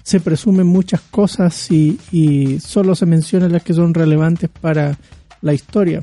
se 0.02 0.20
presumen 0.20 0.66
muchas 0.66 1.00
cosas 1.00 1.70
y, 1.70 1.98
y, 2.10 2.58
solo 2.58 2.94
se 2.94 3.06
mencionan 3.06 3.52
las 3.52 3.62
que 3.62 3.74
son 3.74 3.94
relevantes 3.94 4.50
para 4.50 4.98
la 5.40 5.54
historia. 5.54 6.02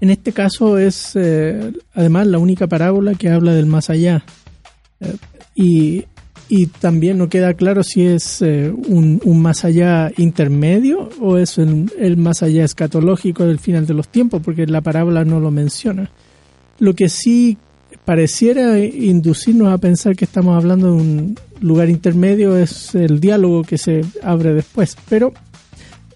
En 0.00 0.10
este 0.10 0.32
caso 0.32 0.78
es 0.78 1.12
eh, 1.14 1.72
además 1.94 2.26
la 2.26 2.38
única 2.38 2.66
parábola 2.66 3.14
que 3.14 3.28
habla 3.28 3.54
del 3.54 3.66
más 3.66 3.90
allá. 3.90 4.24
Eh, 5.00 5.16
y 5.54 6.04
y 6.48 6.66
también 6.66 7.18
no 7.18 7.28
queda 7.28 7.54
claro 7.54 7.82
si 7.82 8.02
es 8.02 8.42
eh, 8.42 8.70
un, 8.70 9.20
más 9.40 9.64
allá 9.64 10.10
intermedio 10.16 11.08
o 11.20 11.38
es 11.38 11.58
el, 11.58 12.16
más 12.16 12.42
allá 12.42 12.64
escatológico 12.64 13.46
del 13.46 13.58
final 13.58 13.86
de 13.86 13.94
los 13.94 14.08
tiempos, 14.08 14.42
porque 14.44 14.66
la 14.66 14.80
parábola 14.80 15.24
no 15.24 15.40
lo 15.40 15.50
menciona. 15.50 16.10
Lo 16.78 16.94
que 16.94 17.08
sí 17.08 17.56
pareciera 18.04 18.78
inducirnos 18.78 19.72
a 19.72 19.78
pensar 19.78 20.16
que 20.16 20.24
estamos 20.24 20.56
hablando 20.56 20.88
de 20.88 20.92
un 20.92 21.38
lugar 21.60 21.88
intermedio 21.88 22.56
es 22.56 22.94
el 22.94 23.20
diálogo 23.20 23.62
que 23.62 23.78
se 23.78 24.04
abre 24.22 24.52
después, 24.52 24.96
pero 25.08 25.32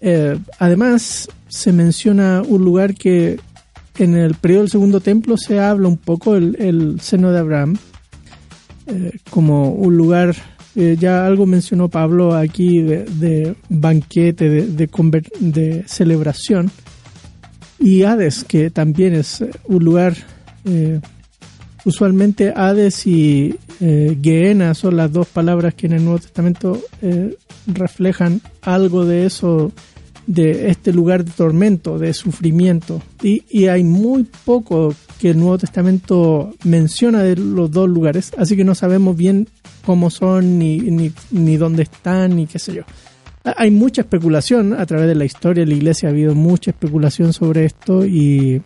eh, 0.01 0.37
además 0.59 1.29
se 1.47 1.71
menciona 1.71 2.43
un 2.45 2.63
lugar 2.63 2.93
que 2.93 3.39
en 3.97 4.15
el 4.15 4.35
periodo 4.35 4.61
del 4.61 4.71
segundo 4.71 4.99
templo 4.99 5.37
se 5.37 5.59
habla 5.59 5.87
un 5.87 5.97
poco, 5.97 6.35
el, 6.35 6.55
el 6.59 7.01
seno 7.01 7.31
de 7.31 7.39
Abraham, 7.39 7.77
eh, 8.87 9.11
como 9.29 9.71
un 9.71 9.97
lugar, 9.97 10.35
eh, 10.75 10.95
ya 10.99 11.25
algo 11.25 11.45
mencionó 11.45 11.89
Pablo 11.89 12.33
aquí, 12.33 12.81
de, 12.81 13.55
banquete, 13.69 14.49
de, 14.49 15.83
celebración. 15.87 16.71
Y 17.79 18.03
Hades, 18.03 18.43
que 18.43 18.69
también 18.69 19.13
es 19.13 19.43
un 19.65 19.83
lugar, 19.83 20.15
eh, 20.65 20.99
usualmente 21.85 22.53
Hades 22.55 23.05
y 23.05 23.55
Gehenna 23.79 24.73
son 24.73 24.97
las 24.97 25.11
dos 25.11 25.27
palabras 25.27 25.75
que 25.75 25.85
en 25.85 25.93
el 25.93 26.03
Nuevo 26.03 26.19
Testamento 26.19 26.81
reflejan 27.67 28.41
algo 28.63 29.05
de 29.05 29.27
eso 29.27 29.71
de 30.25 30.69
este 30.69 30.91
lugar 30.91 31.23
de 31.23 31.31
tormento, 31.31 31.99
de 31.99 32.13
sufrimiento. 32.13 33.01
Y, 33.21 33.43
y, 33.49 33.67
hay 33.67 33.83
muy 33.83 34.25
poco 34.45 34.93
que 35.19 35.31
el 35.31 35.37
Nuevo 35.39 35.57
Testamento 35.57 36.53
menciona 36.63 37.23
de 37.23 37.35
los 37.35 37.71
dos 37.71 37.89
lugares, 37.89 38.31
así 38.37 38.55
que 38.55 38.63
no 38.63 38.75
sabemos 38.75 39.17
bien 39.17 39.47
cómo 39.85 40.09
son, 40.09 40.59
ni, 40.59 40.77
ni, 40.79 41.11
ni 41.31 41.57
dónde 41.57 41.83
están, 41.83 42.35
ni 42.35 42.45
qué 42.45 42.59
sé 42.59 42.73
yo. 42.73 42.83
Hay 43.55 43.71
mucha 43.71 44.01
especulación 44.01 44.73
a 44.73 44.85
través 44.85 45.07
de 45.07 45.15
la 45.15 45.25
historia 45.25 45.63
de 45.63 45.71
la 45.71 45.77
iglesia, 45.77 46.09
ha 46.09 46.11
habido 46.11 46.35
mucha 46.35 46.71
especulación 46.71 47.31
sobre 47.31 47.63
esto 47.63 48.05
y, 48.05 48.61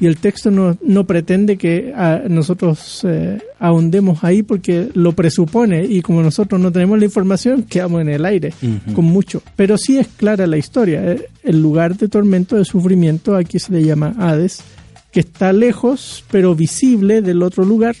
y 0.00 0.06
el 0.06 0.16
texto 0.16 0.50
no, 0.50 0.76
no 0.82 1.06
pretende 1.06 1.56
que 1.56 1.92
ah, 1.94 2.22
nosotros 2.28 3.02
eh, 3.04 3.38
ahondemos 3.60 4.24
ahí 4.24 4.42
porque 4.42 4.88
lo 4.94 5.12
presupone 5.12 5.84
y 5.84 6.02
como 6.02 6.22
nosotros 6.22 6.60
no 6.60 6.72
tenemos 6.72 6.98
la 6.98 7.04
información, 7.04 7.62
quedamos 7.62 8.00
en 8.00 8.08
el 8.08 8.24
aire 8.24 8.52
con 8.94 9.04
mucho. 9.04 9.42
Pero 9.54 9.78
sí 9.78 9.98
es 9.98 10.08
clara 10.08 10.46
la 10.48 10.56
historia. 10.56 11.12
Eh, 11.12 11.28
el 11.44 11.62
lugar 11.62 11.96
de 11.96 12.08
tormento, 12.08 12.56
de 12.56 12.64
sufrimiento, 12.64 13.36
aquí 13.36 13.60
se 13.60 13.72
le 13.72 13.84
llama 13.84 14.14
Hades 14.18 14.64
que 15.12 15.20
está 15.20 15.52
lejos, 15.52 16.24
pero 16.30 16.54
visible 16.54 17.22
del 17.22 17.42
otro 17.42 17.64
lugar. 17.64 17.96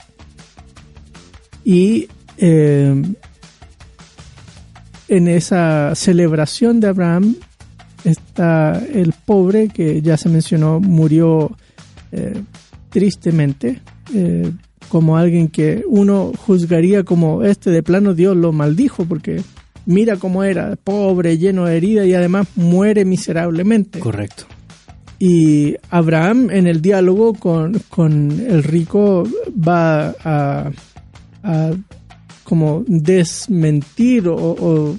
Y 1.64 2.08
eh, 2.38 3.02
en 5.08 5.28
esa 5.28 5.94
celebración 5.94 6.80
de 6.80 6.88
Abraham 6.88 7.34
está 8.04 8.80
el 8.92 9.12
pobre 9.12 9.68
que 9.68 10.00
ya 10.02 10.16
se 10.16 10.28
mencionó, 10.28 10.80
murió 10.80 11.56
eh, 12.12 12.42
tristemente, 12.90 13.80
eh, 14.14 14.50
como 14.88 15.16
alguien 15.16 15.48
que 15.48 15.84
uno 15.86 16.32
juzgaría 16.36 17.04
como 17.04 17.44
este 17.44 17.70
de 17.70 17.82
plano 17.82 18.14
Dios 18.14 18.36
lo 18.36 18.52
maldijo, 18.52 19.04
porque 19.04 19.42
mira 19.86 20.16
cómo 20.16 20.44
era, 20.44 20.76
pobre, 20.76 21.38
lleno 21.38 21.66
de 21.66 21.76
herida 21.76 22.04
y 22.06 22.14
además 22.14 22.48
muere 22.56 23.04
miserablemente. 23.04 24.00
Correcto. 24.00 24.46
Y 25.20 25.76
Abraham 25.90 26.48
en 26.50 26.66
el 26.66 26.80
diálogo 26.80 27.34
con, 27.34 27.76
el 28.40 28.64
rico 28.64 29.24
va 29.48 30.14
a, 30.24 30.70
como 32.42 32.82
desmentir 32.88 34.26
o, 34.28 34.98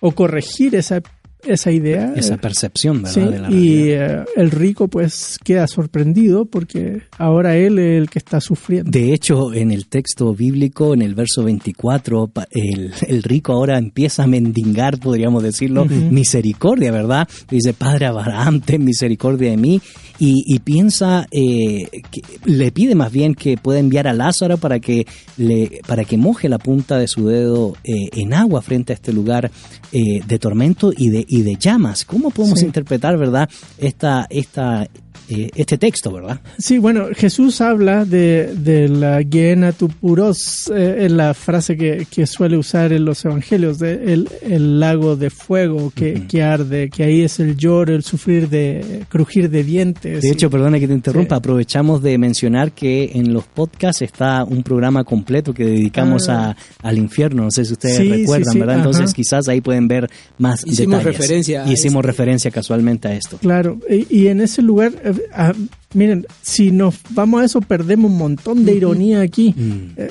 o 0.00 0.12
corregir 0.12 0.76
esa 0.76 1.02
esa 1.44 1.70
idea. 1.70 2.12
Esa 2.16 2.36
percepción, 2.36 3.02
¿verdad? 3.02 3.50
y 3.50 3.90
eh, 3.90 4.24
el 4.36 4.50
rico 4.50 4.88
pues 4.88 5.38
queda 5.42 5.66
sorprendido 5.66 6.44
porque 6.44 7.02
ahora 7.18 7.56
él 7.56 7.78
es 7.78 8.00
el 8.00 8.10
que 8.10 8.18
está 8.18 8.40
sufriendo. 8.40 8.90
De 8.90 9.12
hecho, 9.12 9.52
en 9.52 9.70
el 9.70 9.86
texto 9.86 10.34
bíblico, 10.34 10.94
en 10.94 11.02
el 11.02 11.14
verso 11.14 11.42
24, 11.42 12.30
el, 12.50 12.92
el 13.06 13.22
rico 13.22 13.52
ahora 13.52 13.78
empieza 13.78 14.24
a 14.24 14.26
mendigar, 14.26 14.98
podríamos 14.98 15.42
decirlo, 15.42 15.84
misericordia, 15.84 16.92
¿verdad? 16.92 17.28
Dice, 17.50 17.72
Padre 17.72 18.06
Abraham, 18.06 18.60
ten 18.60 18.84
misericordia 18.84 19.50
de 19.50 19.56
mí. 19.56 19.80
Y, 20.24 20.60
piensa, 20.60 21.26
eh, 21.32 21.88
que 22.12 22.20
le 22.44 22.70
pide 22.70 22.94
más 22.94 23.10
bien 23.10 23.34
que 23.34 23.56
pueda 23.56 23.80
enviar 23.80 24.06
a 24.06 24.12
Lázaro 24.12 24.56
para 24.56 24.78
que, 24.78 25.04
le, 25.36 25.80
para 25.84 26.04
que 26.04 26.16
moje 26.16 26.48
la 26.48 26.58
punta 26.58 26.96
de 26.96 27.08
su 27.08 27.26
dedo 27.26 27.74
eh, 27.82 28.08
en 28.12 28.32
agua 28.32 28.62
frente 28.62 28.92
a 28.92 28.94
este 28.94 29.12
lugar 29.12 29.50
de 29.90 30.38
tormento 30.38 30.92
y 30.96 31.10
de, 31.10 31.26
y 31.32 31.40
de 31.40 31.56
llamas. 31.56 32.04
¿Cómo 32.04 32.30
podemos 32.30 32.60
interpretar, 32.60 33.16
verdad, 33.16 33.48
esta, 33.78 34.26
esta 34.28 34.86
eh, 35.28 35.50
este 35.54 35.78
texto, 35.78 36.12
¿verdad? 36.12 36.40
Sí, 36.58 36.78
bueno, 36.78 37.06
Jesús 37.14 37.60
habla 37.60 38.04
de, 38.04 38.54
de 38.54 38.88
la 38.88 39.22
Guiena 39.22 39.72
Tupuros, 39.72 40.70
eh, 40.74 41.06
en 41.06 41.16
la 41.16 41.34
frase 41.34 41.76
que, 41.76 42.06
que, 42.10 42.26
suele 42.26 42.56
usar 42.56 42.92
en 42.92 43.04
los 43.04 43.24
evangelios, 43.24 43.78
de 43.78 44.12
el, 44.12 44.28
el 44.42 44.80
lago 44.80 45.16
de 45.16 45.30
fuego 45.30 45.92
que, 45.94 46.12
uh 46.12 46.16
-huh. 46.16 46.26
que, 46.26 46.42
arde, 46.42 46.90
que 46.90 47.04
ahí 47.04 47.22
es 47.22 47.40
el 47.40 47.56
lloro, 47.56 47.94
el 47.94 48.02
sufrir 48.02 48.48
de 48.48 49.04
crujir 49.08 49.50
de 49.50 49.64
dientes. 49.64 50.22
De 50.22 50.30
hecho, 50.30 50.46
y, 50.46 50.50
perdona 50.50 50.78
que 50.78 50.88
te 50.88 50.94
interrumpa, 50.94 51.36
sí. 51.36 51.38
aprovechamos 51.38 52.02
de 52.02 52.18
mencionar 52.18 52.72
que 52.72 53.12
en 53.14 53.32
los 53.32 53.44
podcasts 53.44 54.02
está 54.02 54.44
un 54.44 54.62
programa 54.62 55.04
completo 55.04 55.54
que 55.54 55.64
dedicamos 55.64 56.28
ah. 56.28 56.56
a, 56.82 56.88
al 56.88 56.98
infierno, 56.98 57.44
no 57.44 57.50
sé 57.50 57.64
si 57.64 57.72
ustedes 57.72 57.96
sí, 57.96 58.08
recuerdan, 58.08 58.52
sí, 58.52 58.58
¿verdad? 58.58 58.76
Ajá. 58.76 58.84
Entonces 58.88 59.14
quizás 59.14 59.48
ahí 59.48 59.60
pueden 59.60 59.88
ver 59.88 60.08
más 60.38 60.66
Hicimos 60.66 60.98
detalles. 60.98 61.18
referencia. 61.18 61.64
A 61.64 61.72
Hicimos 61.72 62.00
este. 62.00 62.06
referencia 62.06 62.50
casualmente 62.50 63.08
a 63.08 63.14
esto. 63.14 63.38
Claro, 63.38 63.78
y, 63.88 64.06
y 64.22 64.28
en 64.28 64.40
ese 64.40 64.62
lugar 64.62 64.92
Ah, 65.32 65.52
miren, 65.94 66.26
si 66.40 66.70
nos 66.70 66.96
vamos 67.10 67.42
a 67.42 67.44
eso, 67.44 67.60
perdemos 67.60 68.10
un 68.10 68.18
montón 68.18 68.64
de 68.64 68.74
ironía 68.74 69.20
aquí. 69.20 69.54
Mm. 69.56 69.92
Eh, 69.96 70.08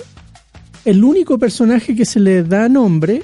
el 0.86 1.04
único 1.04 1.38
personaje 1.38 1.96
que 1.96 2.06
se 2.06 2.20
le 2.20 2.44
da 2.44 2.68
nombre 2.68 3.22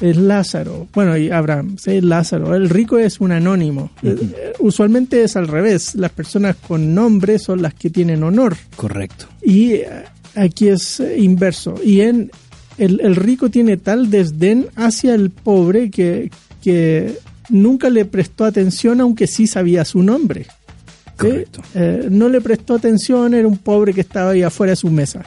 es 0.00 0.16
Lázaro. 0.16 0.88
Bueno, 0.92 1.16
y 1.16 1.30
Abraham, 1.30 1.76
¿sí? 1.78 2.00
Lázaro. 2.00 2.54
El 2.54 2.68
rico 2.68 2.98
es 2.98 3.20
un 3.20 3.32
anónimo. 3.32 3.90
Uh 4.02 4.06
-huh. 4.08 4.34
eh, 4.34 4.52
usualmente 4.58 5.22
es 5.22 5.36
al 5.36 5.46
revés. 5.46 5.94
Las 5.94 6.10
personas 6.10 6.56
con 6.56 6.94
nombre 6.94 7.38
son 7.38 7.62
las 7.62 7.74
que 7.74 7.90
tienen 7.90 8.22
honor. 8.22 8.56
Correcto. 8.76 9.26
Y 9.42 9.72
eh, 9.72 9.88
aquí 10.34 10.68
es 10.68 11.00
inverso. 11.16 11.74
Y 11.84 12.00
en 12.00 12.30
el, 12.78 13.00
el 13.00 13.14
rico 13.14 13.50
tiene 13.50 13.76
tal 13.76 14.10
desdén 14.10 14.66
hacia 14.74 15.14
el 15.14 15.30
pobre 15.30 15.90
que, 15.90 16.30
que 16.62 17.18
nunca 17.48 17.88
le 17.88 18.04
prestó 18.04 18.44
atención, 18.44 19.00
aunque 19.00 19.26
sí 19.26 19.46
sabía 19.46 19.84
su 19.84 20.02
nombre. 20.02 20.46
¿Sí? 21.20 21.44
Eh, 21.74 22.08
no 22.10 22.28
le 22.28 22.40
prestó 22.40 22.74
atención, 22.74 23.34
era 23.34 23.46
un 23.48 23.58
pobre 23.58 23.92
que 23.92 24.00
estaba 24.00 24.30
ahí 24.30 24.42
afuera 24.42 24.70
de 24.72 24.76
su 24.76 24.90
mesa. 24.90 25.24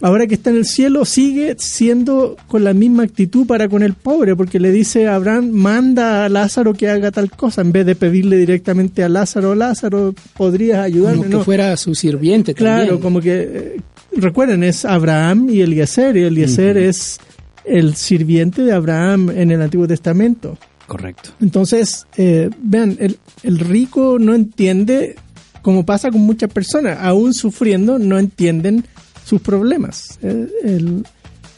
Ahora 0.00 0.26
que 0.26 0.34
está 0.34 0.50
en 0.50 0.56
el 0.56 0.66
cielo, 0.66 1.04
sigue 1.04 1.54
siendo 1.58 2.36
con 2.48 2.62
la 2.64 2.74
misma 2.74 3.04
actitud 3.04 3.46
para 3.46 3.68
con 3.68 3.82
el 3.82 3.94
pobre, 3.94 4.36
porque 4.36 4.60
le 4.60 4.70
dice 4.70 5.06
a 5.06 5.14
Abraham, 5.14 5.50
manda 5.50 6.24
a 6.24 6.28
Lázaro 6.28 6.74
que 6.74 6.90
haga 6.90 7.10
tal 7.10 7.30
cosa, 7.30 7.62
en 7.62 7.72
vez 7.72 7.86
de 7.86 7.94
pedirle 7.94 8.36
directamente 8.36 9.02
a 9.02 9.08
Lázaro, 9.08 9.54
Lázaro, 9.54 10.14
podrías 10.36 10.80
ayudarme. 10.80 11.18
Como 11.18 11.30
que 11.30 11.36
no. 11.36 11.44
fuera 11.44 11.76
su 11.76 11.94
sirviente 11.94 12.52
Claro, 12.54 12.80
también. 12.80 13.00
como 13.02 13.20
que, 13.20 13.40
eh, 13.42 13.80
recuerden, 14.16 14.62
es 14.64 14.84
Abraham 14.84 15.48
y 15.48 15.62
Eliezer, 15.62 16.16
y 16.16 16.24
Eliezer 16.24 16.76
uh 16.76 16.80
-huh. 16.80 16.88
es 16.88 17.18
el 17.64 17.94
sirviente 17.94 18.62
de 18.62 18.72
Abraham 18.72 19.30
en 19.30 19.52
el 19.52 19.62
Antiguo 19.62 19.86
Testamento. 19.86 20.58
Correcto. 20.86 21.30
Entonces, 21.40 22.06
eh, 22.16 22.50
vean, 22.58 22.96
el, 23.00 23.18
el, 23.42 23.58
rico 23.58 24.18
no 24.18 24.34
entiende, 24.34 25.16
como 25.62 25.86
pasa 25.86 26.10
con 26.10 26.20
muchas 26.20 26.52
personas, 26.52 26.98
aún 27.00 27.32
sufriendo, 27.32 27.98
no 27.98 28.18
entienden 28.18 28.84
sus 29.24 29.40
problemas, 29.40 30.18
el, 30.22 30.50
el, 30.62 31.06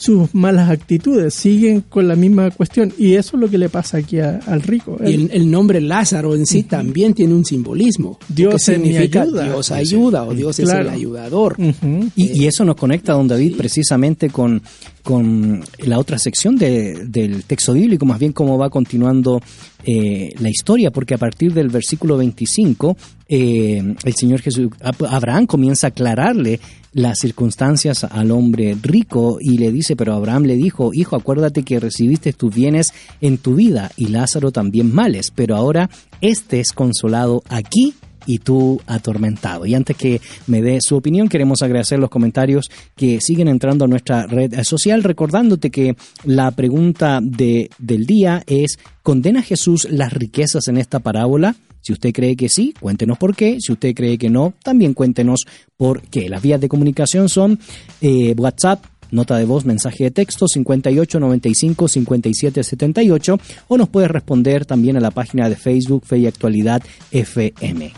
sus 0.07 0.35
malas 0.35 0.71
actitudes, 0.71 1.35
siguen 1.35 1.81
con 1.81 2.07
la 2.07 2.15
misma 2.15 2.51
cuestión. 2.53 2.93
Y 2.97 3.15
eso 3.15 3.37
es 3.37 3.41
lo 3.41 3.51
que 3.51 3.59
le 3.59 3.69
pasa 3.69 3.99
aquí 3.99 4.21
a, 4.21 4.41
al 4.47 4.63
rico. 4.63 4.99
Y 5.05 5.15
el, 5.15 5.31
el, 5.33 5.51
nombre 5.51 5.81
Lázaro 5.81 6.35
en 6.35 6.47
sí 6.47 6.59
uh 6.59 6.63
-huh. 6.63 6.69
también 6.69 7.13
tiene 7.13 7.35
un 7.35 7.45
simbolismo. 7.45 8.19
Dios 8.29 8.63
significa 8.63 9.23
ayuda. 9.23 9.45
Dios 9.45 9.71
ayuda 9.73 10.25
o 10.25 10.33
Dios 10.35 10.57
claro. 10.57 10.81
es 10.81 10.87
el 10.87 10.93
ayudador. 10.95 11.57
Uh 11.59 11.65
-huh. 11.65 12.11
y, 12.15 12.43
y, 12.43 12.47
eso 12.47 12.65
nos 12.65 12.77
conecta, 12.77 13.15
don 13.15 13.27
David, 13.27 13.51
sí. 13.53 13.59
precisamente 13.59 14.31
con, 14.31 14.63
con 15.03 15.63
la 15.85 15.99
otra 15.99 16.19
sección 16.19 16.57
de, 16.57 17.07
del 17.07 17.45
texto 17.45 17.73
bíblico, 17.73 18.07
más 18.07 18.19
bien 18.19 18.33
cómo 18.33 18.59
va 18.59 18.71
continuando 18.71 19.41
eh, 19.85 20.35
la 20.41 20.51
historia, 20.51 20.91
porque 20.91 21.15
a 21.15 21.19
partir 21.19 21.53
del 21.55 21.69
versículo 21.69 22.17
25, 22.17 22.97
eh, 23.29 23.95
el 24.05 24.15
Señor 24.15 24.41
Jesús, 24.41 24.69
Abraham 25.09 25.47
comienza 25.47 25.87
a 25.87 25.91
aclararle 25.91 26.59
las 26.97 27.19
circunstancias 27.19 28.05
al 28.05 28.31
hombre 28.31 28.75
rico 28.81 29.37
y 29.39 29.59
le 29.59 29.71
dice, 29.71 29.97
pero 29.97 30.15
Abraham 30.15 30.45
le 30.45 30.57
dijo, 30.57 30.95
hijo, 30.95 31.15
acuérdate 31.15 31.63
que 31.63 31.79
recibiste 31.79 32.33
tus 32.33 32.55
bienes 32.55 32.95
en 33.21 33.37
tu 33.37 33.55
vida 33.55 33.93
y 33.97 34.07
Lázaro 34.07 34.51
también 34.51 34.95
males, 34.95 35.31
pero 35.31 35.57
ahora 35.57 35.91
este 36.23 36.59
es 36.59 36.73
consolado 36.73 37.43
aquí 37.51 37.93
y 38.27 38.39
tú 38.39 38.81
atormentado. 38.87 39.65
Y 39.67 39.75
antes 39.75 39.97
que 39.97 40.21
me 40.47 40.61
dé 40.61 40.79
su 40.81 40.97
opinión, 40.97 41.29
queremos 41.29 41.63
agradecer 41.63 41.99
los 41.99 42.11
comentarios 42.11 42.71
que 42.97 43.21
siguen 43.21 43.49
entrando 43.49 43.85
a 43.85 43.89
nuestra 43.89 44.27
red 44.27 44.53
social, 44.63 45.03
recordándote 45.03 45.71
que 45.71 45.97
la 46.25 46.51
pregunta 46.51 47.21
de, 47.23 47.71
del 47.79 48.07
día 48.07 48.43
es, 48.47 48.79
¿condena 49.03 49.43
Jesús 49.43 49.87
las 49.91 50.13
riquezas 50.13 50.69
en 50.69 50.77
esta 50.77 50.99
parábola? 50.99 51.57
Si 51.87 51.93
usted 51.93 52.13
cree 52.13 52.35
que 52.35 52.49
sí, 52.49 52.75
cuéntenos 52.81 53.17
por 53.17 53.37
qué. 53.37 53.59
Si 53.61 53.73
usted 53.73 53.95
cree 53.95 54.19
que 54.19 54.29
no, 54.29 54.55
también 54.65 54.93
cuéntenos 54.93 55.47
por 55.77 56.03
qué. 56.03 56.29
Las 56.29 56.43
vías 56.43 56.61
de 56.61 56.69
comunicación 56.69 57.29
son 57.29 57.61
eh, 58.01 58.35
WhatsApp, 58.37 58.85
nota 59.13 59.39
de 59.39 59.45
voz, 59.45 59.65
mensaje 59.65 60.03
de 60.03 60.11
texto 60.11 60.49
58 60.49 61.21
95 61.21 61.87
57 61.87 62.65
78 62.65 63.39
o 63.69 63.79
nos 63.79 63.89
puede 63.89 64.09
responder 64.09 64.67
también 64.67 64.97
a 64.97 65.01
la 65.01 65.13
página 65.13 65.49
de 65.49 65.55
Facebook 65.55 66.05
Fe 66.05 66.19
y 66.19 66.27
Actualidad 66.27 66.83
FM. 67.13 67.93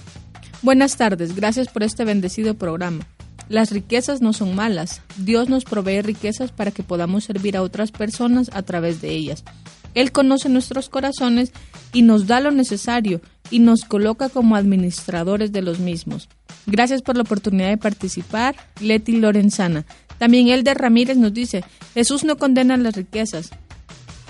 Buenas 0.60 0.96
tardes, 0.96 1.36
gracias 1.36 1.68
por 1.68 1.84
este 1.84 2.04
bendecido 2.04 2.54
programa. 2.54 3.06
Las 3.48 3.70
riquezas 3.70 4.20
no 4.20 4.32
son 4.32 4.56
malas. 4.56 5.02
Dios 5.16 5.48
nos 5.48 5.64
provee 5.64 6.02
riquezas 6.02 6.50
para 6.50 6.72
que 6.72 6.82
podamos 6.82 7.24
servir 7.24 7.56
a 7.56 7.62
otras 7.62 7.92
personas 7.92 8.50
a 8.52 8.62
través 8.62 9.00
de 9.00 9.10
ellas. 9.10 9.44
Él 9.94 10.10
conoce 10.10 10.48
nuestros 10.48 10.88
corazones 10.88 11.52
y 11.92 12.02
nos 12.02 12.26
da 12.26 12.40
lo 12.40 12.50
necesario 12.50 13.20
y 13.50 13.60
nos 13.60 13.84
coloca 13.84 14.28
como 14.28 14.56
administradores 14.56 15.52
de 15.52 15.62
los 15.62 15.78
mismos. 15.78 16.28
Gracias 16.66 17.02
por 17.02 17.16
la 17.16 17.22
oportunidad 17.22 17.68
de 17.68 17.78
participar, 17.78 18.56
Leti 18.80 19.16
Lorenzana. 19.16 19.86
También 20.18 20.48
Elder 20.48 20.76
Ramírez 20.76 21.16
nos 21.16 21.32
dice, 21.32 21.64
Jesús 21.94 22.24
no 22.24 22.36
condena 22.36 22.76
las 22.76 22.96
riquezas. 22.96 23.50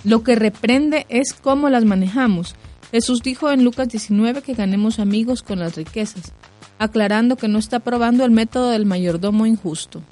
Lo 0.05 0.23
que 0.23 0.37
reprende 0.37 1.07
es 1.09 1.33
cómo 1.33 1.71
las 1.71 1.87
manejamos. 1.87 2.55
Jesús 2.91 3.23
dijo 3.23 3.51
en 3.51 3.65
Lucas 3.65 3.89
19 3.89 4.43
que 4.43 4.55
ganemos 4.55 4.99
amigos 4.99 5.43
con 5.43 5.59
las 5.59 5.77
riquezas, 5.77 6.33
aclarando 6.79 7.37
que 7.37 7.49
no 7.49 7.59
está 7.59 7.81
probando 7.81 8.25
el 8.25 8.31
método 8.31 8.71
del 8.71 8.87
mayordomo 8.87 9.45
injusto. 9.45 10.03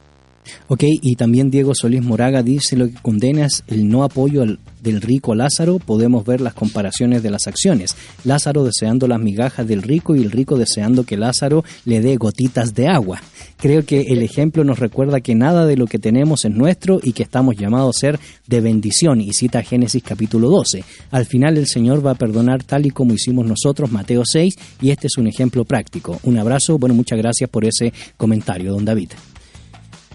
Ok, 0.69 0.85
y 0.87 1.17
también 1.17 1.51
Diego 1.51 1.75
Solís 1.75 2.03
Moraga 2.03 2.43
dice 2.43 2.77
lo 2.77 2.89
que 2.89 2.95
condena 3.03 3.47
es 3.47 3.65
el 3.69 3.89
no 3.89 4.05
apoyo 4.05 4.43
al, 4.43 4.59
del 4.87 5.01
rico 5.01 5.35
Lázaro. 5.35 5.79
Podemos 5.79 6.25
ver 6.25 6.41
las 6.41 6.55
comparaciones 6.55 7.23
de 7.23 7.31
las 7.31 7.47
acciones. 7.47 7.97
Lázaro 8.25 8.65
deseando 8.65 9.09
las 9.09 9.21
migajas 9.21 9.67
del 9.67 9.83
rico 9.83 10.15
y 10.15 10.23
el 10.23 10.31
rico 10.31 10.57
deseando 10.57 11.05
que 11.05 11.17
Lázaro 11.17 11.65
le 11.85 12.01
dé 12.01 12.17
gotitas 12.17 12.75
de 12.75 12.89
agua. 12.89 13.21
Creo 13.59 13.85
que 13.85 14.03
el 14.09 14.23
ejemplo 14.23 14.65
nos 14.65 14.79
recuerda 14.79 15.21
que 15.21 15.35
nada 15.35 15.67
de 15.67 15.77
lo 15.77 15.87
que 15.87 15.99
tenemos 15.99 16.45
es 16.45 16.53
nuestro 16.53 17.01
y 17.03 17.13
que 17.13 17.23
estamos 17.23 17.57
llamados 17.57 17.97
a 17.97 18.01
ser 18.01 18.21
de 18.47 18.61
bendición. 18.61 19.21
Y 19.21 19.33
cita 19.33 19.63
Génesis 19.63 20.03
capítulo 20.03 20.49
12. 20.51 20.85
Al 21.11 21.27
final 21.27 21.57
el 21.57 21.67
Señor 21.67 22.05
va 22.07 22.13
a 22.13 22.17
perdonar 22.17 22.63
tal 22.63 22.87
y 22.87 22.91
como 22.91 23.15
hicimos 23.15 23.47
nosotros, 23.47 23.91
Mateo 23.91 24.23
6, 24.25 24.55
y 24.81 24.91
este 24.91 25.09
es 25.09 25.17
un 25.17 25.27
ejemplo 25.27 25.65
práctico. 25.65 26.21
Un 26.23 26.39
abrazo, 26.39 26.79
bueno, 26.79 26.95
muchas 26.95 27.19
gracias 27.19 27.51
por 27.51 27.65
ese 27.65 27.93
comentario, 28.17 28.73
don 28.73 28.85
David. 28.85 29.11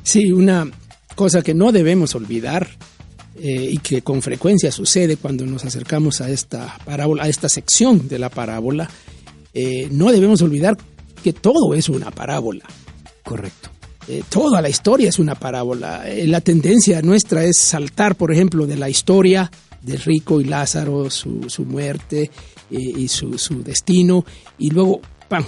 Sí, 0.03 0.31
una 0.31 0.69
cosa 1.15 1.41
que 1.41 1.53
no 1.53 1.71
debemos 1.71 2.15
olvidar 2.15 2.67
eh, 3.35 3.69
y 3.71 3.77
que 3.77 4.01
con 4.01 4.21
frecuencia 4.21 4.71
sucede 4.71 5.17
cuando 5.17 5.45
nos 5.45 5.65
acercamos 5.65 6.21
a 6.21 6.29
esta 6.29 6.77
parábola, 6.85 7.23
a 7.23 7.29
esta 7.29 7.49
sección 7.49 8.07
de 8.07 8.19
la 8.19 8.29
parábola, 8.29 8.89
eh, 9.53 9.87
no 9.91 10.11
debemos 10.11 10.41
olvidar 10.41 10.77
que 11.23 11.33
todo 11.33 11.73
es 11.73 11.89
una 11.89 12.11
parábola. 12.11 12.65
Correcto. 13.23 13.69
Eh, 14.07 14.23
toda 14.29 14.61
la 14.61 14.69
historia 14.69 15.09
es 15.09 15.19
una 15.19 15.35
parábola. 15.35 16.03
la 16.25 16.41
tendencia 16.41 17.01
nuestra 17.01 17.43
es 17.43 17.57
saltar, 17.57 18.15
por 18.15 18.31
ejemplo, 18.31 18.67
de 18.67 18.75
la 18.77 18.89
historia 18.89 19.49
del 19.81 19.99
rico 19.99 20.41
y 20.41 20.43
Lázaro, 20.43 21.09
su, 21.09 21.49
su 21.49 21.65
muerte 21.65 22.29
y 22.69 23.07
su, 23.07 23.37
su 23.37 23.63
destino, 23.63 24.23
y 24.57 24.69
luego 24.69 25.01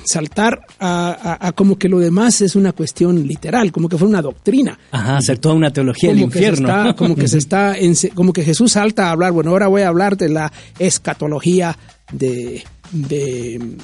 saltar 0.05 0.61
a, 0.79 1.37
a, 1.39 1.47
a, 1.47 1.51
como 1.51 1.77
que 1.77 1.89
lo 1.89 1.99
demás 1.99 2.41
es 2.41 2.55
una 2.55 2.71
cuestión 2.71 3.27
literal, 3.27 3.71
como 3.71 3.89
que 3.89 3.97
fue 3.97 4.07
una 4.07 4.21
doctrina. 4.21 4.77
Ajá, 4.91 5.17
hacer 5.17 5.37
toda 5.39 5.55
una 5.55 5.71
teología 5.71 6.09
como 6.09 6.19
del 6.19 6.23
infierno. 6.25 6.69
Está, 6.69 6.95
como 6.95 7.15
que 7.15 7.27
se 7.27 7.37
está, 7.37 7.77
en, 7.77 7.95
como 8.13 8.33
que 8.33 8.43
Jesús 8.43 8.73
salta 8.73 9.07
a 9.07 9.11
hablar, 9.11 9.31
bueno, 9.31 9.51
ahora 9.51 9.67
voy 9.67 9.81
a 9.81 9.87
hablar 9.87 10.17
de 10.17 10.29
la 10.29 10.51
escatología 10.79 11.77
de, 12.11 12.63
de 12.91 13.77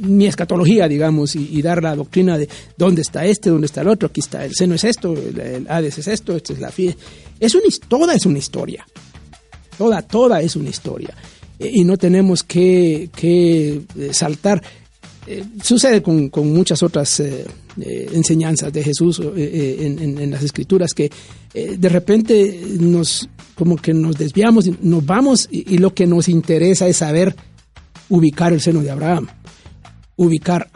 mi 0.00 0.26
escatología, 0.26 0.88
digamos, 0.88 1.34
y, 1.34 1.48
y, 1.50 1.62
dar 1.62 1.82
la 1.82 1.96
doctrina 1.96 2.38
de 2.38 2.48
dónde 2.76 3.02
está 3.02 3.24
este, 3.24 3.50
dónde 3.50 3.66
está 3.66 3.80
el 3.80 3.88
otro, 3.88 4.08
aquí 4.08 4.20
está 4.20 4.44
el 4.44 4.54
seno 4.54 4.74
es 4.74 4.84
esto, 4.84 5.12
el, 5.12 5.38
el 5.40 5.66
Hades 5.68 5.98
es 5.98 6.08
esto, 6.08 6.36
esta 6.36 6.52
es 6.52 6.60
la 6.60 6.70
fe. 6.70 6.96
Es 7.40 7.54
una, 7.54 7.64
toda 7.88 8.14
es 8.14 8.26
una 8.26 8.38
historia. 8.38 8.86
Toda, 9.76 10.02
toda 10.02 10.40
es 10.40 10.54
una 10.54 10.70
historia. 10.70 11.14
Y 11.58 11.84
no 11.84 11.96
tenemos 11.96 12.42
que, 12.42 13.08
que 13.14 13.82
saltar 14.12 14.62
eh, 15.26 15.44
sucede 15.62 16.02
con, 16.02 16.30
con, 16.30 16.52
muchas 16.52 16.82
otras 16.82 17.20
eh, 17.20 17.44
eh, 17.80 18.10
enseñanzas 18.12 18.72
de 18.72 18.82
Jesús 18.82 19.20
en, 19.36 20.18
en, 20.18 20.30
las 20.32 20.42
escrituras 20.42 20.92
que 20.94 21.10
de 21.54 21.88
repente 21.88 22.60
nos 22.80 23.28
como 23.54 23.76
que 23.76 23.94
nos 23.94 24.16
desviamos, 24.16 24.68
nos 24.80 25.06
vamos 25.06 25.48
y, 25.48 25.74
y, 25.74 25.78
lo 25.78 25.94
que 25.94 26.06
nos 26.06 26.28
interesa 26.28 26.88
es 26.88 26.96
saber 26.96 27.36
ubicar 28.08 28.52
el 28.52 28.60
seno 28.60 28.80
de 28.80 28.90
Abraham. 28.90 29.28
ubicar 30.16 30.68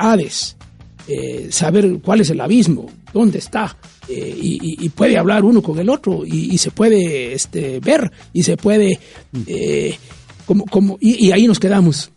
eh, 1.09 1.49
saber 1.51 1.99
cuál 2.01 2.21
es 2.21 2.31
el 2.31 2.41
abismo, 2.41 2.87
dónde 3.13 3.39
está, 3.39 3.77
y, 4.09 4.89
puede 4.91 5.19
hablar 5.19 5.45
uno 5.45 5.61
con 5.61 5.79
el 5.81 5.89
otro, 5.89 6.25
y, 6.25 6.57
se 6.59 6.71
puede 6.71 7.33
este, 7.33 7.81
ver, 7.81 8.13
y 8.33 8.45
se 8.45 8.57
puede, 8.57 9.01
como, 10.47 10.65
como, 10.67 10.99
y, 11.01 11.33
ahí 11.33 11.49
nos 11.49 11.59
quedamos. 11.59 12.13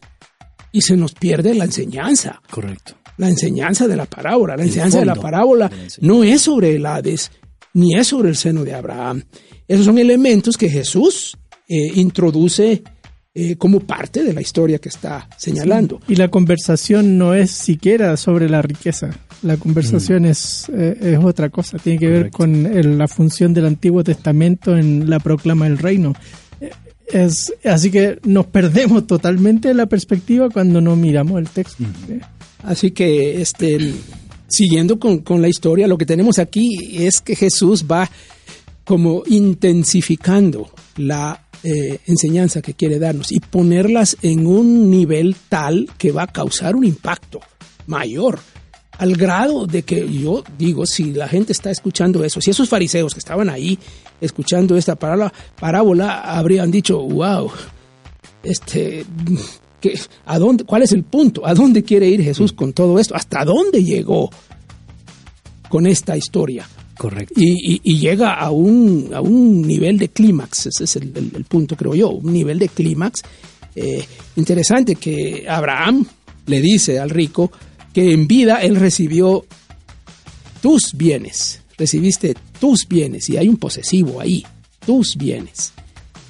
Y 0.72 0.82
se 0.82 0.96
nos 0.96 1.14
pierde 1.14 1.54
la 1.54 1.66
enseñanza. 1.66 2.42
Correcto. 2.50 2.96
La 3.18 3.30
enseñanza 3.30 3.88
de 3.88 3.96
la 3.96 4.06
parábola. 4.06 4.56
La 4.56 4.64
enseñanza 4.64 5.00
de 5.00 5.06
la 5.06 5.16
parábola 5.16 5.70
no 6.02 6.24
es 6.24 6.42
sobre 6.42 6.76
el 6.76 6.86
Hades, 6.86 7.32
ni 7.74 7.96
es 7.96 8.08
sobre 8.08 8.30
el 8.30 8.36
seno 8.36 8.64
de 8.64 8.74
Abraham. 8.74 9.24
Esos 9.68 9.86
son 9.86 9.98
elementos 9.98 10.58
que 10.58 10.70
Jesús 10.70 11.38
introduce 11.68 12.84
eh, 13.36 13.58
como 13.58 13.80
parte 13.80 14.24
de 14.24 14.34
la 14.34 14.42
historia 14.42 14.80
que 14.80 14.90
está 14.90 15.30
señalando. 15.38 16.02
Y 16.08 16.16
la 16.16 16.30
conversación 16.30 17.20
no 17.20 17.36
es 17.36 17.52
siquiera 17.52 18.18
sobre 18.18 18.50
la 18.50 18.64
riqueza. 18.64 19.12
La 19.44 19.56
conversación 19.56 20.24
mm. 20.24 20.26
es, 20.26 20.68
eh, 20.76 20.98
es 21.00 21.20
otra 21.24 21.50
cosa. 21.50 21.78
Tiene 21.78 22.00
que 22.00 22.08
ver 22.08 22.32
con 22.32 22.98
la 22.98 23.08
función 23.08 23.54
del 23.54 23.68
Antiguo 23.68 24.04
Testamento 24.04 24.76
en 24.76 25.10
la 25.10 25.20
proclama 25.20 25.66
del 25.66 25.78
reino. 25.78 26.14
Es, 27.12 27.54
así 27.64 27.90
que 27.92 28.20
nos 28.24 28.46
perdemos 28.48 29.08
totalmente 29.08 29.74
la 29.74 29.88
perspectiva 29.88 30.50
cuando 30.50 30.80
no 30.82 30.96
miramos 30.96 31.40
el 31.40 31.50
texto. 31.50 31.84
Así 32.64 32.92
que, 32.92 33.42
este, 33.42 33.94
siguiendo 34.48 35.00
con, 35.00 35.20
con 35.20 35.42
la 35.42 35.48
historia, 35.48 35.88
lo 35.88 35.98
que 35.98 36.06
tenemos 36.06 36.40
aquí 36.40 37.04
es 37.06 37.22
que 37.22 37.36
Jesús 37.36 37.86
va 37.90 38.10
como 38.84 39.24
intensificando 39.28 40.72
la 40.98 41.48
eh, 41.64 42.00
enseñanza 42.08 42.62
que 42.62 42.74
quiere 42.74 43.00
darnos 43.00 43.32
y 43.32 43.40
ponerlas 43.40 44.18
en 44.22 44.48
un 44.48 44.90
nivel 44.90 45.36
tal 45.50 45.90
que 45.98 46.12
va 46.12 46.24
a 46.24 46.28
causar 46.28 46.76
un 46.76 46.86
impacto 46.86 47.42
mayor 47.86 48.40
al 48.98 49.16
grado 49.16 49.66
de 49.66 49.84
que 49.84 50.08
yo 50.12 50.44
digo, 50.58 50.86
si 50.86 51.14
la 51.14 51.28
gente 51.28 51.54
está 51.54 51.70
escuchando 51.72 52.24
eso, 52.24 52.42
si 52.42 52.52
esos 52.52 52.68
fariseos 52.68 53.14
que 53.14 53.20
estaban 53.20 53.50
ahí 53.50 53.80
escuchando 54.22 54.78
esta 54.78 54.96
parábola, 54.96 55.34
parábola 55.60 56.22
habrían 56.22 56.72
dicho, 56.72 57.00
wow, 57.00 57.52
este, 58.44 59.06
que, 59.80 60.00
¿a 60.26 60.40
dónde, 60.40 60.64
¿cuál 60.64 60.84
es 60.84 60.92
el 60.92 61.04
punto? 61.04 61.46
¿A 61.46 61.54
dónde 61.54 61.84
quiere 61.84 62.08
ir 62.08 62.24
Jesús 62.24 62.54
con 62.54 62.74
todo 62.74 63.00
esto? 63.00 63.16
¿Hasta 63.16 63.46
dónde 63.46 63.84
llegó 63.84 64.30
con 65.70 65.88
esta 65.88 66.18
historia? 66.18 66.68
Correcto. 66.98 67.34
Y, 67.38 67.98
llega 67.98 68.34
a 68.34 68.52
un, 68.52 69.12
a 69.14 69.22
un 69.22 69.62
nivel 69.62 69.98
de 69.98 70.10
clímax, 70.10 70.68
ese 70.68 70.84
es 70.84 70.96
el, 70.98 71.46
punto, 71.48 71.78
creo 71.78 71.96
yo, 71.96 72.10
un 72.10 72.34
nivel 72.34 72.60
de 72.60 72.68
clímax 72.68 73.22
eh, 73.74 74.04
interesante 74.36 74.96
que 74.96 75.46
Abraham 75.48 76.06
le 76.48 76.60
dice 76.60 77.00
al 77.00 77.10
rico 77.10 77.52
que 77.94 78.12
en 78.12 78.28
vida 78.28 78.58
él 78.58 78.76
recibió 78.76 79.46
tus 80.62 80.94
bienes, 80.94 81.62
recibiste 81.80 82.36
tus 82.60 82.88
bienes, 82.88 83.30
y 83.30 83.38
hay 83.38 83.50
un 83.50 83.58
posesivo 83.58 84.20
ahí, 84.20 84.46
tus 84.86 85.16
bienes. 85.16 85.74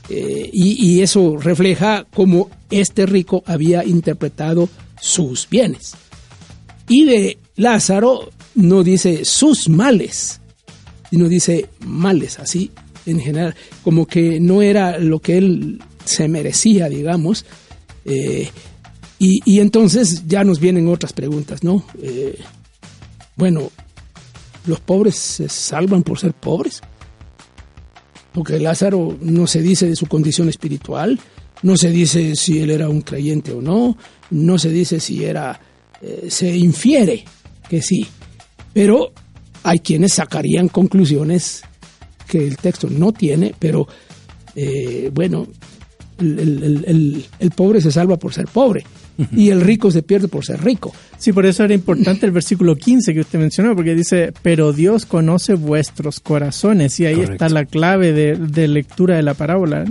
Eh, 0.09 0.49
y, 0.51 1.01
eso 1.01 1.37
refleja 1.37 2.05
cómo 2.13 2.49
este 2.71 3.05
rico 3.05 3.43
había 3.45 3.83
interpretado 3.83 4.69
sus 5.01 5.47
bienes. 5.49 5.93
Y 6.87 7.05
de 7.05 7.37
Lázaro 7.57 8.31
no 8.55 8.83
dice 8.83 9.25
sus 9.25 9.69
males, 9.69 10.39
no 11.11 11.27
dice 11.27 11.69
males, 11.81 12.39
así 12.39 12.71
en 13.05 13.19
general, 13.19 13.55
como 13.83 14.05
que 14.05 14.39
no 14.39 14.61
era 14.61 14.97
lo 14.99 15.19
que 15.19 15.37
él 15.37 15.81
se 16.05 16.27
merecía, 16.27 16.89
digamos. 16.89 17.45
Eh, 18.05 18.49
y, 19.21 19.59
entonces 19.59 20.23
ya 20.27 20.45
nos 20.45 20.61
vienen 20.61 20.87
otras 20.87 21.11
preguntas, 21.11 21.61
¿no? 21.61 21.83
Eh, 22.01 22.39
bueno, 23.35 23.69
¿los 24.65 24.79
pobres 24.79 25.15
se 25.15 25.49
salvan 25.49 26.03
por 26.03 26.19
ser 26.19 26.33
pobres? 26.33 26.81
Porque 28.33 28.59
Lázaro 28.59 29.17
no 29.21 29.47
se 29.47 29.61
dice 29.61 29.87
de 29.87 29.95
su 29.95 30.05
condición 30.05 30.49
espiritual, 30.49 31.19
no 31.63 31.75
se 31.77 31.89
dice 31.89 32.35
si 32.35 32.59
él 32.59 32.69
era 32.69 32.89
un 32.89 33.01
creyente 33.01 33.51
o 33.51 33.61
no, 33.61 33.97
no 34.29 34.59
se 34.59 34.69
dice 34.69 34.99
si 34.99 35.23
era, 35.23 35.59
eh, 36.01 36.27
se 36.29 36.55
infiere 36.55 37.25
que 37.67 37.81
sí, 37.81 38.05
pero 38.73 39.11
hay 39.63 39.79
quienes 39.79 40.13
sacarían 40.13 40.69
conclusiones 40.69 41.63
que 42.27 42.47
el 42.47 42.57
texto 42.57 42.89
no 42.89 43.11
tiene, 43.11 43.53
pero 43.57 43.87
eh, 44.55 45.09
bueno, 45.13 45.47
el, 46.19 47.25
pobre 47.55 47.81
se 47.81 47.91
salva 47.91 48.17
por 48.17 48.33
ser 48.33 48.45
pobre 48.45 48.83
y 49.35 49.49
el 49.49 49.61
rico 49.61 49.91
se 49.91 50.03
pierde 50.03 50.27
por 50.27 50.45
ser 50.45 50.63
rico. 50.63 50.93
Sí, 51.17 51.33
por 51.33 51.45
eso 51.45 51.63
era 51.63 51.73
importante 51.73 52.25
el 52.25 52.31
versículo 52.31 52.75
15 52.75 53.13
que 53.13 53.19
usted 53.21 53.39
mencionó, 53.39 53.75
porque 53.75 53.95
dice, 53.95 54.33
pero 54.41 54.73
Dios 54.73 55.05
conoce 55.05 55.55
vuestros 55.55 56.19
corazones 56.19 56.99
y 56.99 57.05
ahí 57.05 57.21
está 57.21 57.49
la 57.49 57.65
clave 57.65 58.13
de, 58.13 58.67
lectura 58.67 59.15
de 59.15 59.23
la 59.23 59.33
parábola. 59.33 59.85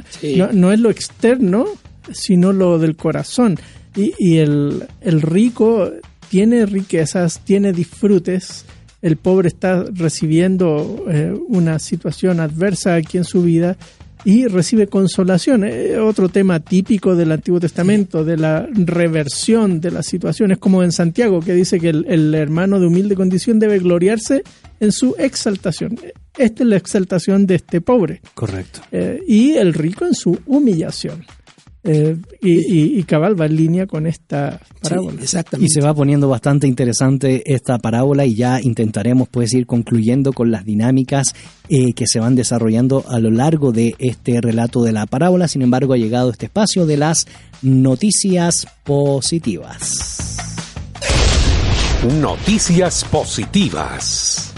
No, 0.53 0.73
es 0.73 0.81
lo 0.81 0.91
externo, 0.91 1.67
sino 2.13 2.53
lo 2.53 2.79
del 2.79 2.97
corazón. 2.97 3.59
Y, 3.97 4.13
y 4.19 4.39
el, 4.39 4.85
el 5.01 5.23
rico 5.23 5.91
tiene 6.29 6.67
riquezas, 6.67 7.41
tiene 7.41 7.73
disfrutes, 7.73 8.65
el 9.01 9.17
pobre 9.17 9.49
está 9.49 9.85
recibiendo 9.93 11.05
eh, 11.09 11.33
una 11.49 11.79
situación 11.79 12.41
adversa 12.41 12.95
aquí 12.95 13.17
en 13.19 13.25
su 13.25 13.43
vida 13.43 13.77
y 14.25 14.47
recibe 14.47 14.87
consolación. 14.87 15.65
Eh, 15.65 15.99
otro 15.99 16.29
tema 16.29 16.61
típico 16.61 17.17
del 17.17 17.33
Antiguo 17.33 17.61
Testamento, 17.61 18.25
de 18.25 18.37
la 18.37 18.67
reversión 18.73 19.81
de 19.81 19.91
las 19.91 20.07
situaciones, 20.07 20.59
como 20.59 20.83
en 20.83 20.93
Santiago, 20.93 21.41
que 21.41 21.55
dice 21.55 21.81
que 21.81 21.91
el, 21.91 22.35
hermano 22.35 22.81
de 22.81 22.87
humilde 22.87 23.15
condición 23.15 23.59
debe 23.59 23.79
gloriarse 23.79 24.43
en 24.81 24.93
su 24.93 25.15
exaltación. 25.19 25.99
Esta 26.37 26.63
es 26.63 26.69
la 26.69 26.77
exaltación 26.77 27.47
de 27.47 27.57
este 27.57 27.81
pobre. 27.81 28.21
Correcto. 28.35 28.81
Eh, 28.93 29.21
y 29.27 29.53
el 29.53 29.75
rico 29.75 30.07
en 30.07 30.15
su 30.15 30.39
humillación. 30.47 31.25
Eh, 31.85 32.17
y, 32.43 33.03
cabal 33.05 33.41
va 33.41 33.47
en 33.47 33.57
línea 33.57 33.87
con 33.87 34.07
esta 34.07 34.61
parábola. 34.83 35.23
Y 35.59 35.69
se 35.69 35.81
va 35.81 35.95
poniendo 35.95 36.29
bastante 36.29 36.67
interesante 36.67 37.43
esta 37.47 37.79
parábola 37.79 38.27
y 38.27 38.35
ya 38.35 38.61
intentaremos 38.61 39.29
pues 39.29 39.55
ir 39.55 39.67
concluyendo 39.67 40.33
con 40.33 40.51
las 40.51 40.65
dinámicas 40.65 41.35
eh, 41.69 41.93
que 41.95 42.07
se 42.07 42.19
van 42.19 42.35
desarrollando 42.35 43.05
a 43.09 43.21
lo 43.21 43.31
largo 43.31 43.73
de 43.73 43.95
este 43.99 44.41
relato 44.41 44.83
de 44.83 44.93
la 44.93 45.07
parábola. 45.07 45.47
Sin 45.47 45.63
embargo, 45.63 45.93
ha 45.93 45.97
llegado 45.99 46.31
este 46.31 46.47
espacio 46.47 46.85
de 46.85 46.97
las 46.97 47.27
noticias 47.63 48.67
positivas. 48.85 50.37
Noticias 52.21 53.05
positivas. 53.05 54.53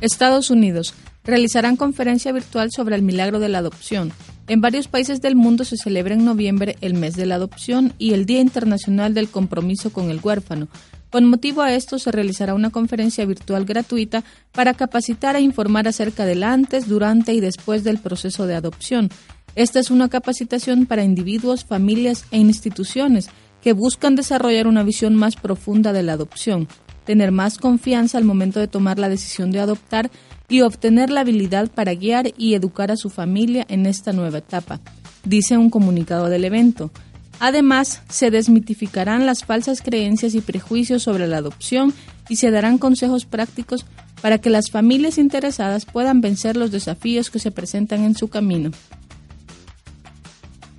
Estados 0.00 0.50
Unidos 0.50 0.94
realizarán 1.24 1.76
conferencia 1.76 2.32
virtual 2.32 2.70
sobre 2.70 2.96
el 2.96 3.02
milagro 3.02 3.40
de 3.40 3.48
la 3.48 3.58
adopción 3.58 4.12
en 4.48 4.60
varios 4.60 4.88
países 4.88 5.20
del 5.20 5.34
mundo 5.34 5.64
se 5.64 5.76
celebra 5.76 6.14
en 6.14 6.24
noviembre 6.24 6.76
el 6.80 6.94
mes 6.94 7.16
de 7.16 7.26
la 7.26 7.34
adopción 7.34 7.92
y 7.98 8.12
el 8.12 8.26
Día 8.26 8.40
Internacional 8.40 9.12
del 9.14 9.28
Compromiso 9.28 9.90
con 9.90 10.10
el 10.10 10.20
Huérfano. 10.22 10.68
Con 11.10 11.24
motivo 11.24 11.62
a 11.62 11.72
esto 11.72 11.98
se 11.98 12.12
realizará 12.12 12.54
una 12.54 12.70
conferencia 12.70 13.24
virtual 13.24 13.64
gratuita 13.64 14.22
para 14.52 14.74
capacitar 14.74 15.36
e 15.36 15.40
informar 15.40 15.88
acerca 15.88 16.26
del 16.26 16.42
antes, 16.42 16.88
durante 16.88 17.32
y 17.32 17.40
después 17.40 17.84
del 17.84 17.98
proceso 17.98 18.46
de 18.46 18.54
adopción. 18.54 19.10
Esta 19.54 19.80
es 19.80 19.90
una 19.90 20.08
capacitación 20.08 20.86
para 20.86 21.04
individuos, 21.04 21.64
familias 21.64 22.26
e 22.30 22.38
instituciones 22.38 23.30
que 23.62 23.72
buscan 23.72 24.14
desarrollar 24.14 24.66
una 24.66 24.82
visión 24.82 25.14
más 25.16 25.36
profunda 25.36 25.92
de 25.92 26.02
la 26.02 26.12
adopción, 26.12 26.68
tener 27.04 27.32
más 27.32 27.58
confianza 27.58 28.18
al 28.18 28.24
momento 28.24 28.60
de 28.60 28.68
tomar 28.68 28.98
la 28.98 29.08
decisión 29.08 29.50
de 29.50 29.60
adoptar 29.60 30.10
y 30.48 30.60
obtener 30.60 31.10
la 31.10 31.20
habilidad 31.20 31.70
para 31.70 31.94
guiar 31.94 32.32
y 32.36 32.54
educar 32.54 32.90
a 32.90 32.96
su 32.96 33.10
familia 33.10 33.64
en 33.68 33.86
esta 33.86 34.12
nueva 34.12 34.38
etapa, 34.38 34.80
dice 35.24 35.58
un 35.58 35.70
comunicado 35.70 36.28
del 36.28 36.44
evento. 36.44 36.90
Además, 37.38 38.02
se 38.08 38.30
desmitificarán 38.30 39.26
las 39.26 39.44
falsas 39.44 39.82
creencias 39.82 40.34
y 40.34 40.40
prejuicios 40.40 41.02
sobre 41.02 41.26
la 41.26 41.38
adopción 41.38 41.92
y 42.28 42.36
se 42.36 42.50
darán 42.50 42.78
consejos 42.78 43.26
prácticos 43.26 43.84
para 44.22 44.38
que 44.38 44.50
las 44.50 44.70
familias 44.70 45.18
interesadas 45.18 45.84
puedan 45.84 46.20
vencer 46.20 46.56
los 46.56 46.70
desafíos 46.70 47.30
que 47.30 47.38
se 47.38 47.50
presentan 47.50 48.04
en 48.04 48.16
su 48.16 48.28
camino. 48.28 48.70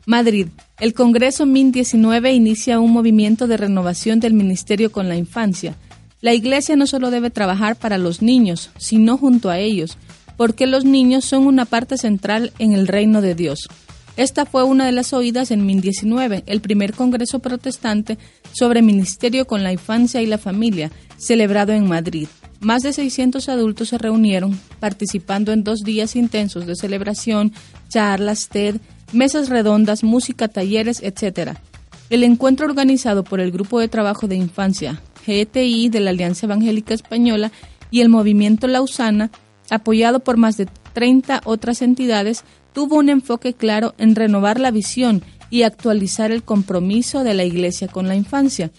Madrid. 0.05 0.47
El 0.79 0.93
Congreso 0.93 1.45
MIN 1.45 1.71
19 1.71 2.31
inicia 2.31 2.79
un 2.79 2.91
movimiento 2.91 3.47
de 3.47 3.57
renovación 3.57 4.19
del 4.19 4.33
Ministerio 4.33 4.91
con 4.91 5.09
la 5.09 5.15
Infancia 5.15 5.75
la 6.19 6.33
Iglesia 6.33 6.75
no 6.75 6.87
solo 6.87 7.11
debe 7.11 7.29
trabajar 7.29 7.75
para 7.75 7.97
los 7.99 8.21
niños, 8.21 8.71
sino 8.77 9.17
junto 9.17 9.49
a 9.49 9.59
ellos, 9.59 9.97
porque 10.35 10.65
los 10.65 10.83
niños 10.83 11.25
son 11.25 11.45
una 11.45 11.65
parte 11.65 11.97
central 11.97 12.53
en 12.57 12.73
el 12.73 12.87
reino 12.87 13.21
de 13.21 13.35
Dios. 13.35 13.67
Esta 14.15 14.47
fue 14.47 14.63
una 14.63 14.87
de 14.87 14.91
las 14.93 15.13
oídas 15.13 15.51
en 15.51 15.63
MIN 15.67 15.79
19, 15.79 16.43
el 16.47 16.59
primer 16.59 16.93
congreso 16.93 17.37
protestante 17.37 18.17
sobre 18.51 18.81
ministerio 18.81 19.45
con 19.45 19.61
la 19.61 19.71
infancia 19.71 20.19
y 20.23 20.25
la 20.25 20.39
familia, 20.39 20.91
celebrado 21.17 21.73
en 21.73 21.87
Madrid. 21.87 22.27
Más 22.59 22.81
de 22.81 22.93
600 22.93 23.47
adultos 23.49 23.89
se 23.89 23.99
reunieron, 23.99 24.59
participando 24.79 25.51
en 25.51 25.63
dos 25.63 25.81
días 25.81 26.15
intensos 26.15 26.65
de 26.65 26.75
celebración, 26.75 27.53
charlas, 27.89 28.49
TED, 28.49 28.77
mesas 29.13 29.49
redondas, 29.49 30.03
música, 30.03 30.47
talleres, 30.47 31.03
etc. 31.03 31.51
El 32.09 32.23
encuentro 32.23 32.65
organizado 32.65 33.23
por 33.23 33.39
el 33.39 33.51
Grupo 33.51 33.79
de 33.79 33.87
Trabajo 33.87 34.27
de 34.27 34.35
Infancia 34.35 34.99
GTI 35.27 35.89
de 35.89 35.99
la 35.99 36.11
Alianza 36.11 36.45
Evangélica 36.45 36.93
Española 36.93 37.51
y 37.91 38.01
el 38.01 38.09
Movimiento 38.09 38.67
Lausana, 38.67 39.29
apoyado 39.69 40.21
por 40.21 40.37
más 40.37 40.55
de 40.57 40.67
30 40.93 41.41
otras 41.43 41.81
entidades, 41.81 42.43
tuvo 42.73 42.95
un 42.95 43.09
enfoque 43.09 43.53
claro 43.53 43.93
en 43.97 44.15
renovar 44.15 44.59
la 44.59 44.71
visión 44.71 45.21
y 45.49 45.63
actualizar 45.63 46.31
el 46.31 46.43
compromiso 46.43 47.23
de 47.23 47.33
la 47.33 47.43
Iglesia 47.43 47.87
con 47.87 48.07
la 48.07 48.15
infancia. 48.15 48.71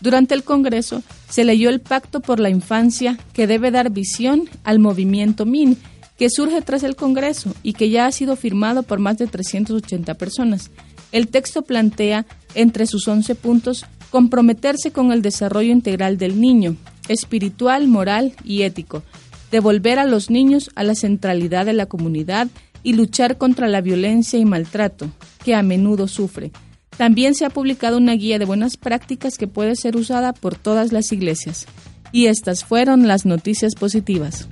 Durante 0.00 0.34
el 0.34 0.42
Congreso 0.42 1.02
se 1.28 1.44
leyó 1.44 1.70
el 1.70 1.80
Pacto 1.80 2.20
por 2.20 2.40
la 2.40 2.50
Infancia 2.50 3.18
que 3.32 3.46
debe 3.46 3.70
dar 3.70 3.90
visión 3.90 4.48
al 4.64 4.80
movimiento 4.80 5.46
MIN, 5.46 5.78
que 6.18 6.28
surge 6.28 6.60
tras 6.62 6.82
el 6.82 6.96
Congreso 6.96 7.54
y 7.62 7.72
que 7.72 7.88
ya 7.88 8.06
ha 8.06 8.12
sido 8.12 8.36
firmado 8.36 8.82
por 8.82 8.98
más 8.98 9.18
de 9.18 9.26
380 9.26 10.14
personas. 10.14 10.70
El 11.12 11.28
texto 11.28 11.62
plantea, 11.62 12.26
entre 12.54 12.86
sus 12.86 13.06
11 13.06 13.34
puntos, 13.34 13.84
comprometerse 14.12 14.92
con 14.92 15.10
el 15.10 15.22
desarrollo 15.22 15.72
integral 15.72 16.18
del 16.18 16.38
niño, 16.38 16.76
espiritual, 17.08 17.88
moral 17.88 18.34
y 18.44 18.62
ético, 18.62 19.02
devolver 19.50 19.98
a 19.98 20.04
los 20.04 20.28
niños 20.28 20.70
a 20.74 20.84
la 20.84 20.94
centralidad 20.94 21.64
de 21.64 21.72
la 21.72 21.86
comunidad 21.86 22.48
y 22.82 22.92
luchar 22.92 23.38
contra 23.38 23.68
la 23.68 23.80
violencia 23.80 24.38
y 24.38 24.44
maltrato 24.44 25.08
que 25.42 25.54
a 25.54 25.62
menudo 25.62 26.08
sufre. 26.08 26.52
También 26.98 27.34
se 27.34 27.46
ha 27.46 27.50
publicado 27.50 27.96
una 27.96 28.12
guía 28.12 28.38
de 28.38 28.44
buenas 28.44 28.76
prácticas 28.76 29.38
que 29.38 29.48
puede 29.48 29.76
ser 29.76 29.96
usada 29.96 30.34
por 30.34 30.56
todas 30.56 30.92
las 30.92 31.10
iglesias. 31.10 31.66
Y 32.12 32.26
estas 32.26 32.64
fueron 32.64 33.08
las 33.08 33.24
noticias 33.24 33.74
positivas. 33.74 34.46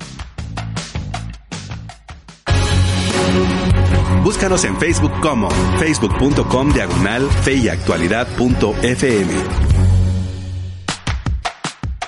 Búscanos 4.22 4.64
en 4.66 4.76
Facebook 4.76 5.12
como 5.22 5.48
facebook.com 5.78 6.72
diagonal 6.74 7.22
feyactualidad.fm. 7.42 9.32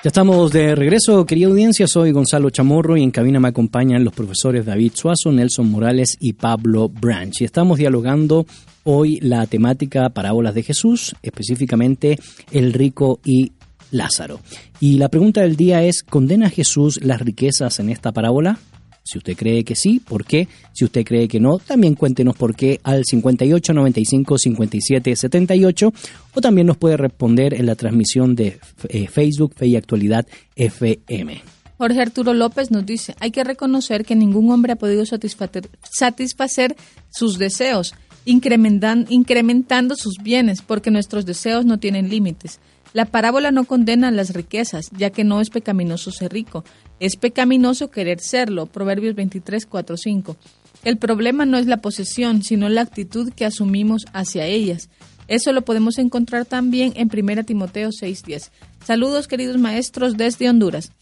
Ya 0.05 0.09
estamos 0.09 0.53
de 0.53 0.75
regreso, 0.75 1.25
querida 1.25 1.47
audiencia. 1.47 1.87
Soy 1.87 2.13
Gonzalo 2.13 2.51
Chamorro 2.51 2.99
y 2.99 3.03
en 3.03 3.13
cabina 3.13 3.41
me 3.41 3.49
acompañan 3.49 4.05
los 4.05 4.13
profesores 4.13 4.67
David 4.67 4.93
Suazo, 4.95 5.33
Nelson 5.33 5.71
Morales 5.71 6.19
y 6.21 6.35
Pablo 6.35 6.91
Branch. 6.91 7.41
Y 7.41 7.45
estamos 7.45 7.79
dialogando 7.79 8.45
hoy 8.85 9.19
la 9.21 9.47
temática 9.47 10.11
Parábolas 10.11 10.55
de 10.55 10.65
Jesús, 10.65 11.17
específicamente 11.23 12.19
el 12.51 12.75
rico 12.75 13.21
y 13.25 13.53
Lázaro. 13.91 14.41
Y 14.81 14.99
la 14.99 15.09
pregunta 15.09 15.41
del 15.41 15.57
día 15.57 15.83
es, 15.83 16.03
¿condena 16.03 16.51
Jesús 16.51 17.01
las 17.03 17.23
riquezas 17.23 17.81
en 17.81 17.89
esta 17.89 18.13
parábola? 18.13 18.59
Si 19.03 19.19
usted 19.19 19.37
cree 19.37 19.65
que 19.65 19.75
sí, 19.75 20.01
¿por 20.01 20.25
qué? 20.25 20.49
Si 20.73 20.85
usted 20.85 21.05
cree 21.05 21.27
que 21.29 21.41
no, 21.41 21.59
también 21.59 21.95
cuéntenos 21.95 22.37
por 22.37 22.55
qué 22.55 22.81
al 22.85 23.05
58 23.05 23.75
95 23.75 24.39
57 24.39 25.17
78 25.17 25.93
o 26.35 26.41
también 26.41 26.67
nos 26.67 26.77
puede 26.77 26.97
responder 26.97 27.55
en 27.55 27.67
la 27.67 27.75
transmisión 27.75 28.37
de 28.37 28.59
eh, 28.89 29.07
Facebook 29.09 29.55
Fe 29.57 29.67
y 29.67 29.77
Actualidad 29.77 30.27
FM. 30.55 31.43
Jorge 31.79 32.01
Arturo 32.01 32.33
López 32.33 32.71
nos 32.71 32.87
dice, 32.87 33.17
hay 33.19 33.33
que 33.33 33.43
reconocer 33.43 34.05
que 34.05 34.15
ningún 34.15 34.53
hombre 34.53 34.73
ha 34.73 34.77
podido 34.77 35.05
satisfacer, 35.05 35.69
satisfacer 35.83 36.77
sus 37.11 37.39
deseos, 37.39 37.95
incrementan, 38.25 39.07
incrementando 39.09 39.97
sus 39.97 40.19
bienes, 40.23 40.63
porque 40.63 40.93
nuestros 40.93 41.27
deseos 41.27 41.65
no 41.65 41.79
tienen 41.79 42.09
límites. 42.09 42.61
La 42.93 43.07
parábola 43.07 43.51
no 43.51 43.65
condena 43.65 44.11
las 44.11 44.35
riquezas, 44.35 44.91
ya 44.97 45.11
que 45.11 45.25
no 45.25 45.41
es 45.41 45.51
pecaminoso 45.51 46.11
ser 46.11 46.33
rico. 46.33 46.65
Es 47.01 47.17
pecaminoso 47.17 47.91
querer 47.91 48.21
serlo. 48.21 48.67
Proverbios 48.67 49.15
23, 49.15 49.67
4, 49.67 49.97
5. 49.97 50.37
El 50.85 50.99
problema 50.99 51.47
no 51.47 51.59
es 51.59 51.67
la 51.67 51.79
posesión, 51.79 52.43
sino 52.43 52.69
la 52.69 52.83
actitud 52.83 53.33
que 53.33 53.47
asumimos 53.47 54.05
hacia 54.13 54.47
ellas. 54.47 54.91
Eso 55.29 55.53
lo 55.53 55.63
podemos 55.63 55.99
encontrar 55.99 56.45
también 56.45 56.93
en 56.97 57.09
1 57.09 57.45
Timoteo 57.45 57.91
6:10. 57.91 58.51
Saludos 58.85 59.29
queridos 59.29 59.59
maestros 59.59 60.17
desde 60.17 60.51
Honduras. 60.51 60.93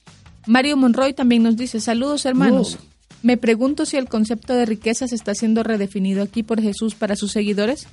Mario 0.47 0.77
Monroy 0.77 1.15
también 1.15 1.43
nos 1.43 1.57
dice, 1.57 1.81
saludos 1.81 2.27
hermanos. 2.27 2.79
Me 3.23 3.37
pregunto 3.37 3.85
si 3.85 3.97
el 3.97 4.09
concepto 4.09 4.55
de 4.55 4.65
riquezas 4.65 5.13
está 5.13 5.35
siendo 5.35 5.63
redefinido 5.63 6.23
aquí 6.23 6.43
por 6.43 6.61
Jesús 6.61 6.95
para 6.95 7.17
sus 7.17 7.33
seguidores. 7.33 7.87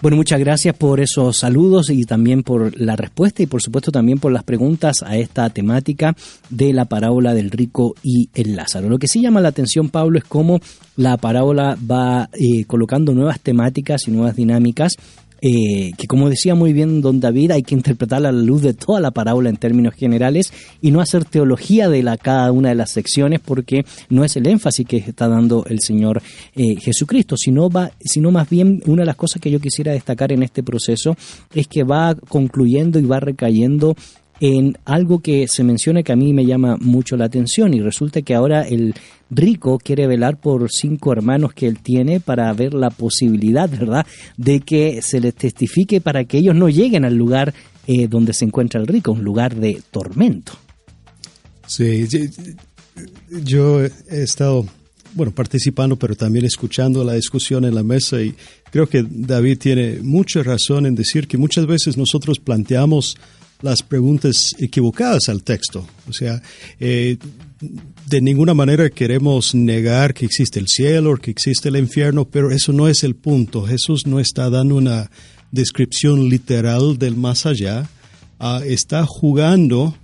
Bueno, 0.00 0.16
muchas 0.16 0.40
gracias 0.40 0.76
por 0.76 1.00
esos 1.00 1.38
saludos 1.38 1.90
y 1.90 2.04
también 2.04 2.42
por 2.42 2.78
la 2.80 2.96
respuesta 2.96 3.42
y 3.42 3.46
por 3.46 3.62
supuesto 3.62 3.90
también 3.90 4.18
por 4.18 4.32
las 4.32 4.44
preguntas 4.44 4.96
a 5.04 5.16
esta 5.16 5.48
temática 5.50 6.14
de 6.50 6.72
la 6.72 6.84
parábola 6.84 7.34
del 7.34 7.50
rico 7.50 7.94
y 8.02 8.30
el 8.34 8.56
Lázaro. 8.56 8.88
Lo 8.88 8.98
que 8.98 9.08
sí 9.08 9.20
llama 9.20 9.40
la 9.40 9.48
atención, 9.48 9.88
Pablo, 9.88 10.18
es 10.18 10.24
cómo 10.24 10.60
la 10.96 11.16
parábola 11.16 11.76
va 11.90 12.28
eh, 12.32 12.64
colocando 12.64 13.14
nuevas 13.14 13.40
temáticas 13.40 14.08
y 14.08 14.10
nuevas 14.10 14.36
dinámicas 14.36 14.92
eh, 15.40 15.92
que 15.96 16.06
como 16.06 16.28
decía 16.28 16.54
muy 16.54 16.72
bien 16.72 17.00
don 17.00 17.20
David, 17.20 17.52
hay 17.52 17.62
que 17.62 17.74
interpretarla 17.74 18.30
a 18.30 18.32
la 18.32 18.42
luz 18.42 18.62
de 18.62 18.74
toda 18.74 19.00
la 19.00 19.10
parábola 19.10 19.50
en 19.50 19.56
términos 19.56 19.94
generales 19.94 20.52
y 20.80 20.90
no 20.90 21.00
hacer 21.00 21.24
teología 21.24 21.88
de 21.88 22.02
la, 22.02 22.16
cada 22.16 22.50
una 22.52 22.70
de 22.70 22.74
las 22.74 22.90
secciones 22.90 23.40
porque 23.40 23.84
no 24.08 24.24
es 24.24 24.36
el 24.36 24.46
énfasis 24.46 24.86
que 24.86 24.96
está 24.98 25.28
dando 25.28 25.64
el 25.68 25.78
Señor 25.80 26.22
eh, 26.56 26.76
Jesucristo, 26.76 27.36
sino, 27.36 27.70
va, 27.70 27.92
sino 28.00 28.30
más 28.30 28.48
bien 28.48 28.82
una 28.86 29.02
de 29.02 29.06
las 29.06 29.16
cosas 29.16 29.40
que 29.40 29.50
yo 29.50 29.60
quisiera 29.60 29.92
destacar 29.92 30.32
en 30.32 30.42
este 30.42 30.62
proceso 30.62 31.16
es 31.54 31.68
que 31.68 31.84
va 31.84 32.14
concluyendo 32.14 32.98
y 32.98 33.06
va 33.06 33.20
recayendo 33.20 33.96
en 34.40 34.78
algo 34.84 35.20
que 35.20 35.48
se 35.48 35.64
menciona 35.64 36.02
que 36.02 36.12
a 36.12 36.16
mí 36.16 36.32
me 36.32 36.46
llama 36.46 36.76
mucho 36.80 37.16
la 37.16 37.24
atención 37.24 37.74
y 37.74 37.80
resulta 37.80 38.22
que 38.22 38.34
ahora 38.34 38.62
el 38.62 38.94
rico 39.30 39.78
quiere 39.78 40.06
velar 40.06 40.38
por 40.40 40.70
cinco 40.70 41.12
hermanos 41.12 41.52
que 41.54 41.66
él 41.66 41.80
tiene 41.80 42.20
para 42.20 42.52
ver 42.52 42.74
la 42.74 42.90
posibilidad, 42.90 43.68
¿verdad?, 43.68 44.06
de 44.36 44.60
que 44.60 45.02
se 45.02 45.20
les 45.20 45.34
testifique 45.34 46.00
para 46.00 46.24
que 46.24 46.38
ellos 46.38 46.54
no 46.54 46.68
lleguen 46.68 47.04
al 47.04 47.14
lugar 47.14 47.52
eh, 47.86 48.06
donde 48.06 48.32
se 48.32 48.44
encuentra 48.44 48.80
el 48.80 48.86
rico, 48.86 49.12
un 49.12 49.24
lugar 49.24 49.56
de 49.56 49.82
tormento. 49.90 50.52
Sí, 51.66 52.06
yo 53.44 53.82
he 53.82 53.90
estado, 54.10 54.66
bueno, 55.14 55.32
participando, 55.32 55.96
pero 55.96 56.14
también 56.14 56.44
escuchando 56.44 57.04
la 57.04 57.14
discusión 57.14 57.64
en 57.64 57.74
la 57.74 57.82
mesa 57.82 58.22
y 58.22 58.34
creo 58.70 58.88
que 58.88 59.04
David 59.08 59.58
tiene 59.58 59.98
mucha 60.02 60.42
razón 60.42 60.86
en 60.86 60.94
decir 60.94 61.26
que 61.28 61.36
muchas 61.36 61.66
veces 61.66 61.96
nosotros 61.96 62.38
planteamos 62.38 63.16
las 63.60 63.82
preguntas 63.82 64.50
equivocadas 64.58 65.28
al 65.28 65.42
texto. 65.42 65.86
O 66.08 66.12
sea, 66.12 66.40
eh, 66.78 67.16
de 68.06 68.20
ninguna 68.20 68.54
manera 68.54 68.88
queremos 68.88 69.54
negar 69.54 70.14
que 70.14 70.24
existe 70.24 70.60
el 70.60 70.68
cielo 70.68 71.12
o 71.12 71.16
que 71.16 71.30
existe 71.30 71.68
el 71.68 71.76
infierno, 71.76 72.24
pero 72.24 72.50
eso 72.50 72.72
no 72.72 72.88
es 72.88 73.04
el 73.04 73.16
punto. 73.16 73.66
Jesús 73.66 74.06
no 74.06 74.20
está 74.20 74.48
dando 74.50 74.76
una 74.76 75.10
descripción 75.50 76.28
literal 76.28 76.98
del 76.98 77.16
más 77.16 77.46
allá, 77.46 77.88
ah, 78.38 78.60
está 78.64 79.04
jugando 79.06 79.96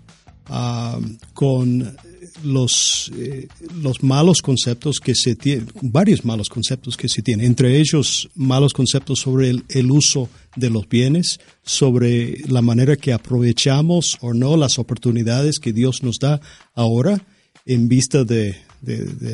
ah, 0.46 0.98
con 1.32 1.96
los, 2.42 3.10
eh, 3.16 3.48
los 3.80 4.02
malos 4.02 4.42
conceptos 4.42 4.98
que 5.00 5.14
se 5.14 5.36
tienen, 5.36 5.68
varios 5.82 6.24
malos 6.24 6.48
conceptos 6.48 6.96
que 6.96 7.08
se 7.08 7.22
tienen, 7.22 7.46
entre 7.46 7.78
ellos 7.78 8.28
malos 8.34 8.72
conceptos 8.72 9.20
sobre 9.20 9.50
el, 9.50 9.90
uso 9.90 10.28
de 10.56 10.70
los 10.70 10.88
bienes, 10.88 11.40
sobre 11.62 12.38
la 12.48 12.62
manera 12.62 12.96
que 12.96 13.12
aprovechamos 13.12 14.18
o 14.20 14.34
no 14.34 14.56
las 14.56 14.78
oportunidades 14.78 15.58
que 15.58 15.72
Dios 15.72 16.02
nos 16.02 16.18
da 16.18 16.40
ahora 16.74 17.24
en 17.66 17.88
vista 17.88 18.24
de, 18.24 18.56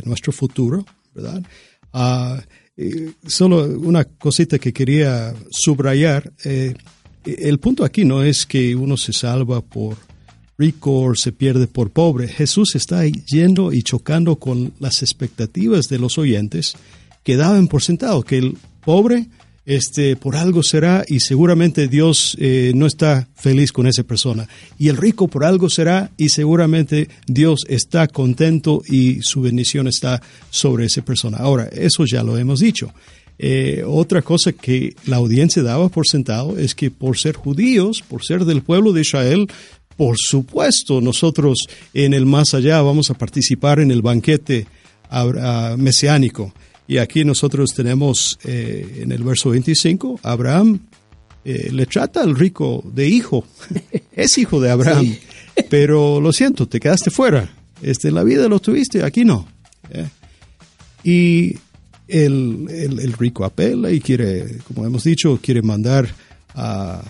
nuestro 0.04 0.32
futuro, 0.32 0.86
¿verdad? 1.12 1.42
Ah, 1.92 2.40
eh, 2.76 3.12
solo 3.26 3.64
una 3.64 4.04
cosita 4.04 4.58
que 4.58 4.72
quería 4.72 5.34
subrayar. 5.50 6.32
Eh, 6.44 6.74
el 7.24 7.58
punto 7.58 7.84
aquí 7.84 8.04
no 8.04 8.22
es 8.22 8.46
que 8.46 8.76
uno 8.76 8.96
se 8.96 9.12
salva 9.12 9.60
por 9.60 9.96
rico 10.60 11.14
se 11.14 11.32
pierde 11.32 11.66
por 11.66 11.90
pobre. 11.90 12.28
Jesús 12.28 12.74
está 12.74 13.04
yendo 13.06 13.72
y 13.72 13.82
chocando 13.82 14.36
con 14.36 14.72
las 14.78 15.02
expectativas 15.02 15.86
de 15.86 15.98
los 15.98 16.18
oyentes 16.18 16.74
que 17.24 17.36
daban 17.36 17.66
por 17.66 17.82
sentado 17.82 18.22
que 18.22 18.38
el 18.38 18.58
pobre 18.84 19.28
este, 19.64 20.16
por 20.16 20.36
algo 20.36 20.62
será 20.62 21.04
y 21.06 21.20
seguramente 21.20 21.88
Dios 21.88 22.36
eh, 22.38 22.72
no 22.74 22.86
está 22.86 23.28
feliz 23.34 23.72
con 23.72 23.86
esa 23.86 24.02
persona. 24.02 24.48
Y 24.78 24.88
el 24.88 24.96
rico 24.96 25.28
por 25.28 25.44
algo 25.44 25.70
será 25.70 26.10
y 26.16 26.28
seguramente 26.28 27.08
Dios 27.26 27.60
está 27.68 28.06
contento 28.06 28.82
y 28.86 29.22
su 29.22 29.40
bendición 29.40 29.86
está 29.88 30.20
sobre 30.50 30.86
esa 30.86 31.02
persona. 31.02 31.38
Ahora, 31.38 31.68
eso 31.72 32.04
ya 32.04 32.22
lo 32.22 32.36
hemos 32.36 32.60
dicho. 32.60 32.92
Eh, 33.42 33.82
otra 33.86 34.20
cosa 34.20 34.52
que 34.52 34.94
la 35.06 35.16
audiencia 35.16 35.62
daba 35.62 35.88
por 35.88 36.06
sentado 36.06 36.58
es 36.58 36.74
que 36.74 36.90
por 36.90 37.16
ser 37.16 37.36
judíos, 37.36 38.02
por 38.06 38.22
ser 38.22 38.44
del 38.44 38.60
pueblo 38.60 38.92
de 38.92 39.00
Israel, 39.00 39.48
por 40.00 40.16
supuesto, 40.16 41.02
nosotros 41.02 41.58
en 41.92 42.14
el 42.14 42.24
más 42.24 42.54
allá 42.54 42.80
vamos 42.80 43.10
a 43.10 43.18
participar 43.18 43.80
en 43.80 43.90
el 43.90 44.00
banquete 44.00 44.66
mesiánico. 45.76 46.54
Y 46.88 46.96
aquí 46.96 47.22
nosotros 47.22 47.74
tenemos 47.74 48.38
eh, 48.44 49.00
en 49.02 49.12
el 49.12 49.22
verso 49.22 49.50
25, 49.50 50.20
Abraham 50.22 50.80
eh, 51.44 51.68
le 51.70 51.84
trata 51.84 52.22
al 52.22 52.34
rico 52.34 52.82
de 52.94 53.08
hijo. 53.08 53.44
es 54.16 54.38
hijo 54.38 54.58
de 54.58 54.70
Abraham. 54.70 55.18
Pero 55.68 56.18
lo 56.18 56.32
siento, 56.32 56.66
te 56.66 56.80
quedaste 56.80 57.10
fuera. 57.10 57.54
Este, 57.82 58.08
en 58.08 58.14
la 58.14 58.24
vida 58.24 58.48
lo 58.48 58.58
tuviste, 58.58 59.02
aquí 59.02 59.26
no. 59.26 59.48
¿eh? 59.90 60.08
Y 61.04 61.58
el, 62.08 62.66
el, 62.70 63.12
rico 63.12 63.44
apela 63.44 63.90
y 63.90 64.00
quiere, 64.00 64.60
como 64.66 64.86
hemos 64.86 65.04
dicho, 65.04 65.38
quiere 65.42 65.60
mandar 65.60 66.08
a, 66.54 67.02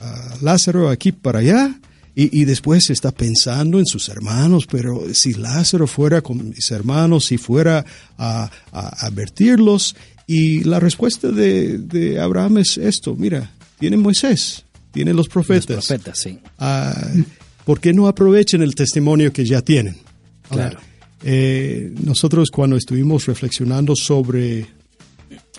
a 0.00 0.34
Lázaro 0.40 0.90
aquí 0.90 1.10
para 1.10 1.40
allá. 1.40 1.76
Y, 2.14 2.40
y, 2.40 2.44
después 2.44 2.90
está 2.90 3.12
pensando 3.12 3.78
en 3.78 3.86
sus 3.86 4.08
hermanos, 4.08 4.66
pero 4.68 5.04
si 5.14 5.32
Lázaro 5.34 5.86
fuera 5.86 6.20
con 6.20 6.50
mis 6.50 6.70
hermanos, 6.70 7.26
si 7.26 7.38
fuera 7.38 7.84
a, 8.18 8.50
a 8.72 9.06
advertirlos, 9.06 9.94
y 10.26 10.62
la 10.62 10.78
respuesta 10.78 11.28
de, 11.28 11.78
de, 11.78 12.20
Abraham 12.20 12.58
es 12.58 12.78
esto, 12.78 13.16
mira, 13.16 13.52
tiene 13.80 13.96
Moisés, 13.96 14.64
tiene 14.92 15.12
los 15.12 15.28
profetas. 15.28 15.76
Los 15.76 15.86
profetas, 15.86 16.18
sí. 16.18 16.38
Ah, 16.58 16.94
¿Por 17.64 17.80
qué 17.80 17.92
no 17.92 18.06
aprovechen 18.06 18.62
el 18.62 18.74
testimonio 18.74 19.32
que 19.32 19.44
ya 19.44 19.60
tienen? 19.60 19.96
Claro. 20.48 20.78
Eh, 21.24 21.92
nosotros 22.02 22.50
cuando 22.50 22.76
estuvimos 22.76 23.26
reflexionando 23.26 23.94
sobre 23.96 24.66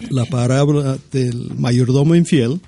la 0.10 0.26
parábola 0.26 0.98
del 1.12 1.52
mayordomo 1.58 2.16
infiel, 2.16 2.62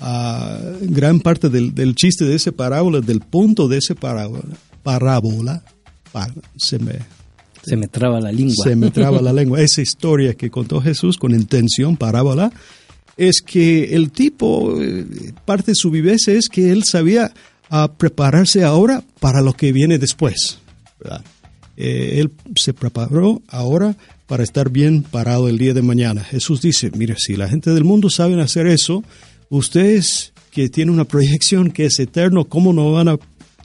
uh, 0.00 0.78
gran 0.80 1.20
parte 1.20 1.48
del, 1.48 1.74
del, 1.74 1.94
chiste 1.94 2.24
de 2.24 2.34
esa 2.34 2.52
parábola, 2.52 3.00
del 3.00 3.20
punto 3.20 3.68
de 3.68 3.78
esa 3.78 3.94
parábola, 3.94 4.44
parábola 4.82 5.62
se 6.56 6.78
me 6.78 6.98
se 7.62 7.76
me 7.76 7.88
traba 7.88 8.20
la 8.20 8.32
lengua. 8.32 8.64
Se 8.64 8.76
me 8.76 8.90
traba 8.90 9.20
la 9.20 9.32
lengua. 9.32 9.60
Esa 9.60 9.82
historia 9.82 10.32
que 10.34 10.50
contó 10.50 10.80
Jesús 10.80 11.18
con 11.18 11.34
intención, 11.34 11.98
parábola, 11.98 12.50
es 13.16 13.42
que 13.42 13.94
el 13.94 14.10
tipo, 14.10 14.80
eh, 14.80 15.04
parte 15.44 15.72
de 15.72 15.74
su 15.74 15.90
viveza 15.90 16.32
es 16.32 16.48
que 16.48 16.70
él 16.70 16.84
sabía 16.84 17.32
a 17.68 17.92
prepararse 17.92 18.64
ahora 18.64 19.02
para 19.20 19.42
lo 19.42 19.52
que 19.52 19.72
viene 19.72 19.98
después. 19.98 20.60
Eh, 21.76 22.20
él 22.20 22.30
se 22.56 22.72
preparó 22.72 23.42
ahora 23.48 23.96
para 24.26 24.44
estar 24.44 24.70
bien 24.70 25.02
parado 25.02 25.48
el 25.48 25.58
día 25.58 25.74
de 25.74 25.82
mañana. 25.82 26.24
Jesús 26.24 26.62
dice, 26.62 26.90
mire, 26.96 27.16
si 27.18 27.36
la 27.36 27.48
gente 27.48 27.70
del 27.70 27.84
mundo 27.84 28.08
saben 28.08 28.40
hacer 28.40 28.66
eso, 28.66 29.04
ustedes 29.50 30.32
que 30.50 30.68
tienen 30.68 30.94
una 30.94 31.04
proyección 31.04 31.70
que 31.70 31.86
es 31.86 31.98
eterno, 31.98 32.44
¿cómo 32.44 32.72
no 32.72 32.92
van 32.92 33.08
a 33.08 33.18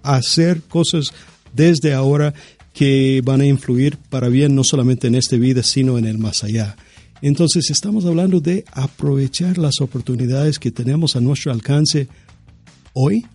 hacer 0.03 0.61
cosas 0.61 1.13
desde 1.53 1.93
ahora 1.93 2.33
que 2.73 3.21
van 3.23 3.41
a 3.41 3.45
influir 3.45 3.97
para 4.09 4.29
bien 4.29 4.55
no 4.55 4.63
solamente 4.63 5.07
en 5.07 5.15
esta 5.15 5.35
vida, 5.37 5.63
sino 5.63 5.97
en 5.97 6.05
el 6.05 6.17
más 6.17 6.43
allá? 6.43 6.75
Entonces 7.21 7.69
estamos 7.71 8.05
hablando 8.05 8.41
de 8.41 8.65
aprovechar 8.73 9.57
las 9.57 9.79
oportunidades 9.79 10.59
que 10.59 10.71
tenemos 10.71 11.15
a 11.15 11.21
nuestro 11.21 11.53
alcance 11.53 12.09
hoy. 12.91 13.25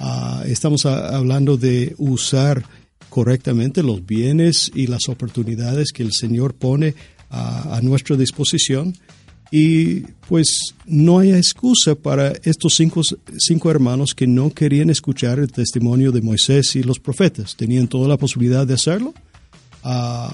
Uh, 0.00 0.44
estamos 0.46 0.86
hablando 0.86 1.56
de 1.56 1.94
usar 1.98 2.64
correctamente 3.08 3.82
los 3.82 4.06
bienes 4.06 4.70
y 4.74 4.86
las 4.86 5.08
oportunidades 5.08 5.90
que 5.92 6.02
el 6.04 6.12
Señor 6.12 6.54
pone 6.54 6.94
a, 7.28 7.76
a 7.76 7.80
nuestra 7.82 8.16
disposición. 8.16 8.94
Y 9.54 10.00
pues 10.28 10.74
no 10.86 11.18
hay 11.18 11.32
excusa 11.32 11.94
para 11.94 12.32
estos 12.42 12.74
cinco, 12.74 13.02
cinco, 13.36 13.70
hermanos 13.70 14.14
que 14.14 14.26
no 14.26 14.48
querían 14.48 14.88
escuchar 14.88 15.38
el 15.38 15.52
testimonio 15.52 16.10
de 16.10 16.22
Moisés 16.22 16.74
y 16.74 16.82
los 16.82 16.98
profetas. 16.98 17.54
Tenían 17.54 17.86
toda 17.86 18.08
la 18.08 18.16
posibilidad 18.16 18.66
de 18.66 18.72
hacerlo 18.72 19.12
uh, 19.84 20.32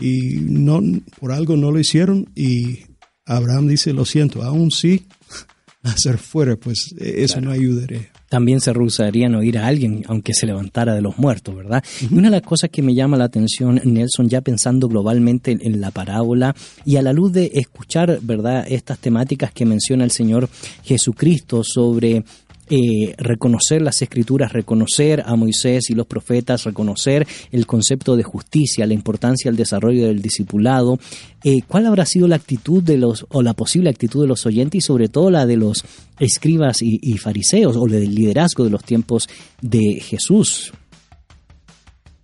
y 0.00 0.38
no, 0.40 0.80
por 1.20 1.32
algo 1.32 1.58
no 1.58 1.70
lo 1.70 1.78
hicieron. 1.78 2.30
Y 2.34 2.78
Abraham 3.26 3.68
dice, 3.68 3.92
lo 3.92 4.06
siento, 4.06 4.42
aún 4.42 4.70
sí, 4.70 5.04
hacer 5.82 6.16
fuera, 6.16 6.56
pues 6.56 6.94
eso 6.98 7.34
claro. 7.34 7.48
no 7.48 7.52
ayudaría 7.52 8.10
también 8.34 8.60
se 8.60 8.72
rehusarían 8.72 9.36
oír 9.36 9.58
a 9.58 9.68
alguien, 9.68 10.02
aunque 10.08 10.34
se 10.34 10.44
levantara 10.44 10.92
de 10.92 11.00
los 11.00 11.18
muertos, 11.18 11.54
¿verdad? 11.54 11.84
Y 12.00 12.12
una 12.12 12.30
de 12.30 12.38
las 12.38 12.42
cosas 12.42 12.68
que 12.68 12.82
me 12.82 12.92
llama 12.92 13.16
la 13.16 13.26
atención, 13.26 13.80
Nelson, 13.84 14.28
ya 14.28 14.40
pensando 14.40 14.88
globalmente 14.88 15.52
en, 15.52 15.60
en, 15.62 15.80
la 15.80 15.92
parábola 15.92 16.52
y 16.84 16.96
a 16.96 17.02
la 17.02 17.12
luz 17.12 17.32
de 17.32 17.52
escuchar, 17.54 18.18
¿verdad?, 18.22 18.66
estas 18.68 18.98
temáticas 18.98 19.52
que 19.52 19.64
menciona 19.64 20.02
el 20.02 20.10
Señor 20.10 20.48
Jesucristo 20.82 21.62
sobre 21.62 22.24
eh, 22.70 23.14
reconocer 23.18 23.82
las 23.82 24.00
escrituras, 24.00 24.52
reconocer 24.52 25.22
a 25.26 25.36
Moisés 25.36 25.90
y 25.90 25.94
los 25.94 26.06
profetas, 26.06 26.64
reconocer 26.64 27.26
el 27.52 27.66
concepto 27.66 28.16
de 28.16 28.22
justicia, 28.22 28.86
la 28.86 28.94
importancia 28.94 29.50
del 29.50 29.56
desarrollo 29.56 30.06
del 30.06 30.22
discipulado. 30.22 30.98
Eh, 31.42 31.60
¿Cuál 31.68 31.86
habrá 31.86 32.06
sido 32.06 32.26
la 32.26 32.36
actitud 32.36 32.82
de 32.82 32.96
los, 32.96 33.26
o 33.28 33.42
la 33.42 33.54
posible 33.54 33.90
actitud 33.90 34.22
de 34.22 34.28
los 34.28 34.46
oyentes 34.46 34.78
y 34.78 34.80
sobre 34.80 35.08
todo 35.08 35.30
la 35.30 35.46
de 35.46 35.56
los 35.56 35.84
escribas 36.18 36.80
y, 36.82 36.98
y 37.02 37.18
fariseos 37.18 37.76
o 37.76 37.86
del 37.86 38.14
liderazgo 38.14 38.64
de 38.64 38.70
los 38.70 38.82
tiempos 38.82 39.28
de 39.60 40.00
Jesús? 40.00 40.72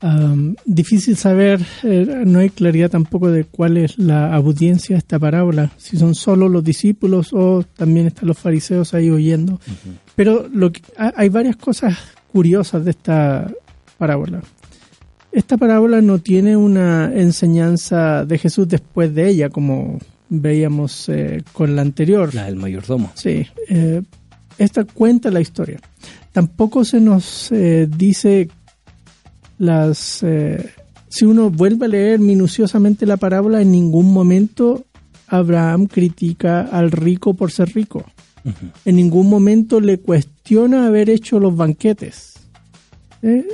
Um, 0.02 0.54
difícil 0.64 1.14
saber, 1.14 1.60
eh, 1.82 2.22
no 2.24 2.38
hay 2.38 2.48
claridad 2.48 2.90
tampoco 2.90 3.30
de 3.30 3.44
cuál 3.44 3.76
es 3.76 3.98
la 3.98 4.34
audiencia 4.34 4.94
de 4.94 4.98
esta 4.98 5.18
parábola, 5.18 5.72
si 5.76 5.98
son 5.98 6.14
solo 6.14 6.48
los 6.48 6.64
discípulos 6.64 7.34
o 7.34 7.62
también 7.76 8.06
están 8.06 8.26
los 8.26 8.38
fariseos 8.38 8.94
ahí 8.94 9.10
oyendo. 9.10 9.54
Uh 9.54 9.56
-huh. 9.56 9.98
Pero 10.20 10.46
lo 10.52 10.70
que, 10.70 10.82
hay 10.98 11.30
varias 11.30 11.56
cosas 11.56 11.96
curiosas 12.30 12.84
de 12.84 12.90
esta 12.90 13.50
parábola. 13.96 14.42
Esta 15.32 15.56
parábola 15.56 16.02
no 16.02 16.18
tiene 16.18 16.58
una 16.58 17.10
enseñanza 17.14 18.26
de 18.26 18.36
Jesús 18.36 18.68
después 18.68 19.14
de 19.14 19.30
ella, 19.30 19.48
como 19.48 19.98
veíamos 20.28 21.08
eh, 21.08 21.42
con 21.54 21.74
la 21.74 21.80
anterior. 21.80 22.34
La 22.34 22.44
del 22.44 22.56
mayordomo. 22.56 23.10
Sí. 23.14 23.46
Eh, 23.70 24.02
esta 24.58 24.84
cuenta 24.84 25.30
la 25.30 25.40
historia. 25.40 25.80
Tampoco 26.32 26.84
se 26.84 27.00
nos 27.00 27.50
eh, 27.50 27.88
dice 27.88 28.50
las 29.56 30.22
si 31.08 31.24
uno 31.24 31.48
vuelve 31.48 31.86
a 31.86 31.88
leer 31.88 32.20
minuciosamente 32.20 33.06
la 33.06 33.16
parábola 33.16 33.62
en 33.62 33.72
ningún 33.72 34.12
momento 34.12 34.84
Abraham 35.28 35.86
critica 35.86 36.60
al 36.60 36.90
rico 36.90 37.32
por 37.32 37.50
ser 37.50 37.70
rico 37.74 38.04
uh 38.44 38.48
-huh. 38.48 38.72
en 38.84 38.96
ningún 38.96 39.28
momento 39.28 39.80
le 39.80 39.98
cuestiona 39.98 40.86
haber 40.86 41.10
hecho 41.10 41.40
los 41.40 41.56
banquetes 41.56 42.34
eh, 43.22 43.44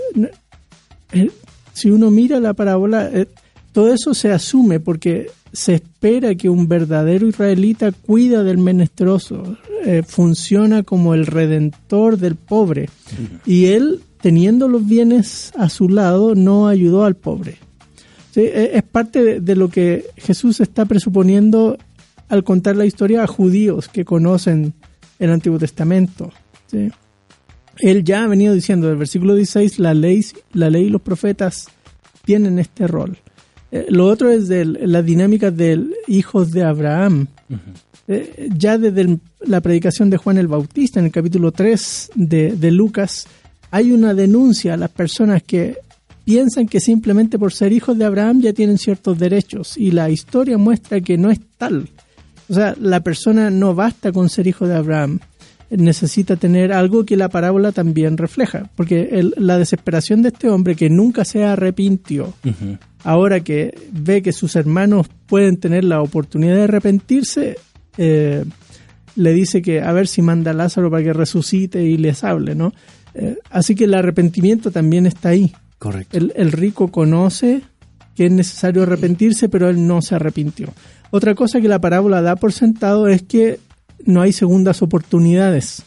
eh, 1.12 1.30
si 1.72 1.90
uno 1.90 2.10
mira 2.10 2.40
la 2.40 2.54
parábola 2.54 3.10
todo 3.72 3.92
eso 3.92 4.14
se 4.14 4.32
asume 4.32 4.80
porque 4.80 5.28
se 5.52 5.74
espera 5.74 6.34
que 6.34 6.48
un 6.48 6.68
verdadero 6.68 7.26
israelita 7.26 7.92
cuida 7.92 8.42
del 8.42 8.58
menesteroso 8.58 9.56
funciona 10.06 10.82
como 10.82 11.14
el 11.14 11.26
redentor 11.26 12.18
del 12.18 12.36
pobre 12.36 12.82
uh 12.84 13.22
-huh. 13.22 13.40
y 13.46 13.66
él 13.66 14.00
teniendo 14.26 14.66
los 14.66 14.84
bienes 14.84 15.52
a 15.56 15.68
su 15.68 15.88
lado, 15.88 16.34
no 16.34 16.66
ayudó 16.66 17.04
al 17.04 17.14
pobre. 17.14 17.58
¿Sí? 18.32 18.42
Es 18.44 18.82
parte 18.82 19.40
de 19.40 19.54
lo 19.54 19.68
que 19.68 20.06
Jesús 20.16 20.60
está 20.60 20.84
presuponiendo 20.84 21.78
al 22.28 22.44
contar 22.44 22.76
la 22.76 22.86
historia 22.86 23.22
a 23.22 23.26
judíos 23.26 23.88
que 23.88 24.04
conocen 24.04 24.74
el 25.18 25.30
Antiguo 25.30 25.58
Testamento. 25.58 26.32
¿sí? 26.66 26.90
Él 27.78 28.04
ya 28.04 28.24
ha 28.24 28.26
venido 28.26 28.54
diciendo, 28.54 28.88
del 28.88 28.96
versículo 28.96 29.34
16, 29.34 29.78
la 29.78 29.94
ley, 29.94 30.24
la 30.52 30.70
ley 30.70 30.84
y 30.84 30.90
los 30.90 31.02
profetas 31.02 31.66
tienen 32.24 32.58
este 32.58 32.86
rol. 32.86 33.18
Eh, 33.70 33.86
lo 33.88 34.06
otro 34.06 34.30
es 34.30 34.48
de 34.48 34.64
la 34.64 35.02
dinámica 35.02 35.50
del 35.50 35.94
hijos 36.06 36.52
de 36.52 36.62
Abraham. 36.64 37.26
Uh 37.48 37.54
-huh. 37.54 37.58
eh, 38.08 38.48
ya 38.56 38.78
desde 38.78 39.18
la 39.40 39.60
predicación 39.60 40.10
de 40.10 40.16
Juan 40.16 40.38
el 40.38 40.48
Bautista, 40.48 40.98
en 41.00 41.06
el 41.06 41.12
capítulo 41.12 41.52
3 41.52 42.10
de, 42.14 42.52
de 42.52 42.70
Lucas, 42.70 43.26
hay 43.70 43.92
una 43.92 44.14
denuncia 44.14 44.74
a 44.74 44.76
las 44.76 44.90
personas 44.90 45.42
que 45.42 45.76
piensan 46.24 46.66
que 46.66 46.80
simplemente 46.80 47.38
por 47.38 47.52
ser 47.52 47.72
hijos 47.72 47.96
de 47.98 48.04
Abraham 48.04 48.40
ya 48.40 48.52
tienen 48.52 48.78
ciertos 48.78 49.18
derechos 49.18 49.76
y 49.76 49.92
la 49.92 50.10
historia 50.10 50.58
muestra 50.58 51.00
que 51.00 51.16
no 51.16 51.30
es 51.30 51.40
tal. 51.56 51.88
O 52.48 52.54
sea, 52.54 52.74
la 52.80 53.00
persona 53.00 53.50
no 53.50 53.74
basta 53.74 54.12
con 54.12 54.28
ser 54.28 54.46
hijo 54.46 54.66
de 54.66 54.76
Abraham, 54.76 55.18
necesita 55.70 56.36
tener 56.36 56.72
algo 56.72 57.04
que 57.04 57.16
la 57.16 57.28
parábola 57.28 57.72
también 57.72 58.16
refleja, 58.16 58.70
porque 58.76 59.08
el, 59.12 59.34
la 59.36 59.58
desesperación 59.58 60.22
de 60.22 60.28
este 60.28 60.48
hombre 60.48 60.76
que 60.76 60.88
nunca 60.90 61.24
se 61.24 61.44
arrepintió, 61.44 62.34
uh 62.44 62.48
-huh. 62.48 62.78
ahora 63.02 63.40
que 63.40 63.74
ve 63.92 64.22
que 64.22 64.32
sus 64.32 64.54
hermanos 64.56 65.08
pueden 65.26 65.56
tener 65.56 65.84
la 65.84 66.02
oportunidad 66.02 66.54
de 66.56 66.64
arrepentirse, 66.64 67.56
eh, 67.98 68.44
le 69.16 69.32
dice 69.32 69.62
que 69.62 69.80
a 69.80 69.92
ver 69.92 70.06
si 70.06 70.22
manda 70.22 70.52
a 70.52 70.54
Lázaro 70.54 70.90
para 70.90 71.02
que 71.02 71.12
resucite 71.12 71.82
y 71.82 71.96
les 71.96 72.22
hable, 72.22 72.54
¿no? 72.54 72.72
Eh, 73.14 73.38
así 73.50 73.74
que 73.74 73.84
el 73.84 73.94
arrepentimiento 73.94 74.70
también 74.70 75.06
está 75.06 75.30
ahí. 75.30 75.52
Correcto. 75.78 76.16
El, 76.16 76.32
el, 76.36 76.52
rico 76.52 76.88
conoce 76.88 77.62
que 78.14 78.26
es 78.26 78.32
necesario 78.32 78.82
arrepentirse, 78.82 79.48
pero 79.48 79.68
él 79.68 79.86
no 79.86 80.02
se 80.02 80.14
arrepintió. 80.14 80.68
Otra 81.16 81.34
cosa 81.34 81.62
que 81.62 81.68
la 81.68 81.80
parábola 81.80 82.20
da 82.20 82.36
por 82.36 82.52
sentado 82.52 83.08
es 83.08 83.22
que 83.22 83.58
no 84.04 84.20
hay 84.20 84.32
segundas 84.32 84.82
oportunidades. 84.82 85.82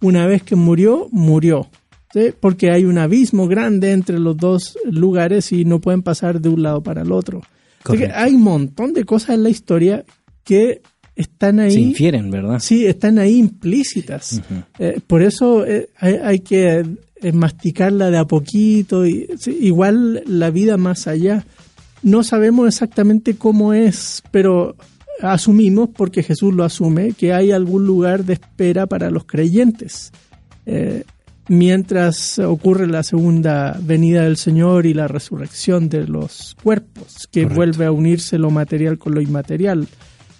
Una 0.00 0.26
vez 0.26 0.42
que 0.42 0.56
murió, 0.56 1.06
murió. 1.12 1.68
¿sí? 2.12 2.32
Porque 2.40 2.72
hay 2.72 2.84
un 2.84 2.98
abismo 2.98 3.46
grande 3.46 3.92
entre 3.92 4.18
los 4.18 4.36
dos 4.36 4.76
lugares 4.84 5.52
y 5.52 5.64
no 5.64 5.78
pueden 5.80 6.02
pasar 6.02 6.40
de 6.40 6.48
un 6.48 6.64
lado 6.64 6.82
para 6.82 7.02
el 7.02 7.12
otro. 7.12 7.42
Así 7.84 7.96
que 7.96 8.06
hay 8.06 8.34
un 8.34 8.42
montón 8.42 8.92
de 8.92 9.04
cosas 9.04 9.36
en 9.36 9.44
la 9.44 9.50
historia 9.50 10.04
que 10.42 10.82
están 11.14 11.60
ahí. 11.60 11.74
Se 11.74 11.80
infieren, 11.80 12.32
¿verdad? 12.32 12.58
Sí, 12.58 12.84
están 12.84 13.20
ahí 13.20 13.38
implícitas. 13.38 14.32
Uh 14.32 14.54
-huh. 14.54 14.64
eh, 14.80 15.00
por 15.06 15.22
eso 15.22 15.64
eh, 15.64 15.90
hay, 15.96 16.14
hay, 16.14 16.38
que 16.40 16.84
eh, 17.20 17.32
masticarla 17.32 18.10
de 18.10 18.18
a 18.18 18.24
poquito. 18.24 19.06
Y, 19.06 19.28
sí, 19.38 19.56
igual 19.60 20.24
la 20.26 20.50
vida 20.50 20.76
más 20.76 21.06
allá. 21.06 21.46
No 22.02 22.24
sabemos 22.24 22.66
exactamente 22.66 23.36
cómo 23.36 23.72
es, 23.72 24.22
pero 24.30 24.76
asumimos, 25.20 25.88
porque 25.96 26.22
Jesús 26.22 26.52
lo 26.52 26.64
asume, 26.64 27.12
que 27.12 27.32
hay 27.32 27.52
algún 27.52 27.86
lugar 27.86 28.24
de 28.24 28.34
espera 28.34 28.86
para 28.86 29.10
los 29.10 29.24
creyentes. 29.24 30.12
Eh, 30.66 31.04
mientras 31.48 32.38
ocurre 32.38 32.86
la 32.86 33.02
segunda 33.02 33.78
venida 33.80 34.24
del 34.24 34.36
Señor 34.36 34.86
y 34.86 34.94
la 34.94 35.08
resurrección 35.08 35.88
de 35.88 36.06
los 36.06 36.56
cuerpos, 36.62 37.28
que 37.30 37.46
vuelve 37.46 37.84
a 37.86 37.92
unirse 37.92 38.38
lo 38.38 38.50
material 38.50 38.98
con 38.98 39.14
lo 39.14 39.20
inmaterial. 39.20 39.86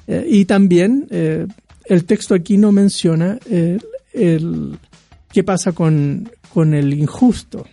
Eh, 0.08 0.26
y 0.28 0.44
también 0.46 1.06
eh, 1.10 1.46
el 1.84 2.04
texto 2.04 2.34
aquí 2.34 2.56
no 2.56 2.72
menciona 2.72 3.38
el, 4.12 4.78
qué 5.32 5.44
pasa 5.44 5.72
con, 5.72 6.30
con 6.52 6.74
el 6.74 6.92
injusto. 6.94 7.66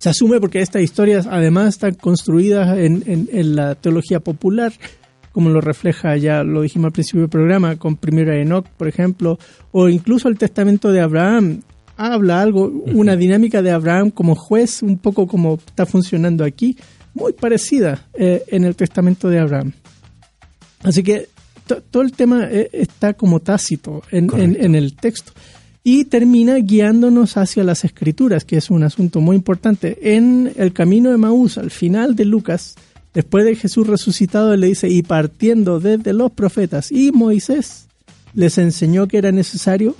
Se 0.00 0.08
asume 0.08 0.40
porque 0.40 0.62
estas 0.62 0.80
historias 0.80 1.26
además 1.26 1.68
están 1.68 1.92
construidas 1.92 2.78
en, 2.78 3.04
en, 3.06 3.54
la 3.54 3.74
teología 3.74 4.18
popular, 4.18 4.72
como 5.30 5.50
lo 5.50 5.60
refleja 5.60 6.16
ya, 6.16 6.42
lo 6.42 6.62
dijimos 6.62 6.86
al 6.86 6.92
principio 6.92 7.20
del 7.20 7.28
programa, 7.28 7.76
con 7.76 7.96
Primera 7.96 8.34
Enoch, 8.40 8.66
por 8.78 8.88
ejemplo, 8.88 9.38
o 9.72 9.90
incluso 9.90 10.28
el 10.28 10.38
testamento 10.38 10.90
de 10.90 11.02
Abraham, 11.02 11.60
habla 11.98 12.40
algo, 12.40 12.68
una 12.86 13.14
dinámica 13.14 13.60
de 13.60 13.72
Abraham 13.72 14.10
como 14.10 14.34
juez, 14.34 14.82
un 14.82 14.96
poco 14.96 15.26
como 15.26 15.56
está 15.56 15.84
funcionando 15.84 16.46
aquí, 16.46 16.78
muy 17.12 17.34
parecida 17.34 18.06
eh, 18.14 18.42
en 18.46 18.64
el 18.64 18.76
testamento 18.76 19.28
de 19.28 19.38
Abraham. 19.38 19.72
Así 20.82 21.02
que 21.02 21.28
todo 21.90 22.02
el 22.02 22.12
tema 22.12 22.48
eh, 22.50 22.70
está 22.72 23.12
como 23.12 23.40
tácito 23.40 24.02
en, 24.10 24.30
en, 24.34 24.74
el 24.74 24.96
texto 24.96 25.32
y 25.82 26.04
termina 26.04 26.56
guiándonos 26.56 27.36
hacia 27.36 27.64
las 27.64 27.84
escrituras, 27.84 28.44
que 28.44 28.56
es 28.56 28.70
un 28.70 28.82
asunto 28.82 29.20
muy 29.20 29.36
importante. 29.36 30.14
En 30.14 30.52
el 30.56 30.72
camino 30.72 31.10
de 31.10 31.16
Maús, 31.16 31.56
al 31.58 31.70
final 31.70 32.16
de 32.16 32.26
Lucas, 32.26 32.74
después 33.14 33.44
de 33.44 33.56
Jesús 33.56 33.86
resucitado, 33.86 34.54
le 34.56 34.68
dice, 34.68 34.88
y 34.88 35.02
partiendo 35.02 35.80
desde 35.80 36.12
los 36.12 36.32
profetas 36.32 36.92
y 36.92 37.12
Moisés, 37.12 37.86
les 38.34 38.58
enseñó 38.58 39.08
que 39.08 39.18
era 39.18 39.32
necesario 39.32 39.96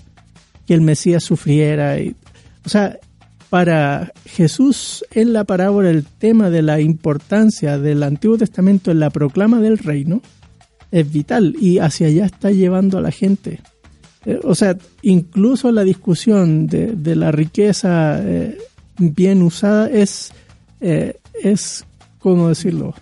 que 0.66 0.74
el 0.74 0.82
Mesías 0.82 1.24
sufriera. 1.24 1.96
O 2.64 2.68
sea, 2.68 2.98
para 3.48 4.12
Jesús 4.26 5.04
en 5.10 5.32
la 5.32 5.44
parábola 5.44 5.90
el 5.90 6.04
tema 6.04 6.50
de 6.50 6.62
la 6.62 6.80
importancia 6.80 7.78
del 7.78 8.04
Antiguo 8.04 8.38
Testamento 8.38 8.92
en 8.92 9.00
la 9.00 9.10
proclama 9.10 9.60
del 9.60 9.78
reino 9.78 10.22
es 10.92 11.12
vital 11.12 11.56
y 11.60 11.78
hacia 11.78 12.06
allá 12.06 12.26
está 12.26 12.52
llevando 12.52 12.98
a 12.98 13.00
la 13.00 13.10
gente. 13.10 13.60
Eh, 14.24 14.38
o 14.42 14.54
sea, 14.54 14.76
incluso 15.02 15.72
la 15.72 15.84
discusión 15.84 16.66
de, 16.66 17.16
la 17.16 17.32
riqueza 17.32 18.20
eh, 18.22 18.58
bien 18.98 19.42
usada 19.42 19.88
es, 19.88 20.32
eh, 20.80 21.16
es, 21.42 21.84
¿cómo 22.18 22.48
decirlo? 22.48 22.94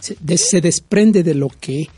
Se, 0.00 0.16
se, 0.38 0.60
desprende 0.60 1.22
de 1.22 1.34
lo 1.34 1.50
que 1.60 1.88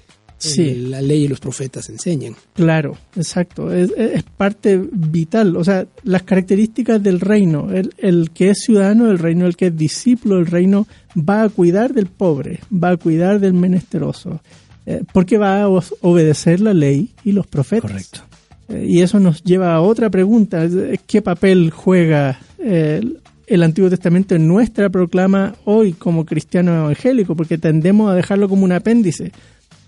la 0.57 1.03
ley 1.03 1.25
y 1.25 1.29
los 1.29 1.41
profetas 1.41 1.89
enseñan. 1.91 2.35
Claro, 2.55 2.97
exacto. 3.15 3.73
Es, 3.73 3.93
parte 4.37 4.81
vital. 4.91 5.57
O 5.57 5.65
sea, 5.65 5.87
las 6.03 6.23
características 6.23 7.03
del 7.03 7.21
reino. 7.21 7.71
El, 7.71 7.93
el, 7.99 8.31
que 8.31 8.51
es 8.51 8.63
ciudadano 8.63 9.07
del 9.07 9.19
reino, 9.19 9.47
el 9.47 9.57
que 9.57 9.67
es 9.67 9.77
discípulo 9.77 10.37
del 10.37 10.47
reino, 10.47 10.87
va 11.17 11.43
a 11.43 11.49
cuidar 11.49 11.93
del 11.93 12.07
pobre, 12.07 12.61
va 12.73 12.91
a 12.91 12.97
cuidar 12.97 13.39
del 13.39 13.53
menesteroso, 13.53 14.41
eh, 14.87 15.03
porque 15.13 15.39
va 15.39 15.63
a 15.63 15.69
obedecer 15.69 16.61
la 16.61 16.75
ley 16.75 17.11
y 17.25 17.33
los 17.33 17.47
profetas. 17.47 17.91
Correcto. 17.91 18.21
Eh, 18.69 18.87
y 18.89 19.03
eso 19.03 19.21
nos 19.21 19.43
lleva 19.43 19.75
a 19.75 19.81
otra 19.81 20.11
pregunta. 20.11 20.67
¿Qué 21.07 21.23
papel 21.23 21.71
juega 21.71 22.41
eh, 22.59 23.01
el 23.47 23.63
Antiguo 23.63 23.91
Testamento 23.91 24.35
en 24.35 24.49
nuestra 24.49 24.89
proclama 24.89 25.55
hoy 25.65 25.93
como 25.93 26.25
cristiano 26.25 26.75
evangélico? 26.75 27.37
Porque 27.37 27.59
tendemos 27.59 28.11
a 28.11 28.15
dejarlo 28.15 28.49
como 28.49 28.65
un 28.65 28.73
apéndice 28.73 29.33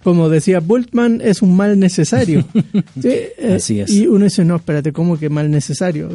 como 0.02 0.28
decía 0.28 0.58
Bultmann, 0.58 1.20
es 1.22 1.42
un 1.42 1.56
mal 1.56 1.78
necesario. 1.78 2.44
Así 3.54 3.78
es. 3.78 3.88
Y 3.88 4.08
uno 4.08 4.24
dice, 4.24 4.44
no, 4.44 4.56
espérate, 4.56 4.92
¿cómo 4.92 5.16
que 5.16 5.28
mal 5.28 5.48
necesario? 5.48 6.08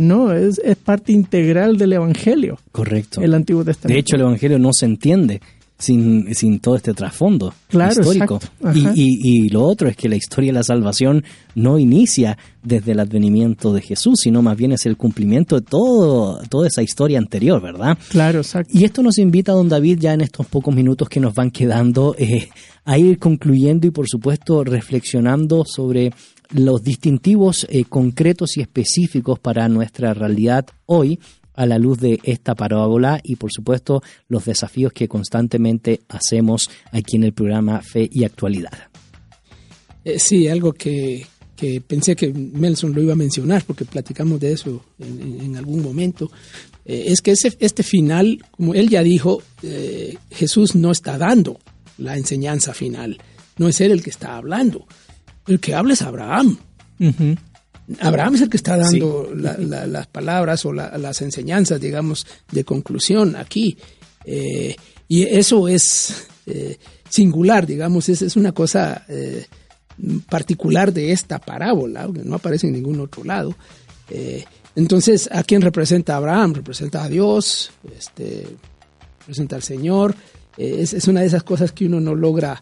no, 0.00 0.32
es, 0.32 0.60
es, 0.64 0.76
parte 0.76 1.10
integral 1.10 1.76
del 1.76 1.94
Evangelio. 1.94 2.56
Correcto. 2.70 3.20
El 3.20 3.34
Antiguo 3.34 3.64
Testamento. 3.64 3.94
De 3.94 3.98
hecho, 3.98 4.14
el 4.14 4.22
Evangelio 4.22 4.60
no 4.60 4.72
se 4.72 4.86
entiende 4.86 5.40
sin, 5.78 6.34
sin 6.34 6.58
todo 6.58 6.76
este 6.76 6.94
trasfondo 6.94 7.52
histórico. 7.70 8.40
Y, 8.74 9.44
y, 9.44 9.48
lo 9.50 9.64
otro 9.64 9.88
es 9.88 9.96
que 9.96 10.08
la 10.08 10.16
historia 10.16 10.48
de 10.48 10.58
la 10.58 10.62
salvación 10.62 11.24
no 11.54 11.78
inicia 11.78 12.38
desde 12.62 12.92
el 12.92 13.00
advenimiento 13.00 13.72
de 13.72 13.82
Jesús, 13.82 14.20
sino 14.22 14.42
más 14.42 14.56
bien 14.56 14.72
es 14.72 14.86
el 14.86 14.96
cumplimiento 14.96 15.56
de 15.56 15.62
todo, 15.62 16.40
toda 16.48 16.66
esa 16.66 16.82
historia 16.82 17.18
anterior, 17.18 17.60
¿verdad? 17.60 17.98
Claro, 18.08 18.38
exacto. 18.38 18.72
Y 18.72 18.84
esto 18.84 19.02
nos 19.02 19.18
invita, 19.18 19.52
don 19.52 19.68
David, 19.68 19.98
ya 20.00 20.14
en 20.14 20.22
estos 20.22 20.46
pocos 20.46 20.74
minutos 20.74 21.08
que 21.08 21.20
nos 21.20 21.34
van 21.34 21.50
quedando, 21.50 22.14
eh, 22.18 22.48
a 22.84 22.98
ir 22.98 23.18
concluyendo 23.18 23.86
y 23.86 23.90
por 23.90 24.08
supuesto 24.08 24.64
reflexionando 24.64 25.64
sobre 25.66 26.12
los 26.50 26.82
distintivos 26.82 27.66
eh, 27.68 27.84
concretos 27.84 28.56
y 28.56 28.60
específicos 28.60 29.38
para 29.38 29.68
nuestra 29.68 30.14
realidad 30.14 30.66
hoy 30.86 31.18
a 31.56 31.66
la 31.66 31.78
luz 31.78 31.98
de 31.98 32.20
esta 32.22 32.54
parábola 32.54 33.20
y 33.22 33.36
por 33.36 33.50
supuesto 33.52 34.02
los 34.28 34.44
desafíos 34.44 34.92
que 34.92 35.08
constantemente 35.08 36.02
hacemos 36.08 36.70
aquí 36.92 37.16
en 37.16 37.24
el 37.24 37.32
programa 37.32 37.80
Fe 37.80 38.08
y 38.12 38.24
Actualidad. 38.24 38.90
Eh, 40.04 40.20
sí, 40.20 40.46
algo 40.46 40.72
que, 40.72 41.26
pensé 41.88 42.14
que 42.14 42.32
Melson 42.32 42.94
lo 42.94 43.02
iba 43.02 43.14
a 43.14 43.16
mencionar 43.16 43.64
porque 43.64 43.84
platicamos 43.84 44.38
de 44.38 44.52
eso 44.52 44.84
en, 45.00 45.56
algún 45.56 45.82
momento, 45.82 46.30
eh, 46.84 47.06
es 47.08 47.20
que 47.20 47.32
ese, 47.32 47.56
este 47.58 47.82
final, 47.82 48.38
como 48.52 48.74
él 48.74 48.88
ya 48.88 49.02
dijo, 49.02 49.42
eh, 49.62 50.16
Jesús 50.30 50.76
no 50.76 50.92
está 50.92 51.18
dando 51.18 51.58
la 51.98 52.16
enseñanza 52.16 52.72
final, 52.72 53.18
no 53.56 53.68
es 53.68 53.80
él 53.80 53.90
el 53.90 54.02
que 54.02 54.10
está 54.10 54.36
hablando, 54.36 54.86
el 55.48 55.58
que 55.58 55.74
habla 55.74 55.94
es 55.94 56.02
Abraham. 56.02 56.58
Abraham 58.00 58.34
es 58.34 58.42
el 58.42 58.50
que 58.50 58.56
está 58.56 58.76
dando 58.76 59.30
las 59.34 60.06
palabras 60.08 60.64
o 60.64 60.72
las 60.72 61.22
enseñanzas, 61.22 61.80
digamos, 61.80 62.26
de 62.50 62.64
conclusión 62.64 63.36
aquí. 63.36 63.78
Eh, 64.24 64.74
y 65.08 65.22
eso 65.22 65.68
es 65.68 66.26
eh, 66.46 66.78
singular, 67.08 67.66
digamos, 67.66 68.08
es, 68.08 68.22
es 68.22 68.36
una 68.36 68.52
cosa 68.52 69.04
eh, 69.08 69.46
particular 70.28 70.92
de 70.92 71.12
esta 71.12 71.38
parábola, 71.38 72.08
que 72.12 72.22
no 72.24 72.36
aparece 72.36 72.66
en 72.66 72.74
ningún 72.74 73.00
otro 73.00 73.22
lado. 73.22 73.54
entonces, 74.74 75.28
¿a 75.32 75.44
quién 75.44 75.62
representa 75.62 76.16
Abraham? 76.16 76.54
Representa 76.54 77.04
a 77.04 77.08
Dios, 77.08 77.70
este, 77.96 78.48
representa 79.20 79.56
al 79.56 79.62
Señor. 79.62 80.14
Es, 80.56 80.92
es, 80.92 81.06
una 81.06 81.20
de 81.20 81.26
esas 81.26 81.44
cosas 81.44 81.70
que 81.72 81.86
uno 81.86 82.00
no 82.00 82.14
logra 82.14 82.60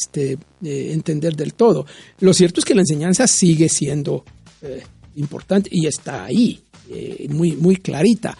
este, 0.00 0.38
eh, 0.64 0.92
entender 0.92 1.36
del 1.36 1.54
todo. 1.54 1.86
Lo 2.20 2.32
cierto 2.32 2.60
es 2.60 2.64
que 2.64 2.74
la 2.74 2.80
enseñanza 2.80 3.26
sigue 3.26 3.68
siendo 3.68 4.24
eh, 4.62 4.82
importante 5.16 5.68
y 5.72 5.86
está 5.86 6.24
ahí, 6.24 6.60
eh, 6.90 7.26
muy, 7.30 7.52
muy 7.52 7.76
clarita. 7.76 8.36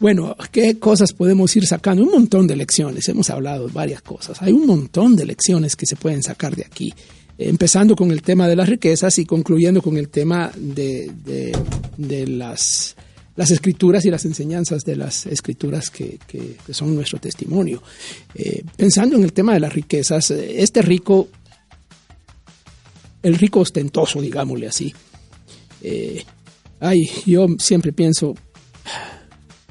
bueno, 0.00 0.36
¿qué 0.50 0.78
cosas 0.78 1.12
podemos 1.12 1.54
ir 1.56 1.66
sacando? 1.66 2.02
Un 2.02 2.10
montón 2.10 2.46
de 2.46 2.56
lecciones, 2.56 3.08
hemos 3.08 3.30
hablado 3.30 3.68
de 3.68 3.72
varias 3.72 4.02
cosas, 4.02 4.42
hay 4.42 4.52
un 4.52 4.66
montón 4.66 5.14
de 5.14 5.26
lecciones 5.26 5.76
que 5.76 5.86
se 5.86 5.96
pueden 5.96 6.22
sacar 6.22 6.56
de 6.56 6.64
aquí 6.64 6.92
empezando 7.38 7.96
con 7.96 8.10
el 8.10 8.20
tema 8.20 8.46
de 8.46 8.54
las 8.54 8.68
riquezas 8.68 9.18
y 9.18 9.24
concluyendo 9.24 9.80
con 9.80 9.96
el 9.96 10.10
tema 10.10 10.52
de, 10.54 11.10
de 11.96 12.26
las 12.26 12.96
las 13.36 13.50
escrituras 13.50 14.04
y 14.04 14.10
las 14.10 14.24
enseñanzas 14.24 14.84
de 14.84 14.96
las 14.96 15.26
escrituras 15.26 15.90
que, 15.90 16.18
son 16.70 16.94
nuestro 16.94 17.18
testimonio. 17.18 17.82
Eh, 18.34 18.62
pensando 18.76 19.16
en 19.16 19.24
el 19.24 19.32
tema 19.32 19.54
de 19.54 19.60
las 19.60 19.72
riquezas, 19.72 20.30
eh, 20.30 20.62
este 20.62 20.82
rico, 20.82 21.28
el 23.22 23.36
rico 23.36 23.60
ostentoso, 23.60 24.20
digámosle 24.20 24.68
así, 24.68 24.94
eh, 25.82 26.24
ay, 26.80 27.10
yo 27.26 27.46
siempre 27.58 27.92
pienso, 27.92 28.34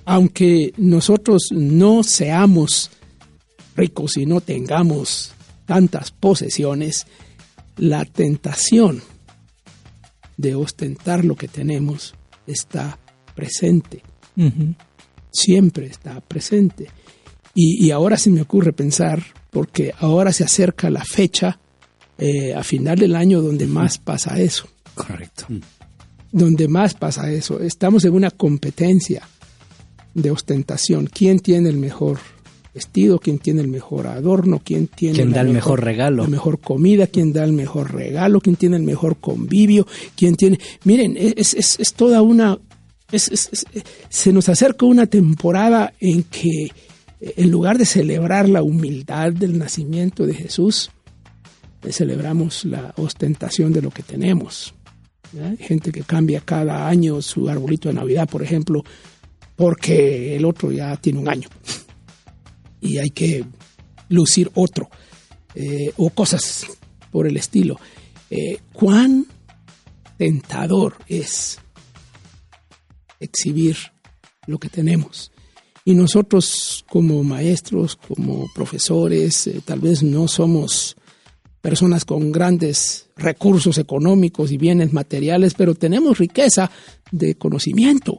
aunque 0.06 0.74
nosotros 0.78 1.50
no 1.52 2.04
seamos 2.04 2.90
ricos 3.76 4.18
y 4.18 4.26
no 4.26 4.42
tengamos 4.42 5.32
tantas 5.66 6.12
posesiones, 6.12 7.06
la 7.78 8.04
tentación 8.06 9.02
de 10.38 10.56
ostentar 10.56 11.24
lo 11.24 11.36
que 11.36 11.48
tenemos 11.48 12.16
está 12.48 12.98
presente. 13.40 14.02
Siempre 15.32 15.86
está 15.86 16.20
presente. 16.20 16.90
Y, 17.56 17.90
ahora 17.92 18.18
se 18.18 18.30
me 18.30 18.42
ocurre 18.42 18.74
pensar, 18.74 19.24
porque 19.50 19.94
ahora 20.00 20.32
se 20.34 20.44
acerca 20.44 20.90
la 20.90 21.04
fecha 21.04 21.60
eh, 22.18 22.54
a 22.54 22.64
final 22.64 22.98
del 22.98 23.16
año 23.16 23.42
donde 23.42 23.66
más 23.66 23.98
pasa 23.98 24.40
eso. 24.40 24.68
Correcto. 24.94 25.46
Donde 26.32 26.68
más 26.68 26.94
pasa 26.94 27.32
eso. 27.32 27.62
Estamos 27.62 28.04
en 28.06 28.14
una 28.14 28.32
competencia 28.32 29.24
de 30.14 30.32
ostentación. 30.32 31.08
¿Quién 31.08 31.40
tiene 31.40 31.70
el 31.70 31.78
mejor 31.78 32.20
vestido? 32.74 33.20
¿Quién 33.20 33.40
tiene 33.40 33.62
el 33.62 33.68
mejor 33.68 34.08
adorno? 34.08 34.62
¿Quién 34.64 34.88
tiene 34.88 35.16
¿Quién 35.16 35.32
da 35.32 35.42
el 35.42 35.50
mejor, 35.50 35.84
regalo? 35.84 36.24
La 36.24 36.30
mejor 36.30 36.60
comida, 36.60 37.08
quién 37.08 37.34
da 37.34 37.44
el 37.44 37.54
mejor 37.54 37.94
regalo, 37.94 38.42
quién 38.42 38.58
tiene 38.58 38.76
el 38.76 38.84
mejor 38.84 39.18
convivio, 39.18 39.88
quién 40.16 40.36
tiene... 40.36 40.60
Miren, 40.84 41.16
es, 41.18 41.56
es 41.56 41.94
toda 41.94 42.22
una 42.22 42.60
se 43.18 44.34
nos 44.34 44.50
acerca 44.50 44.86
una 44.86 45.08
temporada 45.08 45.94
en 46.00 46.24
que 46.24 46.72
eh, 47.20 47.34
en 47.38 47.52
lugar 47.52 47.78
de 47.78 47.86
celebrar 47.86 48.48
la 48.48 48.62
humildad 48.62 49.34
del 49.34 49.58
nacimiento 49.58 50.26
de 50.26 50.34
Jesús, 50.34 50.92
eh, 51.84 51.92
celebramos 51.92 52.66
la 52.66 52.94
ostentación 52.98 53.74
de 53.74 53.82
lo 53.82 53.92
que 53.92 54.04
tenemos. 54.04 54.74
Gente 55.60 55.92
que 55.92 56.02
cambia 56.02 56.42
cada 56.42 56.88
año 56.88 57.22
su 57.22 57.48
arbolito 57.50 57.88
de 57.88 57.94
Navidad, 57.94 58.28
por 58.28 58.42
ejemplo, 58.42 58.84
porque 59.56 60.36
el 60.36 60.44
otro 60.44 60.72
ya 60.72 60.98
tiene 60.98 61.20
un 61.20 61.30
año 61.30 61.48
y 62.82 62.98
hay 62.98 63.12
que 63.12 63.46
lucir 64.08 64.50
otro 64.56 64.90
eh, 65.54 65.94
o 65.98 66.10
cosas 66.10 66.66
por 67.12 67.28
el 67.28 67.38
estilo. 67.38 67.80
¿Cuán 68.74 69.26
tentador 70.18 70.96
es 71.08 71.60
exhibir 73.20 73.78
lo 74.48 74.58
que 74.60 74.70
tenemos? 74.70 75.32
Y 75.86 75.96
nosotros 75.96 76.86
como 76.90 77.24
maestros, 77.24 77.96
como 77.96 78.46
profesores, 78.54 79.48
eh, 79.48 79.62
tal 79.66 79.80
vez 79.80 80.04
no 80.04 80.28
somos 80.28 80.96
personas 81.62 82.06
con 82.06 82.32
grandes 82.32 83.08
recursos 83.18 83.78
económicos 83.78 84.52
y 84.52 84.58
bienes 84.58 84.94
materiales, 84.94 85.54
pero 85.54 85.76
tenemos 85.76 86.18
riqueza 86.18 86.70
de 87.12 87.36
conocimiento 87.36 88.18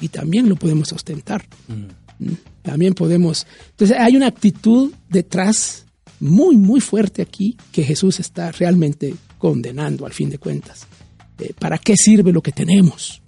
y 0.00 0.08
también 0.08 0.48
lo 0.48 0.56
podemos 0.56 0.92
ostentar. 0.92 1.46
Mm. 1.68 2.24
Mm. 2.24 2.36
También 2.62 2.94
podemos... 2.94 3.46
Entonces 3.70 3.96
hay 3.98 4.16
una 4.16 4.26
actitud 4.26 4.92
detrás 5.08 5.86
muy, 6.20 6.56
muy 6.56 6.80
fuerte 6.80 7.22
aquí 7.22 7.56
que 7.72 7.82
Jesús 7.82 8.20
está 8.20 8.52
realmente 8.52 9.14
condenando 9.38 10.06
al 10.06 10.12
fin 10.12 10.30
de 10.30 10.38
cuentas. 10.38 10.86
Eh, 11.38 11.52
¿Para 11.58 11.78
qué 11.78 11.96
sirve 11.96 12.32
lo 12.32 12.42
que 12.42 12.52
tenemos? 12.52 13.21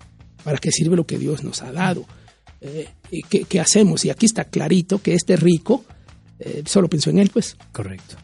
¿Para 0.45 0.59
qué 0.59 0.71
sirve 0.71 0.95
lo 0.95 1.07
que 1.07 1.19
Dios 1.19 1.43
nos 1.43 1.63
ha 1.63 1.73
dado? 1.73 2.05
Eh, 2.61 2.87
¿qué, 3.49 3.61
hacemos? 3.61 4.05
Y 4.05 4.11
aquí 4.11 4.27
está 4.27 4.45
clarito 4.45 5.01
que 5.03 5.15
este 5.15 5.37
rico 5.37 5.85
eh, 6.39 6.63
solo 6.67 6.89
pensó 6.89 7.11
en 7.11 7.19
él, 7.19 7.31
pues. 7.33 7.57
Correcto. 7.73 8.17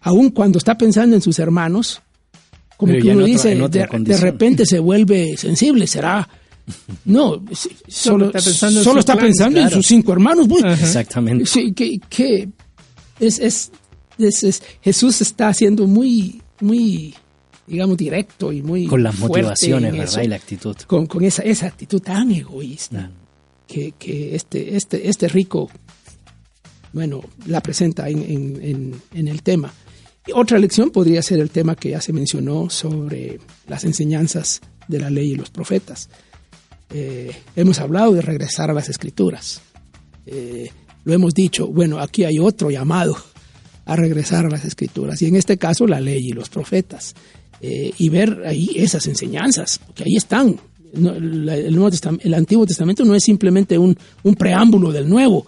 Aun 0.00 0.30
cuando 0.30 0.58
está 0.58 0.76
pensando 0.76 1.14
en 1.16 1.22
sus 1.22 1.38
hermanos, 1.38 2.00
como 2.76 2.92
que 2.92 3.10
uno 3.10 3.24
dice, 3.24 3.54
de, 3.54 4.16
repente 4.16 4.66
se 4.66 4.78
vuelve 4.78 5.36
sensible, 5.36 5.86
será. 5.86 6.28
No, 7.04 7.44
solo, 7.86 8.26
está 8.26 8.40
pensando, 8.40 8.82
solo 8.82 8.98
está 8.98 9.16
pensando 9.16 9.60
en 9.60 9.70
sus 9.70 9.86
cinco 9.86 10.12
hermanos. 10.12 10.48
Pues. 10.48 10.64
Exactamente. 10.64 11.46
Sí, 11.46 11.70
que, 11.72 12.48
es, 13.20 13.38
es, 13.38 13.70
es, 14.18 14.62
Jesús 14.80 15.20
está 15.20 15.54
siendo 15.54 15.86
muy, 15.86 16.42
muy, 16.60 17.14
digamos, 17.66 17.96
directo 17.96 18.52
y 18.52 18.62
muy. 18.62 18.86
Con 18.86 19.02
las 19.02 19.18
motivaciones, 19.18 19.92
¿verdad? 19.92 20.22
y 20.22 20.28
la 20.28 20.36
actitud. 20.36 20.76
Con, 20.86 21.06
con 21.06 21.24
esa, 21.24 21.42
esa 21.42 21.66
actitud 21.66 22.00
tan 22.00 22.30
egoísta 22.30 23.10
que, 23.66 24.34
este, 24.34 24.76
este, 24.76 25.08
este 25.08 25.28
rico, 25.28 25.70
bueno, 26.92 27.22
la 27.46 27.60
presenta 27.60 28.08
en, 28.08 29.00
el 29.12 29.42
tema. 29.42 29.72
otra 30.34 30.58
lección 30.58 30.90
podría 30.90 31.22
ser 31.22 31.40
el 31.40 31.50
tema 31.50 31.74
que 31.74 31.90
ya 31.90 32.00
se 32.00 32.12
mencionó 32.12 32.70
sobre 32.70 33.40
las 33.66 33.84
enseñanzas 33.84 34.60
de 34.88 35.00
la 35.00 35.10
ley 35.10 35.32
y 35.32 35.36
los 35.36 35.50
profetas. 35.50 36.08
Eh, 36.90 37.32
hemos 37.56 37.80
hablado 37.80 38.12
de 38.12 38.22
regresar 38.22 38.70
a 38.70 38.74
las 38.74 38.88
escrituras. 38.88 39.60
Eh, 40.24 40.70
lo 41.04 41.12
hemos 41.12 41.34
dicho, 41.34 41.66
bueno, 41.66 41.98
aquí 41.98 42.24
hay 42.24 42.38
otro 42.38 42.70
llamado 42.70 43.16
a 43.84 43.94
regresar 43.94 44.46
a 44.46 44.50
las 44.50 44.64
escrituras, 44.64 45.22
y 45.22 45.26
en 45.26 45.36
este 45.36 45.58
caso 45.58 45.86
la 45.86 46.00
ley 46.00 46.28
y 46.28 46.32
los 46.32 46.48
profetas, 46.48 47.14
eh, 47.60 47.92
y 47.98 48.08
ver 48.08 48.42
ahí 48.46 48.70
esas 48.76 49.06
enseñanzas, 49.06 49.80
que 49.94 50.04
ahí 50.04 50.16
están, 50.16 50.56
el, 50.94 52.34
Antiguo 52.34 52.66
Testamento 52.66 53.04
no 53.04 53.14
es 53.14 53.24
simplemente 53.24 53.78
un, 53.78 53.96
preámbulo 54.38 54.92
del 54.92 55.08
Nuevo, 55.08 55.46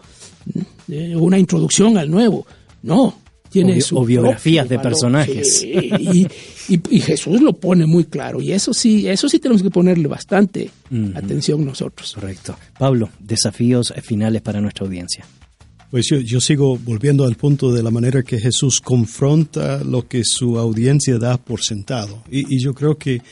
eh, 0.88 1.14
una 1.16 1.38
introducción 1.38 1.96
al 1.98 2.10
Nuevo, 2.10 2.46
no. 2.82 3.14
Tiene 3.50 3.78
o, 3.92 4.04
biografías 4.04 4.68
de 4.68 4.78
personajes. 4.78 5.64
y, 5.64 7.00
Jesús 7.00 7.40
lo 7.40 7.54
pone 7.54 7.86
muy 7.86 8.04
claro. 8.04 8.42
Y 8.42 8.52
eso 8.52 8.74
sí, 8.74 9.08
eso 9.08 9.26
sí 9.26 9.38
tenemos 9.38 9.62
que 9.62 9.70
ponerle 9.70 10.06
bastante 10.06 10.70
atención 11.14 11.64
nosotros. 11.64 12.12
Correcto. 12.12 12.58
Pablo, 12.78 13.08
desafíos 13.18 13.94
finales 14.02 14.42
para 14.42 14.60
nuestra 14.60 14.84
audiencia. 14.84 15.24
Pues 15.90 16.06
yo, 16.08 16.40
sigo 16.40 16.76
volviendo 16.76 17.24
al 17.24 17.36
punto 17.36 17.72
de 17.72 17.82
la 17.82 17.90
manera 17.90 18.22
que 18.22 18.38
Jesús 18.38 18.80
confronta 18.80 19.82
lo 19.82 20.06
que 20.06 20.22
su 20.22 20.58
audiencia 20.58 21.18
da 21.18 21.38
por 21.38 21.62
sentado. 21.62 22.22
Y, 22.30 22.54
y 22.54 22.60
yo 22.60 22.74
creo 22.74 22.98
que 22.98 23.22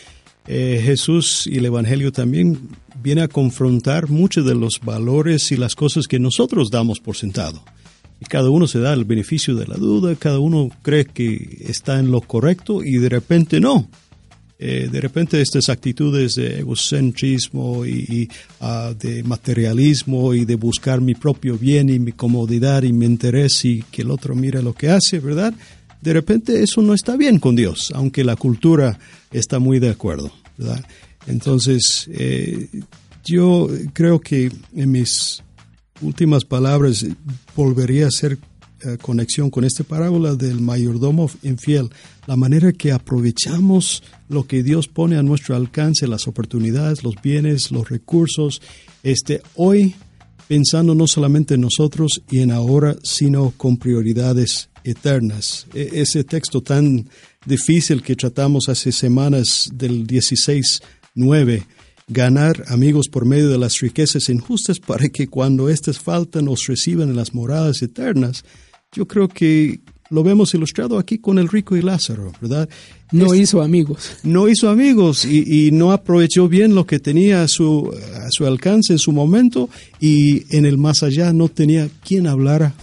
eh, 0.47 0.81
Jesús 0.83 1.47
y 1.47 1.59
el 1.59 1.67
Evangelio 1.67 2.13
también 2.13 2.69
viene 3.03 3.23
a 3.23 3.29
confrontar 3.29 4.09
muchos 4.09 4.47
de 4.47 4.55
los 4.55 4.81
valores 4.81 5.51
y 5.51 5.57
las 5.57 5.75
cosas 5.75 6.07
que 6.07 6.19
nosotros 6.19 6.71
damos 6.71 7.01
por 7.01 7.17
sentado. 7.17 7.63
Y 8.21 8.25
cada 8.27 8.49
uno 8.49 8.67
se 8.67 8.79
da 8.79 8.93
el 8.95 9.05
beneficio 9.05 9.55
de 9.57 9.67
la 9.67 9.77
duda, 9.77 10.15
cada 10.15 10.39
uno 10.39 10.71
cree 10.83 11.05
que 11.05 11.59
está 11.67 11.99
en 11.99 12.11
lo 12.11 12.21
correcto 12.21 12.83
y 12.83 12.99
de 12.99 13.09
repente 13.09 13.61
no. 13.61 13.89
Eh, 14.59 14.89
de 14.91 15.01
repente 15.01 15.41
estas 15.41 15.69
actitudes 15.69 16.37
de 16.37 16.61
egocentrismo 16.61 17.85
y, 17.85 18.29
ah, 18.61 18.95
de 18.99 19.23
materialismo 19.23 20.33
y 20.33 20.47
de 20.47 20.55
buscar 20.55 21.01
mi 21.01 21.15
propio 21.15 21.59
bien 21.59 21.91
y 21.91 21.99
mi 21.99 22.13
comodidad 22.13 22.83
y 22.83 22.93
mi 22.93 23.05
interés 23.05 23.65
y 23.67 23.83
que 23.91 24.03
el 24.03 24.11
otro 24.11 24.35
mire 24.35 24.63
lo 24.63 24.73
que 24.73 24.89
hace, 24.89 25.21
¿verdad? 25.21 25.53
de 26.01 26.13
repente 26.13 26.63
eso 26.63 26.83
no 26.83 26.95
está 26.95 27.17
bien 27.17 27.39
con 27.39 27.57
Dios, 27.57 27.93
aunque 27.93 28.23
la 28.23 28.37
cultura 28.37 28.99
está 29.33 29.59
muy 29.59 29.81
de 29.81 29.91
acuerdo. 29.91 30.31
¿verdad? 30.57 30.85
Entonces, 31.27 32.09
eh, 32.13 32.69
yo 33.25 33.69
creo 33.93 34.21
que 34.21 34.53
en 34.75 34.91
mis 34.93 35.43
últimas 36.01 36.45
palabras 36.45 37.05
volvería 37.57 38.05
a 38.05 38.09
hacer 38.09 38.39
eh, 38.83 38.99
conexión 39.01 39.51
con 39.51 39.65
esta 39.65 39.83
parábola 39.83 40.35
del 40.35 40.61
mayordomo 40.61 41.31
infiel, 41.43 41.91
la 42.27 42.37
manera 42.37 42.73
que 42.73 42.93
aprovechamos 42.93 44.03
lo 44.29 44.47
que 44.47 44.63
Dios 44.63 44.89
pone 44.89 45.17
a 45.17 45.23
nuestro 45.23 45.55
alcance, 45.55 46.07
las 46.07 46.27
oportunidades, 46.27 47.05
los 47.05 47.15
bienes, 47.23 47.71
los 47.71 47.89
recursos, 47.89 48.61
este, 49.03 49.43
hoy 49.55 49.95
pensando 50.49 50.95
no 50.95 51.07
solamente 51.07 51.55
en 51.55 51.63
nosotros 51.63 52.23
y 52.31 52.41
en 52.41 52.51
ahora, 52.51 52.97
sino 53.03 53.53
con 53.57 53.77
prioridades 53.77 54.69
eternas. 54.85 55.67
E, 55.75 55.91
ese 55.95 56.25
texto 56.25 56.61
tan 56.61 57.09
difícil 57.45 58.03
que 58.03 58.17
tratamos 58.17 58.69
hace 58.69 58.93
semanas 58.93 59.69
del 59.73 60.07
16.9, 60.07 61.65
ganar 62.09 62.65
amigos 62.69 63.09
por 63.09 63.25
medio 63.25 63.49
de 63.49 63.59
las 63.59 63.81
riquezas 63.81 64.29
injustas 64.29 64.79
para 64.79 65.09
que 65.09 65.27
cuando 65.27 65.69
éstas 65.69 65.99
faltan 65.99 66.45
nos 66.45 66.67
reciban 66.67 67.09
en 67.09 67.17
las 67.17 67.35
moradas 67.35 67.83
eternas, 67.83 68.45
yo 68.93 69.07
creo 69.07 69.29
que 69.29 69.81
lo 70.11 70.23
vemos 70.23 70.55
ilustrado 70.55 70.99
aquí 70.99 71.19
con 71.19 71.39
el 71.39 71.49
rico 71.49 71.77
y 71.77 71.83
Lázaro, 71.83 72.33
¿verdad? 72.41 72.69
No 73.13 73.35
hizo 73.35 73.63
amigos. 73.63 74.19
No 74.23 74.49
hizo 74.49 74.69
amigos 74.69 75.25
y, 75.25 75.71
no 75.73 75.93
aprovechó 75.93 76.49
bien 76.49 76.75
lo 76.75 76.87
que 76.87 76.99
tenía 76.99 77.43
a 77.43 77.49
su, 77.49 77.93
a 78.15 78.29
su 78.31 78.47
alcance 78.47 78.93
en 78.93 78.99
su 78.99 79.13
momento 79.13 79.69
y 80.01 80.45
en 80.57 80.65
el 80.65 80.79
más 80.79 81.03
allá 81.03 81.33
no 81.33 81.49
tenía 81.49 81.89
quien 82.05 82.27
hablara 82.27 82.75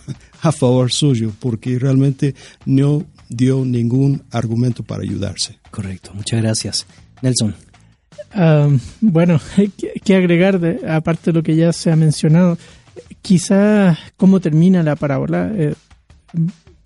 a 0.41 0.51
favor 0.51 0.91
suyo, 0.91 1.31
porque 1.39 1.79
realmente 1.79 2.35
no 2.65 3.05
dio 3.29 3.63
ningún 3.65 4.21
argumento 4.31 4.83
para 4.83 5.03
ayudarse. 5.03 5.59
Correcto, 5.71 6.11
muchas 6.13 6.41
gracias. 6.41 6.85
Nelson. 7.21 7.55
Ah, 8.33 8.69
bueno, 8.99 9.39
¿qué 10.03 10.15
agregar 10.15 10.59
de, 10.59 10.79
aparte 10.89 11.31
de 11.31 11.33
lo 11.33 11.43
que 11.43 11.55
ya 11.55 11.71
se 11.71 11.91
ha 11.91 11.95
mencionado? 11.95 12.57
Quizá 13.21 13.97
cómo 14.17 14.39
termina 14.39 14.83
la 14.83 14.95
parábola. 14.95 15.51
Eh, 15.55 15.73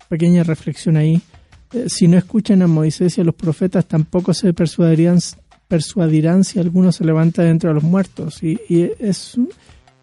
pequeña 0.08 0.42
reflexión 0.42 0.96
ahí. 0.96 1.20
Eh, 1.72 1.86
si 1.88 2.08
no 2.08 2.16
escuchan 2.16 2.62
a 2.62 2.66
Moisés 2.66 3.18
y 3.18 3.20
a 3.20 3.24
los 3.24 3.34
profetas, 3.34 3.86
tampoco 3.86 4.34
se 4.34 4.52
persuadirán, 4.52 5.18
persuadirán 5.68 6.44
si 6.44 6.58
alguno 6.58 6.92
se 6.92 7.04
levanta 7.04 7.42
dentro 7.42 7.70
de 7.70 7.74
los 7.74 7.84
muertos. 7.84 8.42
Y, 8.42 8.58
y 8.68 8.90
es, 8.98 9.36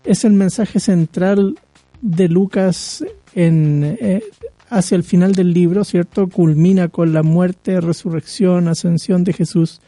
es 0.03 0.23
el 0.23 0.33
mensaje 0.33 0.79
central 0.79 1.57
de 2.01 2.29
Lucas 2.29 3.03
en, 3.33 3.97
eh, 3.99 4.23
hacia 4.69 4.95
el 4.95 5.03
final 5.03 5.33
del 5.33 5.53
libro, 5.53 5.83
¿cierto? 5.83 6.27
Culmina 6.27 6.87
con 6.89 7.13
la 7.13 7.23
muerte, 7.23 7.81
resurrección, 7.81 8.67
ascensión 8.67 9.23
de 9.23 9.33
Jesús. 9.33 9.81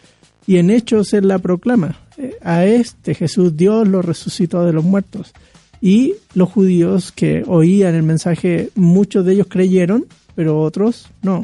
Y 0.45 0.57
en 0.57 0.69
Hechos 0.69 1.13
él 1.13 1.27
la 1.27 1.39
proclama. 1.39 1.99
Eh, 2.17 2.37
a 2.41 2.65
este 2.65 3.13
Jesús 3.13 3.55
Dios 3.55 3.87
lo 3.87 4.01
resucitó 4.01 4.65
de 4.65 4.73
los 4.73 4.83
muertos. 4.83 5.33
Y 5.81 6.15
los 6.33 6.49
judíos 6.49 7.11
que 7.11 7.43
oían 7.45 7.95
el 7.95 8.03
mensaje, 8.03 8.69
muchos 8.75 9.25
de 9.25 9.33
ellos 9.33 9.47
creyeron, 9.49 10.05
pero 10.35 10.61
otros 10.61 11.07
no. 11.21 11.43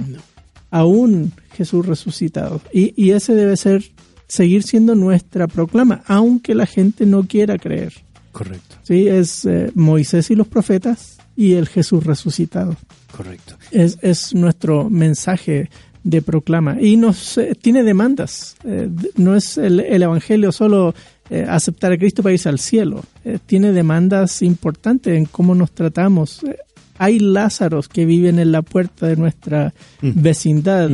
Aún 0.71 1.31
Jesús 1.53 1.85
resucitado. 1.85 2.61
Y, 2.73 2.93
y 3.01 3.11
ese 3.11 3.35
debe 3.35 3.57
ser, 3.57 3.83
seguir 4.27 4.63
siendo 4.63 4.95
nuestra 4.95 5.47
proclama, 5.47 6.03
aunque 6.07 6.55
la 6.55 6.65
gente 6.65 7.05
no 7.05 7.23
quiera 7.23 7.57
creer. 7.57 7.93
Correcto. 8.31 8.75
Sí, 8.81 9.07
es 9.07 9.45
eh, 9.45 9.71
Moisés 9.75 10.31
y 10.31 10.35
los 10.35 10.47
profetas 10.47 11.17
y 11.35 11.53
el 11.53 11.67
Jesús 11.67 12.03
resucitado. 12.03 12.75
Correcto. 13.15 13.55
Es, 13.71 13.97
es 14.01 14.33
nuestro 14.33 14.89
mensaje 14.89 15.69
de 16.03 16.21
proclama 16.21 16.77
y 16.81 16.97
nos 16.97 17.37
eh, 17.37 17.55
tiene 17.59 17.83
demandas. 17.83 18.55
Eh, 18.65 18.89
no 19.15 19.35
es 19.35 19.57
el, 19.57 19.79
Evangelio 19.79 20.51
solo 20.51 20.93
eh, 21.29 21.45
aceptar 21.47 21.91
a 21.93 21.97
Cristo 21.97 22.21
para 22.21 22.33
irse 22.33 22.49
al 22.49 22.59
cielo. 22.59 23.03
Eh, 23.23 23.39
tiene 23.45 23.71
demandas 23.71 24.41
importantes 24.41 25.17
en 25.17 25.25
cómo 25.25 25.55
nos 25.55 25.71
tratamos. 25.71 26.43
Eh, 26.43 26.57
hay 26.97 27.17
Lázaros 27.19 27.87
que 27.87 28.05
viven 28.05 28.39
en 28.39 28.51
la 28.51 28.61
puerta 28.61 29.07
de 29.07 29.15
nuestra 29.15 29.73
vecindad. 30.01 30.91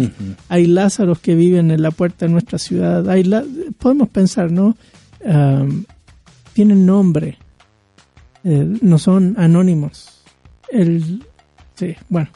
Hay 0.48 0.66
Lázaros 0.66 1.20
que 1.20 1.36
viven 1.36 1.72
en 1.72 1.82
la 1.82 1.92
puerta 1.92 2.26
de 2.26 2.32
nuestra 2.32 2.58
ciudad. 2.58 3.10
Hay 3.10 3.30
podemos 3.78 4.08
pensar, 4.10 4.50
¿no? 4.50 4.78
tienen 6.54 6.86
nombre. 6.86 7.38
no 8.44 8.98
son 8.98 9.36
anónimos. 9.38 10.24
El, 10.72 11.22
Sí, 11.80 11.96
bueno, 12.10 12.28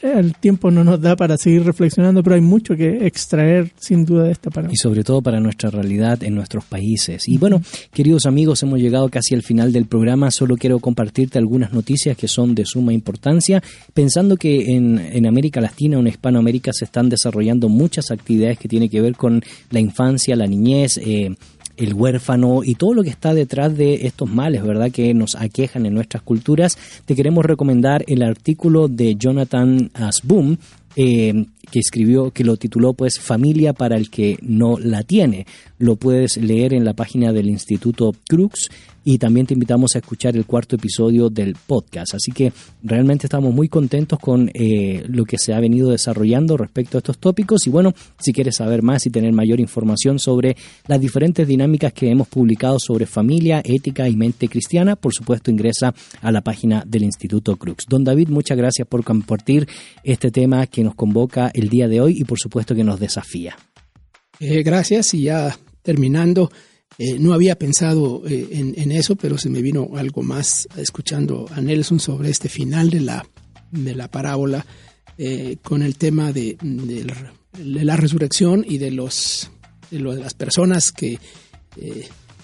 el, 0.00 0.32
tiempo 0.36 0.70
no 0.70 0.84
nos 0.84 1.00
da 1.00 1.16
para 1.16 1.36
seguir 1.36 1.64
reflexionando, 1.64 2.22
pero 2.22 2.36
hay 2.36 2.40
mucho 2.40 2.76
que 2.76 3.04
extraer 3.04 3.72
sin 3.76 4.04
duda 4.04 4.26
de 4.26 4.30
esta 4.30 4.48
palabra. 4.48 4.72
Y 4.72 4.76
sobre 4.76 5.02
todo 5.02 5.20
para 5.20 5.40
nuestra 5.40 5.70
realidad 5.70 6.22
en 6.22 6.36
nuestros 6.36 6.64
países. 6.64 7.26
Y 7.26 7.36
bueno, 7.36 7.60
queridos 7.92 8.26
amigos, 8.26 8.62
hemos 8.62 8.78
llegado 8.78 9.08
casi 9.08 9.34
al 9.34 9.42
final 9.42 9.72
del 9.72 9.86
programa. 9.86 10.30
Solo 10.30 10.56
quiero 10.56 10.78
compartirte 10.78 11.36
algunas 11.36 11.72
noticias 11.72 12.16
que 12.16 12.28
son 12.28 12.54
de 12.54 12.64
suma 12.64 12.92
importancia, 12.92 13.60
pensando 13.92 14.36
que 14.36 14.76
en, 14.76 15.00
en 15.00 15.26
América 15.26 15.60
Latina 15.60 15.96
o 15.96 16.00
en 16.00 16.06
Hispanoamérica 16.06 16.70
se 16.72 16.84
están 16.84 17.08
desarrollando 17.08 17.68
muchas 17.68 18.12
actividades 18.12 18.56
que 18.56 18.68
tienen 18.68 18.88
que 18.88 19.00
ver 19.00 19.16
con 19.16 19.42
la 19.70 19.80
infancia, 19.80 20.36
la 20.36 20.46
niñez, 20.46 20.96
eh, 20.98 21.34
el 21.76 21.94
huérfano 21.94 22.62
y 22.64 22.74
todo 22.74 22.94
lo 22.94 23.02
que 23.02 23.10
está 23.10 23.34
detrás 23.34 23.76
de 23.76 24.06
estos 24.06 24.30
males, 24.30 24.62
¿verdad?, 24.62 24.90
que 24.90 25.14
nos 25.14 25.34
aquejan 25.34 25.86
en 25.86 25.94
nuestras 25.94 26.22
culturas, 26.22 26.76
te 27.06 27.14
queremos 27.14 27.44
recomendar 27.44 28.04
el 28.06 28.22
artículo 28.22 28.88
de 28.88 29.14
Jonathan 29.16 29.90
Asboom, 29.94 30.56
eh, 30.96 31.46
que 31.70 31.78
escribió, 31.78 32.30
que 32.30 32.44
lo 32.44 32.56
tituló 32.56 32.94
pues 32.94 33.18
Familia 33.18 33.72
para 33.72 33.96
el 33.96 34.10
que 34.10 34.38
no 34.42 34.78
la 34.78 35.02
tiene. 35.02 35.46
Lo 35.78 35.96
puedes 35.96 36.36
leer 36.36 36.74
en 36.74 36.84
la 36.84 36.94
página 36.94 37.32
del 37.32 37.48
Instituto 37.48 38.14
Crux 38.28 38.68
y 39.04 39.18
también 39.18 39.46
te 39.46 39.54
invitamos 39.54 39.94
a 39.94 39.98
escuchar 39.98 40.36
el 40.36 40.46
cuarto 40.46 40.76
episodio 40.76 41.28
del 41.28 41.56
podcast. 41.66 42.14
Así 42.14 42.32
que 42.32 42.52
realmente 42.82 43.26
estamos 43.26 43.52
muy 43.52 43.68
contentos 43.68 44.18
con 44.18 44.50
eh, 44.54 45.04
lo 45.08 45.24
que 45.24 45.38
se 45.38 45.52
ha 45.52 45.60
venido 45.60 45.90
desarrollando 45.90 46.56
respecto 46.56 46.98
a 46.98 47.00
estos 47.00 47.18
tópicos 47.18 47.66
y 47.66 47.70
bueno, 47.70 47.94
si 48.18 48.32
quieres 48.32 48.56
saber 48.56 48.82
más 48.82 49.06
y 49.06 49.10
tener 49.10 49.32
mayor 49.32 49.60
información 49.60 50.18
sobre 50.18 50.56
las 50.86 51.00
diferentes 51.00 51.46
dinámicas 51.46 51.92
que 51.92 52.10
hemos 52.10 52.28
publicado 52.28 52.78
sobre 52.78 53.06
familia, 53.06 53.60
ética 53.64 54.08
y 54.08 54.16
mente 54.16 54.48
cristiana, 54.48 54.96
por 54.96 55.12
supuesto 55.12 55.50
ingresa 55.50 55.94
a 56.20 56.32
la 56.32 56.40
página 56.40 56.84
del 56.86 57.04
Instituto 57.04 57.56
Crux. 57.56 57.86
Don 57.88 58.04
David, 58.04 58.28
muchas 58.28 58.56
gracias 58.56 58.86
por 58.86 59.04
compartir 59.04 59.66
este 60.04 60.30
tema 60.30 60.66
que 60.66 60.84
nos 60.84 60.94
convoca 60.94 61.50
el 61.54 61.68
día 61.68 61.88
de 61.88 62.00
hoy 62.00 62.18
y 62.18 62.24
por 62.24 62.38
supuesto 62.38 62.74
que 62.74 62.84
nos 62.84 63.00
desafía. 63.00 63.56
Eh, 64.40 64.62
gracias 64.62 65.14
y 65.14 65.22
ya 65.24 65.56
terminando. 65.82 66.50
Eh, 66.98 67.18
no 67.18 67.32
había 67.32 67.58
pensado 67.58 68.22
eh, 68.28 68.48
en, 68.52 68.92
eso, 68.92 69.16
pero 69.16 69.38
se 69.38 69.48
me 69.48 69.62
vino 69.62 69.90
algo 69.96 70.22
más 70.22 70.68
escuchando 70.76 71.46
a 71.54 71.60
Nelson 71.60 72.00
sobre 72.00 72.30
este 72.30 72.48
final 72.48 72.90
de 72.90 73.00
la, 73.00 73.26
de 73.70 73.94
la 73.94 74.10
parábola 74.10 74.66
eh, 75.16 75.56
con 75.62 75.82
el 75.82 75.96
tema 75.96 76.32
de, 76.32 76.56
la 77.58 77.96
resurrección 77.96 78.64
y 78.68 78.78
de, 78.78 78.90
los, 78.90 79.50
de, 79.90 80.00
las 80.00 80.34
personas 80.34 80.92
que 80.92 81.18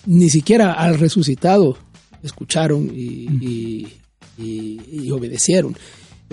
ni 0.06 0.30
siquiera 0.30 0.72
al 0.72 0.98
resucitado 0.98 1.78
escucharon 2.22 2.90
y, 2.94 3.86
obedecieron. 5.12 5.76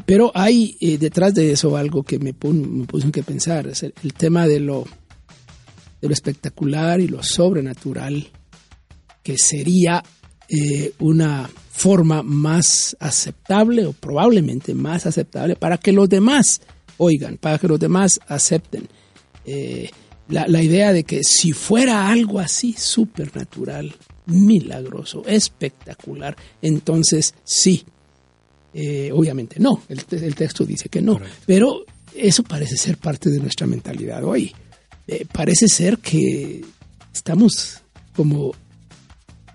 Pero 0.05 0.31
hay 0.35 0.77
detrás 0.99 1.33
de 1.33 1.51
eso 1.51 1.77
algo 1.77 2.03
que 2.03 2.19
me, 2.19 2.33
me 2.33 2.85
puso 2.85 3.11
que 3.11 3.23
pensar, 3.23 3.67
es 3.67 3.83
el 3.83 4.13
tema 4.17 4.47
de 4.47 4.59
lo 4.59 4.85
lo 6.07 6.13
espectacular 6.13 6.99
y 6.99 7.07
lo 7.07 7.23
sobrenatural, 7.23 8.27
que 9.23 9.37
sería 9.37 10.03
eh, 10.49 10.93
una 10.99 11.49
forma 11.71 12.23
más 12.23 12.95
aceptable 12.99 13.85
o 13.85 13.93
probablemente 13.93 14.73
más 14.73 15.05
aceptable 15.05 15.55
para 15.55 15.77
que 15.77 15.91
los 15.91 16.07
demás 16.07 16.61
oigan, 16.97 17.37
para 17.37 17.57
que 17.57 17.67
los 17.67 17.79
demás 17.79 18.19
acepten. 18.27 18.87
Eh, 19.45 19.89
la, 20.27 20.63
idea 20.63 20.91
de 20.91 21.03
que 21.03 21.23
si 21.23 21.51
fuera 21.51 22.09
algo 22.09 22.39
así 22.39 22.73
supernatural, 22.73 23.93
milagroso, 24.25 25.23
espectacular, 25.27 26.35
entonces 26.61 27.35
sí. 27.43 27.85
Eh, 28.77 29.09
obviamente 29.13 29.55
no, 29.57 29.83
el, 29.87 30.03
texto 30.35 30.65
dice 30.65 30.89
que 30.89 31.01
no, 31.01 31.17
pero 31.45 31.85
eso 32.13 32.43
parece 32.43 32.75
ser 32.75 32.97
parte 32.97 33.29
de 33.29 33.39
nuestra 33.39 33.65
mentalidad 33.65 34.21
hoy. 34.25 34.53
Eh, 35.07 35.25
parece 35.31 35.69
ser 35.69 35.99
que 35.99 36.61
estamos 37.13 37.81
como 38.17 38.51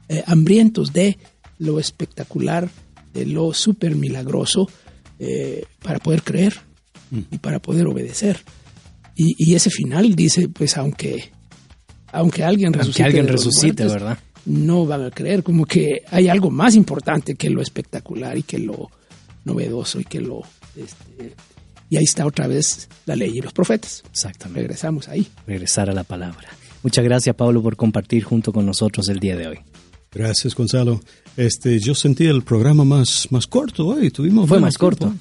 eh, 0.09 0.23
hambrientos 0.27 0.95
de 0.95 1.19
lo 1.59 1.79
espectacular, 1.79 2.71
de 3.13 3.27
lo 3.27 3.53
súper 3.53 3.95
milagroso, 3.95 4.71
para 5.83 5.99
poder 5.99 6.23
creer 6.23 6.55
mm. 7.11 7.21
y 7.31 7.37
para 7.37 7.59
poder 7.59 7.87
obedecer. 7.89 8.43
Y, 9.15 9.55
ese 9.55 9.69
final 9.69 10.15
dice, 10.15 10.49
pues 10.49 10.79
aunque, 10.79 11.31
aunque 12.11 12.43
alguien 12.43 12.73
resucite, 12.73 13.05
alguien 13.05 13.29
resucite 13.29 13.85
¿verdad? 13.85 14.19
No 14.47 14.87
van 14.87 15.05
a 15.05 15.11
creer, 15.11 15.43
como 15.43 15.67
que 15.67 16.05
hay 16.11 16.29
algo 16.29 16.51
más 16.51 16.75
importante 16.75 17.35
que 17.35 17.51
lo 17.51 17.61
espectacular 17.61 18.39
y 18.39 18.45
que 18.45 18.59
lo 18.59 18.89
novedoso 19.51 20.01
y 20.01 20.05
que 20.05 20.20
lo 20.20 20.43
este, 20.77 21.35
y 21.90 21.97
ahí 21.97 22.05
está 22.05 22.24
otra 22.24 22.47
vez 22.47 22.89
la 23.05 23.16
ley 23.16 23.36
y 23.36 23.40
los 23.40 23.52
profetas. 23.52 24.05
Exactamente. 24.10 24.60
Regresamos 24.60 25.09
ahí. 25.09 25.27
Regresar 25.47 25.90
a 25.90 25.93
la 25.93 26.05
palabra. 26.05 26.48
Muchas 26.82 27.05
gracias, 27.05 27.35
Pablo, 27.35 27.62
por 27.62 27.77
compartir 27.77 28.22
junto 28.22 28.52
con 28.52 28.64
nosotros 28.64 29.09
el 29.09 29.18
día 29.18 29.36
de 29.36 29.48
hoy. 29.48 29.59
Gracias, 30.12 30.55
Gonzalo. 30.55 31.01
Este, 31.36 31.78
yo 31.78 31.94
sentí 31.94 32.27
el 32.27 32.43
programa 32.43 32.85
más, 32.85 33.28
más 33.31 33.47
corto 33.47 33.89
hoy. 33.89 34.10
Tuvimos 34.10 34.48
Fue 34.48 34.60
más 34.60 34.78
corto. 34.78 35.12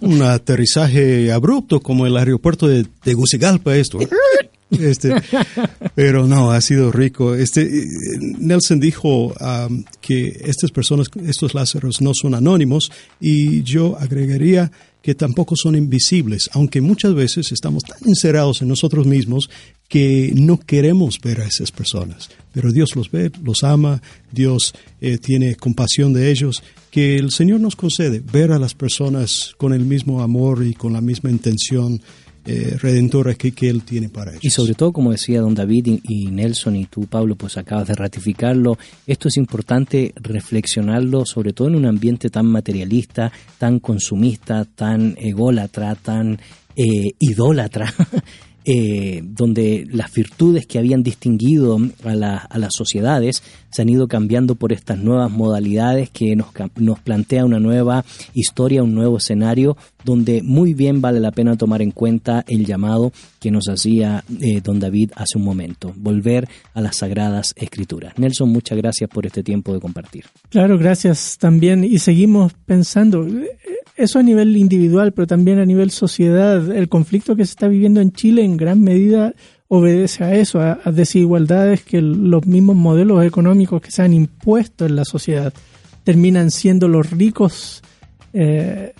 Un 0.00 0.22
aterrizaje 0.22 1.32
abrupto 1.32 1.80
como 1.80 2.06
el 2.06 2.16
aeropuerto 2.16 2.66
de 2.66 2.84
Tegucigalpa, 2.84 3.76
esto. 3.76 3.98
Este, 4.70 5.14
pero 5.94 6.26
no, 6.26 6.50
ha 6.50 6.60
sido 6.60 6.90
rico. 6.90 7.34
Este, 7.34 7.86
Nelson 8.38 8.80
dijo 8.80 9.26
um, 9.28 9.84
que 10.00 10.40
estas 10.44 10.70
personas, 10.70 11.06
estos 11.24 11.54
Lázaros 11.54 12.00
no 12.00 12.12
son 12.14 12.34
anónimos 12.34 12.90
y 13.20 13.62
yo 13.62 13.96
agregaría 13.98 14.70
que 15.06 15.14
tampoco 15.14 15.54
son 15.54 15.76
invisibles, 15.76 16.50
aunque 16.52 16.80
muchas 16.80 17.14
veces 17.14 17.52
estamos 17.52 17.84
tan 17.84 17.98
encerrados 18.08 18.60
en 18.60 18.66
nosotros 18.66 19.06
mismos 19.06 19.48
que 19.88 20.32
no 20.34 20.58
queremos 20.58 21.20
ver 21.20 21.42
a 21.42 21.46
esas 21.46 21.70
personas. 21.70 22.28
Pero 22.52 22.72
Dios 22.72 22.96
los 22.96 23.08
ve, 23.12 23.30
los 23.40 23.62
ama, 23.62 24.02
Dios 24.32 24.74
eh, 25.00 25.18
tiene 25.18 25.54
compasión 25.54 26.12
de 26.12 26.32
ellos, 26.32 26.60
que 26.90 27.14
el 27.18 27.30
Señor 27.30 27.60
nos 27.60 27.76
concede 27.76 28.20
ver 28.20 28.50
a 28.50 28.58
las 28.58 28.74
personas 28.74 29.54
con 29.58 29.72
el 29.72 29.84
mismo 29.84 30.22
amor 30.22 30.64
y 30.66 30.74
con 30.74 30.92
la 30.92 31.00
misma 31.00 31.30
intención 31.30 32.02
eh, 32.46 32.76
redentora 32.80 33.34
que, 33.34 33.52
que, 33.52 33.68
Él 33.68 33.82
tiene 33.82 34.08
para 34.08 34.30
ellos. 34.30 34.44
Y 34.44 34.50
sobre 34.50 34.74
todo, 34.74 34.92
como 34.92 35.10
decía 35.10 35.40
don 35.40 35.54
David 35.54 36.00
y, 36.04 36.26
Nelson 36.26 36.76
y 36.76 36.86
tú, 36.86 37.06
Pablo, 37.06 37.34
pues 37.34 37.56
acabas 37.56 37.88
de 37.88 37.94
ratificarlo, 37.94 38.78
esto 39.06 39.28
es 39.28 39.36
importante 39.36 40.12
reflexionarlo, 40.16 41.26
sobre 41.26 41.52
todo 41.52 41.68
en 41.68 41.76
un 41.76 41.86
ambiente 41.86 42.30
tan 42.30 42.46
materialista, 42.46 43.32
tan 43.58 43.80
consumista, 43.80 44.64
tan 44.64 45.16
ególatra, 45.18 45.94
tan 45.96 46.38
eh, 46.76 47.12
idólatra. 47.18 47.92
Eh, 48.68 49.22
donde 49.22 49.86
las 49.92 50.12
virtudes 50.12 50.66
que 50.66 50.80
habían 50.80 51.04
distinguido 51.04 51.78
a, 52.04 52.10
a, 52.10 52.58
las 52.58 52.74
sociedades 52.74 53.40
se 53.70 53.82
han 53.82 53.88
ido 53.88 54.08
cambiando 54.08 54.56
por 54.56 54.72
estas 54.72 54.98
nuevas 54.98 55.30
modalidades 55.30 56.10
que 56.10 56.34
nos, 56.34 56.48
nos 56.74 56.98
plantea 56.98 57.44
una 57.44 57.60
nueva 57.60 58.04
historia, 58.34 58.82
un 58.82 58.92
nuevo 58.92 59.18
escenario, 59.18 59.76
donde 60.04 60.42
muy 60.42 60.74
bien 60.74 61.00
vale 61.00 61.20
la 61.20 61.30
pena 61.30 61.56
tomar 61.56 61.80
en 61.80 61.92
cuenta 61.92 62.44
el 62.48 62.66
llamado 62.66 63.12
que 63.38 63.50
nos 63.50 63.68
hacía 63.68 64.24
eh, 64.40 64.60
don 64.60 64.80
David 64.80 65.12
hace 65.14 65.38
un 65.38 65.44
momento, 65.44 65.92
volver 65.96 66.48
a 66.74 66.80
las 66.80 66.96
sagradas 66.96 67.54
escrituras. 67.56 68.18
Nelson, 68.18 68.48
muchas 68.48 68.78
gracias 68.78 69.08
por 69.08 69.26
este 69.26 69.42
tiempo 69.42 69.74
de 69.74 69.80
compartir. 69.80 70.24
Claro, 70.48 70.78
gracias 70.78 71.38
también. 71.38 71.84
Y 71.84 71.98
seguimos 71.98 72.52
pensando, 72.64 73.26
eso 73.96 74.18
a 74.18 74.22
nivel 74.22 74.56
individual, 74.56 75.12
pero 75.12 75.26
también 75.26 75.58
a 75.58 75.64
nivel 75.64 75.90
sociedad. 75.90 76.70
El 76.70 76.88
conflicto 76.88 77.34
que 77.34 77.44
se 77.44 77.50
está 77.50 77.66
viviendo 77.68 78.00
en 78.00 78.12
Chile 78.12 78.44
en 78.44 78.55
gran 78.56 78.80
medida 78.82 79.34
obedece 79.68 80.24
a 80.24 80.34
eso, 80.34 80.60
a, 80.60 80.78
desigualdades 80.92 81.82
que 81.82 82.00
los 82.00 82.46
mismos 82.46 82.76
modelos 82.76 83.24
económicos 83.24 83.80
que 83.82 83.90
se 83.90 84.02
han 84.02 84.12
impuesto 84.12 84.86
en 84.86 84.96
la 84.96 85.04
sociedad 85.04 85.52
terminan 86.04 86.50
siendo 86.50 86.86
los 86.86 87.10
ricos 87.10 87.82
eh, 88.32 88.92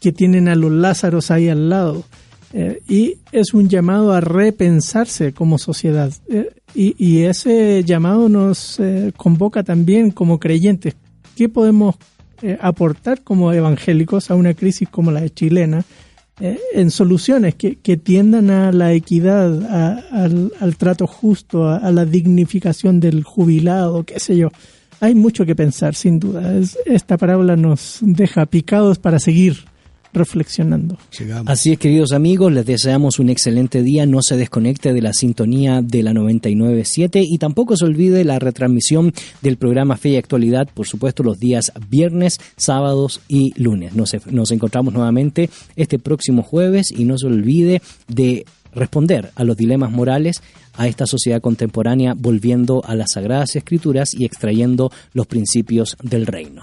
que 0.00 0.12
tienen 0.12 0.48
a 0.48 0.54
los 0.54 0.72
Lázaros 0.72 1.30
ahí 1.30 1.48
al 1.48 1.68
lado. 1.68 2.04
Eh, 2.52 2.80
y 2.88 3.18
es 3.32 3.52
un 3.52 3.68
llamado 3.68 4.12
a 4.12 4.20
repensarse 4.20 5.32
como 5.32 5.58
sociedad. 5.58 6.12
Eh, 6.28 6.48
y, 6.74 6.94
y, 6.96 7.24
ese 7.24 7.84
llamado 7.84 8.28
nos 8.28 8.80
convoca 9.16 9.62
también 9.64 10.10
como 10.10 10.38
creyentes. 10.38 10.94
¿Qué 11.34 11.48
podemos 11.48 11.96
aportar 12.60 13.22
como 13.22 13.52
evangélicos 13.52 14.30
a 14.30 14.34
una 14.34 14.54
crisis 14.54 14.88
como 14.88 15.10
la 15.10 15.22
de 15.22 15.30
chilena, 15.30 15.84
eh, 16.40 16.58
en 16.74 16.90
soluciones 16.90 17.54
que, 17.54 17.76
que, 17.76 17.96
tiendan 17.96 18.50
a 18.50 18.70
la 18.72 18.92
equidad, 18.92 20.02
al, 20.12 20.52
al, 20.60 20.76
trato 20.76 21.06
justo, 21.06 21.66
a, 21.66 21.76
a, 21.78 21.90
la 21.92 22.04
dignificación 22.04 23.00
del 23.00 23.24
jubilado, 23.24 24.04
qué 24.04 24.20
sé 24.20 24.36
yo. 24.36 24.50
Hay 25.00 25.14
mucho 25.14 25.46
que 25.46 25.54
pensar, 25.54 25.94
sin 25.94 26.18
duda. 26.18 26.56
Es, 26.58 26.78
esta 26.84 27.16
parábola 27.16 27.56
nos 27.56 27.98
deja 28.02 28.44
picados 28.46 28.98
para 28.98 29.18
seguir 29.18 29.64
reflexionando. 30.16 30.98
Así 31.44 31.72
es, 31.72 31.78
queridos 31.78 32.12
amigos, 32.12 32.52
les 32.52 32.66
deseamos 32.66 33.18
un 33.18 33.28
excelente 33.28 33.82
día. 33.82 34.06
No 34.06 34.22
se 34.22 34.36
desconecte 34.36 34.92
de 34.92 35.02
la 35.02 35.12
sintonía 35.12 35.82
de 35.82 36.02
la 36.02 36.12
997 36.12 37.22
y 37.24 37.38
tampoco 37.38 37.76
se 37.76 37.84
olvide 37.84 38.24
la 38.24 38.38
retransmisión 38.38 39.12
del 39.42 39.56
programa 39.56 39.96
Fe 39.96 40.10
y 40.10 40.16
Actualidad, 40.16 40.68
por 40.72 40.86
supuesto, 40.86 41.22
los 41.22 41.38
días 41.38 41.72
viernes, 41.88 42.38
sábados 42.56 43.20
y 43.28 43.52
lunes. 43.60 43.94
Nos, 43.94 44.14
nos 44.26 44.50
encontramos 44.50 44.94
nuevamente 44.94 45.50
este 45.76 45.98
próximo 45.98 46.42
jueves 46.42 46.90
y 46.90 47.04
no 47.04 47.18
se 47.18 47.26
olvide 47.26 47.82
de 48.08 48.44
responder 48.74 49.30
a 49.34 49.44
los 49.44 49.56
dilemas 49.56 49.90
morales 49.90 50.42
a 50.74 50.86
esta 50.86 51.06
sociedad 51.06 51.40
contemporánea 51.40 52.14
volviendo 52.14 52.82
a 52.84 52.94
las 52.94 53.12
sagradas 53.14 53.56
escrituras 53.56 54.10
y 54.14 54.24
extrayendo 54.24 54.90
los 55.14 55.26
principios 55.26 55.96
del 56.02 56.26
reino. 56.26 56.62